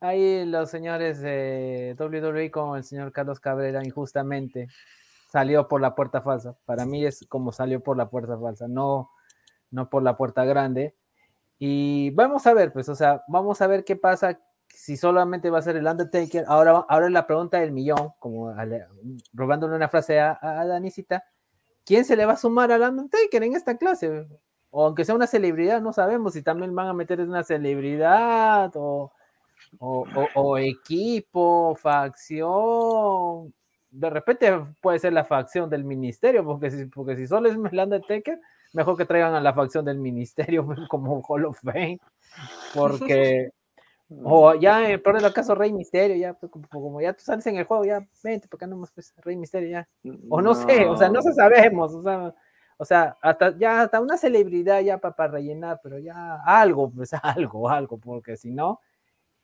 ahí 0.00 0.44
los 0.44 0.70
señores 0.70 1.20
de 1.20 1.96
WWE 1.98 2.50
como 2.50 2.76
el 2.76 2.82
señor 2.82 3.12
Carlos 3.12 3.38
Cabrera 3.38 3.84
injustamente 3.84 4.68
salió 5.30 5.68
por 5.68 5.80
la 5.80 5.94
puerta 5.94 6.20
falsa. 6.20 6.56
Para 6.64 6.84
mí 6.84 7.04
es 7.04 7.24
como 7.28 7.52
salió 7.52 7.80
por 7.80 7.96
la 7.96 8.10
puerta 8.10 8.36
falsa, 8.38 8.66
no, 8.66 9.10
no 9.70 9.88
por 9.88 10.02
la 10.02 10.16
puerta 10.16 10.44
grande. 10.44 10.96
Y 11.60 12.10
vamos 12.10 12.46
a 12.46 12.54
ver, 12.54 12.72
pues, 12.72 12.88
o 12.88 12.94
sea, 12.96 13.22
vamos 13.28 13.60
a 13.62 13.66
ver 13.68 13.84
qué 13.84 13.94
pasa 13.94 14.40
si 14.74 14.96
solamente 14.96 15.50
va 15.50 15.58
a 15.58 15.62
ser 15.62 15.76
el 15.76 15.86
Undertaker. 15.86 16.44
Ahora, 16.48 16.84
ahora 16.88 17.10
la 17.10 17.26
pregunta 17.26 17.58
del 17.58 17.72
millón, 17.72 18.12
como 18.18 18.54
robándole 19.32 19.76
una 19.76 19.88
frase 19.88 20.20
a, 20.20 20.38
a 20.40 20.66
Danisita, 20.66 21.24
¿quién 21.84 22.04
se 22.04 22.16
le 22.16 22.26
va 22.26 22.34
a 22.34 22.36
sumar 22.36 22.72
al 22.72 22.82
Undertaker 22.82 23.42
en 23.42 23.54
esta 23.54 23.76
clase? 23.76 24.26
O 24.70 24.84
aunque 24.84 25.04
sea 25.04 25.14
una 25.14 25.26
celebridad, 25.26 25.80
no 25.80 25.92
sabemos 25.92 26.34
si 26.34 26.42
también 26.42 26.74
van 26.74 26.88
a 26.88 26.94
meter 26.94 27.20
una 27.20 27.42
celebridad 27.42 28.70
o, 28.74 29.12
o 29.78 30.58
equipo, 30.58 31.74
facción 31.76 33.52
de 33.90 34.10
repente 34.10 34.52
puede 34.82 34.98
ser 34.98 35.12
la 35.12 35.24
facción 35.24 35.70
del 35.70 35.84
ministerio, 35.84 36.44
porque 36.44 36.70
si, 36.70 36.84
porque 36.86 37.16
si 37.16 37.26
solo 37.26 37.48
es 37.48 37.56
el 37.56 37.78
Undertaker, 37.78 38.40
mejor 38.72 38.96
que 38.96 39.06
traigan 39.06 39.34
a 39.34 39.40
la 39.40 39.54
facción 39.54 39.84
del 39.84 39.98
ministerio 39.98 40.66
como 40.88 41.22
Hall 41.26 41.46
of 41.46 41.60
Fame, 41.62 42.00
porque, 42.74 43.50
o 44.24 44.54
ya, 44.54 44.90
en 44.90 45.00
el 45.02 45.32
caso, 45.32 45.54
Rey 45.54 45.72
Misterio, 45.72 46.16
ya, 46.16 46.34
pues, 46.34 46.50
como, 46.70 47.00
ya 47.00 47.12
tú 47.12 47.22
sales 47.22 47.46
en 47.46 47.56
el 47.56 47.64
juego, 47.64 47.84
ya, 47.84 48.06
vente, 48.22 48.48
porque 48.48 48.66
no 48.66 48.76
más 48.76 48.90
pues, 48.92 49.14
Rey 49.18 49.36
Misterio, 49.36 49.68
ya, 49.68 49.88
o 50.30 50.40
no, 50.40 50.54
sé, 50.54 50.86
o 50.86 50.96
sea, 50.96 51.08
no 51.08 51.20
se 51.20 51.32
sabemos, 51.34 51.92
o 51.94 52.02
sea, 52.02 52.34
o 52.78 52.84
sea, 52.84 53.16
hasta 53.20 53.58
ya, 53.58 53.82
hasta 53.82 54.00
una 54.00 54.16
celebridad 54.16 54.80
ya 54.80 54.98
para 54.98 55.28
rellenar, 55.28 55.80
pero 55.82 55.98
ya 55.98 56.36
algo, 56.44 56.90
pues 56.90 57.10
algo, 57.22 57.68
algo, 57.68 57.98
porque 57.98 58.36
si 58.36 58.50
no, 58.50 58.80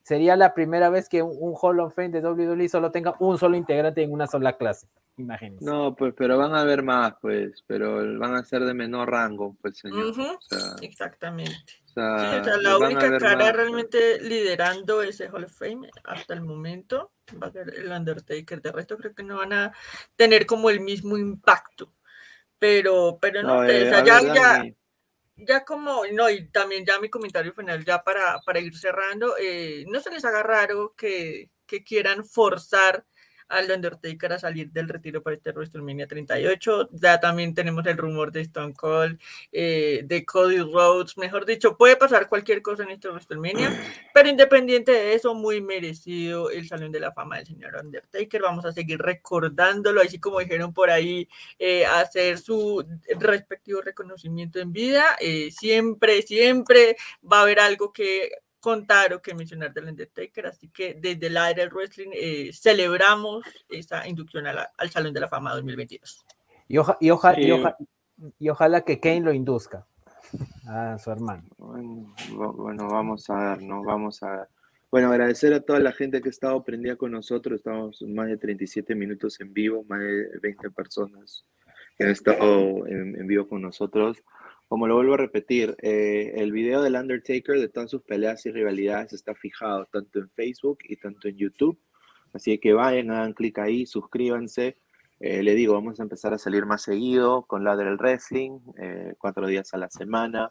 sería 0.04 0.36
la 0.36 0.52
primera 0.54 0.90
vez 0.90 1.08
que 1.08 1.22
un, 1.22 1.54
Hall 1.60 1.80
of 1.80 1.94
Fame 1.94 2.10
de 2.10 2.20
WWE 2.20 2.68
solo 2.68 2.92
tenga 2.92 3.16
un 3.18 3.38
solo 3.38 3.56
integrante 3.56 4.02
en 4.02 4.12
una 4.12 4.26
sola 4.26 4.56
clase. 4.56 4.86
Imagínense. 5.16 5.64
No, 5.64 5.94
pues, 5.96 6.12
pero 6.16 6.36
van 6.36 6.54
a 6.54 6.60
haber 6.60 6.82
más, 6.82 7.14
pues, 7.20 7.64
pero 7.66 8.18
van 8.18 8.34
a 8.34 8.44
ser 8.44 8.64
de 8.64 8.74
menor 8.74 9.10
rango, 9.10 9.56
pues, 9.62 9.78
señor. 9.78 10.14
Exactamente. 10.82 11.56
la 11.96 12.78
única 12.78 13.18
cara 13.18 13.52
realmente 13.52 14.20
liderando 14.20 15.02
ese 15.02 15.28
Hall 15.28 15.44
of 15.44 15.56
Fame 15.56 15.88
hasta 16.04 16.34
el 16.34 16.42
momento 16.42 17.12
va 17.42 17.46
a 17.46 17.52
ser 17.52 17.72
el 17.74 17.90
Undertaker. 17.90 18.60
De 18.60 18.72
resto, 18.72 18.98
creo 18.98 19.14
que 19.14 19.22
no 19.22 19.38
van 19.38 19.54
a 19.54 19.72
tener 20.16 20.44
como 20.44 20.68
el 20.68 20.80
mismo 20.80 21.16
impacto. 21.16 21.92
Pero, 22.58 23.18
pero 23.20 23.42
no, 23.42 23.64
sé, 23.66 23.88
eh, 23.88 24.02
ya, 24.04 24.20
ya 24.20 24.64
como, 25.64 26.02
no, 26.12 26.30
y 26.30 26.48
también 26.50 26.84
ya 26.86 26.98
mi 27.00 27.08
comentario 27.10 27.52
final, 27.52 27.84
ya 27.84 28.02
para, 28.04 28.38
para 28.46 28.60
ir 28.60 28.76
cerrando, 28.76 29.34
eh, 29.38 29.84
no 29.88 30.00
se 30.00 30.10
les 30.10 30.24
haga 30.24 30.42
raro 30.42 30.94
que, 30.96 31.50
que 31.66 31.82
quieran 31.82 32.24
forzar 32.24 33.04
al 33.48 33.70
Undertaker 33.70 34.32
a 34.32 34.38
salir 34.38 34.70
del 34.70 34.88
retiro 34.88 35.22
para 35.22 35.36
este 35.36 35.50
WrestleMania 35.50 36.06
38. 36.06 36.90
Ya 36.92 37.20
también 37.20 37.54
tenemos 37.54 37.86
el 37.86 37.96
rumor 37.96 38.32
de 38.32 38.40
Stone 38.42 38.74
Cold, 38.74 39.20
eh, 39.52 40.02
de 40.04 40.24
Cody 40.24 40.58
Rhodes, 40.58 41.16
mejor 41.18 41.46
dicho, 41.46 41.76
puede 41.76 41.96
pasar 41.96 42.28
cualquier 42.28 42.62
cosa 42.62 42.82
en 42.82 42.90
este 42.90 43.08
WrestleMania, 43.08 43.70
pero 44.14 44.28
independiente 44.28 44.92
de 44.92 45.14
eso, 45.14 45.34
muy 45.34 45.60
merecido 45.60 46.50
el 46.50 46.68
Salón 46.68 46.92
de 46.92 47.00
la 47.00 47.12
Fama 47.12 47.36
del 47.36 47.46
señor 47.46 47.76
Undertaker. 47.82 48.42
Vamos 48.42 48.64
a 48.64 48.72
seguir 48.72 48.98
recordándolo, 48.98 50.00
así 50.00 50.18
como 50.18 50.40
dijeron 50.40 50.72
por 50.72 50.90
ahí, 50.90 51.28
eh, 51.58 51.86
hacer 51.86 52.38
su 52.38 52.84
respectivo 53.18 53.80
reconocimiento 53.80 54.58
en 54.58 54.72
vida. 54.72 55.04
Eh, 55.20 55.50
siempre, 55.50 56.22
siempre 56.22 56.96
va 57.30 57.38
a 57.38 57.42
haber 57.42 57.60
algo 57.60 57.92
que 57.92 58.30
contar 58.64 59.12
o 59.12 59.20
que 59.20 59.34
mencionar 59.34 59.74
del 59.74 59.88
Undertaker, 59.88 60.46
así 60.46 60.68
que 60.70 60.94
desde 60.94 61.26
el 61.26 61.36
área 61.36 61.64
del 61.64 61.74
wrestling 61.74 62.08
eh, 62.14 62.50
celebramos 62.54 63.44
esa 63.68 64.08
inducción 64.08 64.46
al 64.46 64.90
Salón 64.90 65.12
de 65.12 65.20
la 65.20 65.28
Fama 65.28 65.52
2022. 65.52 66.24
Y, 66.68 66.78
y, 66.78 67.10
y, 68.38 68.48
ojalá 68.48 68.80
que 68.80 69.00
Kane 69.00 69.20
lo 69.20 69.34
induzca 69.34 69.86
a 70.66 70.96
su 70.98 71.10
hermano. 71.10 71.44
Bueno, 71.58 72.88
vamos 72.88 73.28
a 73.28 73.50
ver, 73.50 73.62
¿no? 73.62 73.84
Vamos 73.84 74.22
a 74.22 74.30
ver. 74.30 74.48
Bueno, 74.90 75.10
agradecer 75.10 75.52
a 75.52 75.60
toda 75.60 75.78
la 75.80 75.92
gente 75.92 76.22
que 76.22 76.30
ha 76.30 76.30
estado 76.30 76.64
prendida 76.64 76.96
con 76.96 77.12
nosotros. 77.12 77.58
Estamos 77.58 78.00
más 78.08 78.28
de 78.28 78.38
37 78.38 78.94
minutos 78.94 79.38
en 79.42 79.52
vivo, 79.52 79.84
más 79.90 80.00
de 80.00 80.38
20 80.40 80.70
personas 80.70 81.44
que 81.98 82.04
han 82.04 82.10
estado 82.10 82.86
en 82.86 83.26
vivo 83.26 83.46
con 83.46 83.60
nosotros 83.60 84.22
como 84.74 84.88
lo 84.88 84.96
vuelvo 84.96 85.14
a 85.14 85.18
repetir, 85.18 85.76
eh, 85.82 86.32
el 86.34 86.50
video 86.50 86.82
del 86.82 86.96
Undertaker 86.96 87.60
de 87.60 87.68
todas 87.68 87.88
sus 87.88 88.02
peleas 88.02 88.44
y 88.44 88.50
rivalidades 88.50 89.12
está 89.12 89.32
fijado 89.32 89.86
tanto 89.86 90.18
en 90.18 90.28
Facebook 90.30 90.78
y 90.88 90.96
tanto 90.96 91.28
en 91.28 91.36
YouTube. 91.36 91.78
Así 92.32 92.58
que 92.58 92.72
vayan, 92.72 93.12
hagan 93.12 93.34
clic 93.34 93.56
ahí, 93.60 93.86
suscríbanse. 93.86 94.76
Eh, 95.20 95.44
le 95.44 95.54
digo, 95.54 95.74
vamos 95.74 96.00
a 96.00 96.02
empezar 96.02 96.34
a 96.34 96.38
salir 96.38 96.66
más 96.66 96.82
seguido 96.82 97.42
con 97.42 97.62
Ladder 97.62 97.94
Wrestling, 97.96 98.58
eh, 98.76 99.14
cuatro 99.16 99.46
días 99.46 99.72
a 99.74 99.78
la 99.78 99.88
semana. 99.90 100.50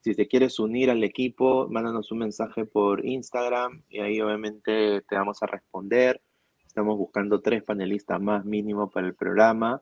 Si 0.00 0.16
te 0.16 0.26
quieres 0.26 0.58
unir 0.58 0.90
al 0.90 1.04
equipo, 1.04 1.68
mándanos 1.70 2.10
un 2.10 2.18
mensaje 2.18 2.64
por 2.64 3.06
Instagram 3.06 3.84
y 3.88 4.00
ahí 4.00 4.20
obviamente 4.20 5.02
te 5.02 5.14
vamos 5.14 5.44
a 5.44 5.46
responder. 5.46 6.20
Estamos 6.66 6.98
buscando 6.98 7.40
tres 7.40 7.62
panelistas 7.62 8.20
más 8.20 8.44
mínimo 8.44 8.90
para 8.90 9.06
el 9.06 9.14
programa. 9.14 9.80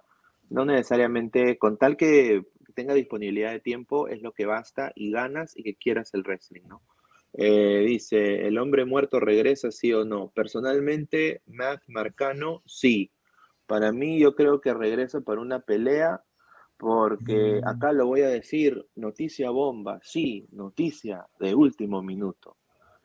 No 0.51 0.67
necesariamente 0.67 1.57
con 1.57 1.79
tal 1.79 1.97
que 1.97 2.45
tenga 2.79 2.95
disponibilidad 2.95 3.51
de 3.51 3.59
tiempo 3.59 4.07
es 4.07 4.23
lo 4.23 4.31
que 4.31 4.47
basta 4.47 4.93
y 4.95 5.11
ganas 5.11 5.57
y 5.57 5.65
que 5.65 5.75
quieras 5.75 6.15
el 6.15 6.23
wrestling, 6.23 6.63
¿no? 6.69 6.81
Eh, 7.33 7.83
dice, 7.85 8.47
¿el 8.47 8.57
hombre 8.57 8.85
muerto 8.85 9.19
regresa, 9.19 9.73
sí 9.73 9.93
o 9.93 10.05
no? 10.05 10.31
Personalmente, 10.31 11.43
Matt 11.47 11.83
Marcano, 11.89 12.63
sí. 12.67 13.11
Para 13.67 13.91
mí, 13.91 14.21
yo 14.21 14.37
creo 14.37 14.61
que 14.61 14.73
regresa 14.73 15.21
para 15.23 15.41
una 15.41 15.59
pelea, 15.59 16.23
porque 16.77 17.61
mm. 17.61 17.67
acá 17.67 17.91
lo 17.91 18.07
voy 18.07 18.21
a 18.21 18.29
decir, 18.29 18.87
noticia 18.95 19.51
bomba, 19.51 19.99
sí, 20.05 20.47
noticia 20.53 21.27
de 21.41 21.57
último 21.57 22.01
minuto. 22.01 22.59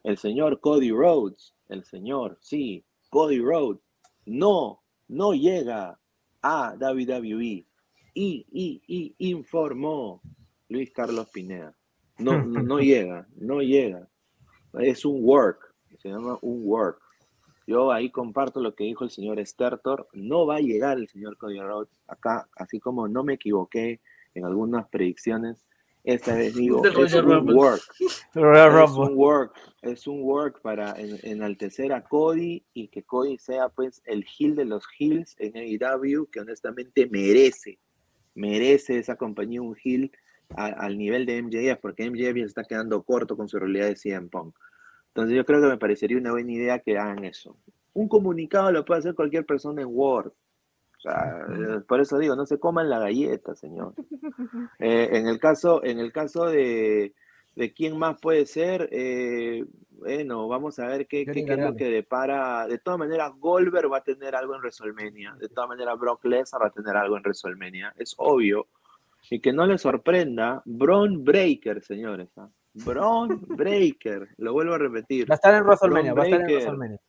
El 0.03 0.19
señor 0.19 0.59
Cody 0.59 0.91
Rhodes, 0.91 1.55
el 1.67 1.83
señor, 1.83 2.37
sí, 2.41 2.85
Cody 3.09 3.39
Rhodes, 3.39 3.81
no, 4.27 4.83
no 5.07 5.33
llega 5.33 5.99
a 6.43 6.75
WWE 6.79 7.65
y, 8.13 8.45
y, 8.51 8.81
y 9.17 9.29
informó 9.31 10.21
Luis 10.69 10.91
Carlos 10.91 11.29
Pineda. 11.29 11.75
No, 12.17 12.43
no 12.45 12.79
llega, 12.79 13.27
no 13.35 13.61
llega. 13.61 14.07
Es 14.79 15.05
un 15.05 15.23
work, 15.23 15.73
se 15.99 16.09
llama 16.09 16.37
un 16.41 16.61
work. 16.65 16.99
Yo 17.65 17.91
ahí 17.91 18.09
comparto 18.09 18.59
lo 18.59 18.75
que 18.75 18.83
dijo 18.83 19.03
el 19.03 19.11
señor 19.11 19.43
Stertor. 19.45 20.07
No 20.13 20.45
va 20.45 20.57
a 20.57 20.61
llegar 20.61 20.97
el 20.97 21.07
señor 21.07 21.37
Cody 21.37 21.59
Rhodes 21.59 22.01
acá, 22.07 22.49
así 22.57 22.79
como 22.79 23.07
no 23.07 23.23
me 23.23 23.35
equivoqué 23.35 24.01
en 24.33 24.45
algunas 24.45 24.87
predicciones. 24.89 25.65
Esta 26.03 26.35
vez 26.35 26.53
digo, 26.53 26.85
es 26.85 27.13
un 27.13 27.49
work. 27.53 27.81
es 27.99 28.91
un 28.91 29.17
work. 29.17 29.53
Es 29.81 30.07
un 30.07 30.21
work 30.23 30.61
para 30.61 30.95
enaltecer 30.97 31.93
a 31.93 32.03
Cody 32.03 32.65
y 32.73 32.89
que 32.89 33.03
Cody 33.03 33.37
sea 33.37 33.69
pues 33.69 34.01
el 34.05 34.25
heel 34.37 34.55
de 34.55 34.65
los 34.65 34.83
heels 34.99 35.35
en 35.39 35.55
AEW 35.55 36.25
que 36.29 36.41
honestamente 36.41 37.07
merece 37.09 37.79
merece 38.35 38.97
esa 38.97 39.15
compañía 39.15 39.61
un 39.61 39.75
heel 39.83 40.11
al 40.55 40.97
nivel 40.97 41.25
de 41.25 41.41
MJF, 41.41 41.79
porque 41.81 42.09
MJF 42.09 42.35
ya 42.35 42.45
está 42.45 42.63
quedando 42.63 43.03
corto 43.03 43.35
con 43.35 43.47
su 43.47 43.57
realidad 43.57 43.87
de 43.87 43.95
CM 43.95 44.29
Punk. 44.29 44.55
Entonces 45.07 45.35
yo 45.35 45.45
creo 45.45 45.61
que 45.61 45.67
me 45.67 45.77
parecería 45.77 46.17
una 46.17 46.31
buena 46.31 46.51
idea 46.51 46.79
que 46.79 46.97
hagan 46.97 47.23
eso. 47.23 47.57
Un 47.93 48.07
comunicado 48.07 48.71
lo 48.71 48.85
puede 48.85 48.99
hacer 48.99 49.15
cualquier 49.15 49.45
persona 49.45 49.81
en 49.81 49.89
Word. 49.91 50.31
O 50.97 51.01
sea, 51.01 51.45
por 51.87 51.99
eso 51.99 52.17
digo, 52.17 52.35
no 52.35 52.45
se 52.45 52.59
coman 52.59 52.89
la 52.89 52.99
galleta, 52.99 53.55
señor. 53.55 53.93
Eh, 54.79 55.09
en 55.13 55.27
el 55.27 55.39
caso, 55.39 55.83
en 55.83 55.99
el 55.99 56.11
caso 56.11 56.47
de, 56.47 57.13
de 57.55 57.73
quién 57.73 57.97
más 57.97 58.19
puede 58.19 58.45
ser, 58.45 58.89
eh, 58.91 59.65
bueno, 59.91 60.47
vamos 60.47 60.79
a 60.79 60.87
ver 60.87 61.07
qué, 61.07 61.25
qué, 61.25 61.45
es 61.47 61.59
lo 61.59 61.75
que 61.75 61.89
depara. 61.89 62.67
De 62.67 62.77
todas 62.79 62.99
maneras, 62.99 63.31
Goldberg 63.37 63.91
va 63.91 63.97
a 63.97 64.03
tener 64.03 64.35
algo 64.35 64.55
en 64.55 64.61
WrestleMania. 64.61 65.35
De 65.39 65.49
todas 65.49 65.69
maneras, 65.69 65.97
Brock 65.97 66.25
Lesnar 66.25 66.61
va 66.61 66.67
a 66.67 66.71
tener 66.71 66.95
algo 66.97 67.15
en 67.15 67.23
WrestleMania. 67.23 67.93
Es 67.97 68.13
obvio. 68.17 68.67
Y 69.29 69.39
que 69.39 69.53
no 69.53 69.65
le 69.65 69.77
sorprenda, 69.77 70.61
Braun 70.65 71.23
Breaker, 71.23 71.81
señores. 71.81 72.29
¿ah? 72.37 72.49
Braun 72.73 73.39
Breaker, 73.47 74.27
lo 74.37 74.53
vuelvo 74.53 74.73
a 74.73 74.77
repetir. 74.77 75.29
Va 75.29 75.35
a 75.35 75.37
estar 75.37 75.55
en 75.55 75.63
WrestleMania, 75.63 76.13
va 76.13 76.23
a 76.23 76.25
estar 76.25 76.41
en 76.41 76.47
WrestleMania. 76.47 76.99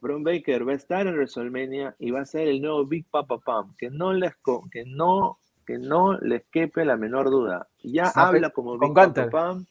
Braun 0.00 0.22
Baker 0.22 0.68
va 0.68 0.72
a 0.72 0.76
estar 0.76 1.06
en 1.06 1.14
WrestleMania 1.14 1.96
y 1.98 2.10
va 2.10 2.20
a 2.20 2.24
ser 2.26 2.48
el 2.48 2.60
nuevo 2.60 2.84
Big 2.84 3.06
Papa 3.10 3.38
Pam, 3.38 3.74
que 3.76 3.90
no 3.90 4.12
les 4.12 4.34
que 4.70 4.84
no 4.84 5.38
que 5.64 5.78
no 5.78 6.18
les 6.18 6.44
quepe 6.50 6.84
la 6.84 6.96
menor 6.96 7.30
duda. 7.30 7.68
Ya 7.82 8.08
habla 8.14 8.50
como 8.50 8.78
Papa 8.78 9.30
Pam 9.30 9.66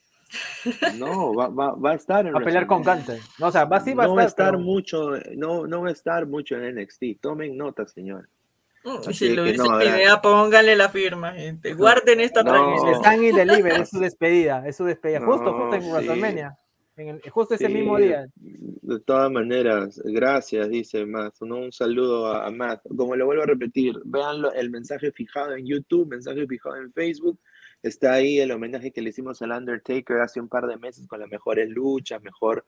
no, 0.98 1.34
va, 1.34 1.48
va, 1.48 1.76
va, 1.76 1.92
a 1.92 1.96
estar 1.96 2.26
en 2.26 2.36
a 2.36 2.40
pelear 2.40 2.66
con 2.66 2.84
Gunter. 2.84 3.20
No, 3.40 3.48
o 3.48 3.52
sea, 3.52 3.66
va, 3.66 3.80
sí 3.80 3.94
va 3.94 4.08
no 4.08 4.18
a 4.18 4.24
estar, 4.24 4.58
mucho, 4.58 5.12
no, 5.36 5.68
no 5.68 5.82
va 5.82 5.90
a 5.90 5.92
estar 5.92 6.26
mucho 6.26 6.56
en 6.56 6.76
NXT. 6.76 7.22
Tomen 7.22 7.58
nota, 7.58 7.86
señores. 7.88 8.30
Mm, 8.84 9.12
si 9.12 9.34
lo 9.34 9.44
dice 9.44 9.64
no, 9.64 9.82
idea, 9.82 10.22
pónganle 10.22 10.76
la 10.76 10.90
firma, 10.90 11.34
gente. 11.34 11.74
Guarden 11.74 12.20
esta 12.20 12.44
no. 12.44 12.92
Están 12.92 13.24
y 13.24 13.32
deliver, 13.32 13.82
es 13.82 13.90
su 13.90 14.00
despedida, 14.00 14.68
es 14.68 14.76
su 14.76 14.86
despedida. 14.86 15.22
justo, 15.22 15.54
justo 15.54 15.76
en 15.76 15.92
WrestleMania. 15.92 16.58
Justo 17.32 17.56
ese 17.56 17.70
mismo 17.70 17.98
día. 17.98 18.28
De 18.36 19.00
todas 19.00 19.32
maneras, 19.32 20.02
gracias, 20.04 20.70
dice 20.70 21.06
Matt. 21.06 21.42
Un 21.42 21.72
saludo 21.72 22.28
a, 22.28 22.50
Matt. 22.52 22.82
Como 22.96 23.16
lo 23.16 23.26
vuelvo 23.26 23.44
a 23.44 23.48
repetir, 23.48 24.00
vean 24.06 24.44
el 24.56 24.70
mensaje 24.70 25.12
fijado 25.12 25.56
en 25.56 25.66
YouTube, 25.66 26.10
mensaje 26.10 26.46
fijado 26.48 26.76
en 26.78 26.92
Facebook. 26.94 27.40
Está 27.82 28.14
ahí 28.14 28.40
el 28.40 28.52
homenaje 28.52 28.92
que 28.92 29.02
le 29.02 29.10
hicimos 29.10 29.42
al 29.42 29.52
Undertaker 29.52 30.18
hace 30.22 30.40
un 30.40 30.48
par 30.48 30.68
de 30.68 30.78
meses 30.78 31.08
con 31.08 31.20
las 31.20 31.30
mejores 31.30 31.70
luchas, 31.70 32.22
mejor, 32.22 32.66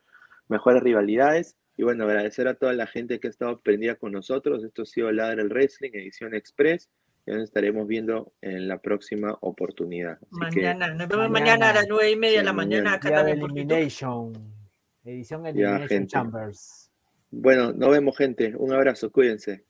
mejores 0.47 0.83
rivalidades. 0.83 1.55
Y 1.77 1.83
bueno, 1.83 2.05
agradecer 2.05 2.47
a 2.47 2.55
toda 2.55 2.73
la 2.73 2.87
gente 2.87 3.19
que 3.19 3.27
ha 3.27 3.29
estado 3.29 3.59
prendida 3.61 3.95
con 3.95 4.11
nosotros. 4.11 4.63
Esto 4.63 4.83
ha 4.83 4.85
sido 4.85 5.11
Ladra 5.11 5.41
el 5.41 5.49
Wrestling, 5.49 5.91
edición 5.93 6.33
express. 6.33 6.89
Ya 7.25 7.33
nos 7.33 7.43
estaremos 7.43 7.87
viendo 7.87 8.33
en 8.41 8.67
la 8.67 8.79
próxima 8.79 9.35
oportunidad. 9.41 10.19
mañana, 10.29 10.93
nos 10.93 11.07
vemos 11.07 11.29
mañana, 11.29 11.71
a 11.71 11.73
las 11.73 11.87
nueve 11.89 12.11
y 12.11 12.15
media 12.15 12.39
de 12.39 12.45
la 12.45 12.53
mañana, 12.53 12.93
acá 12.93 13.11
también 13.11 13.41
Elimination, 13.41 14.33
edición 15.03 15.45
Elimination 15.47 16.07
Chambers. 16.07 16.91
Bueno, 17.31 17.73
nos 17.73 17.89
vemos 17.89 18.15
gente, 18.15 18.53
un 18.55 18.71
abrazo, 18.71 19.11
cuídense. 19.11 19.65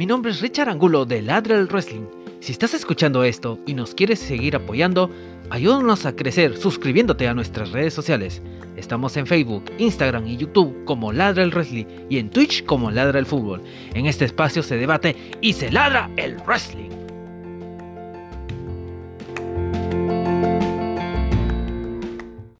Mi 0.00 0.06
nombre 0.06 0.30
es 0.30 0.40
Richard 0.40 0.70
Angulo 0.70 1.04
de 1.04 1.20
Ladrel 1.20 1.66
Wrestling. 1.66 2.06
Si 2.40 2.52
estás 2.52 2.72
escuchando 2.72 3.22
esto 3.22 3.58
y 3.66 3.74
nos 3.74 3.94
quieres 3.94 4.18
seguir 4.18 4.56
apoyando, 4.56 5.10
ayúdanos 5.50 6.06
a 6.06 6.16
crecer 6.16 6.56
suscribiéndote 6.56 7.28
a 7.28 7.34
nuestras 7.34 7.72
redes 7.72 7.92
sociales. 7.92 8.40
Estamos 8.78 9.18
en 9.18 9.26
Facebook, 9.26 9.64
Instagram 9.76 10.26
y 10.26 10.38
YouTube 10.38 10.86
como 10.86 11.12
Ladra 11.12 11.42
el 11.42 11.50
Wrestling 11.50 11.84
y 12.08 12.16
en 12.16 12.30
Twitch 12.30 12.64
como 12.64 12.90
Ladra 12.90 13.18
el 13.18 13.26
Fútbol. 13.26 13.62
En 13.92 14.06
este 14.06 14.24
espacio 14.24 14.62
se 14.62 14.78
debate 14.78 15.14
y 15.42 15.52
se 15.52 15.70
ladra 15.70 16.10
el 16.16 16.36
wrestling. 16.46 16.99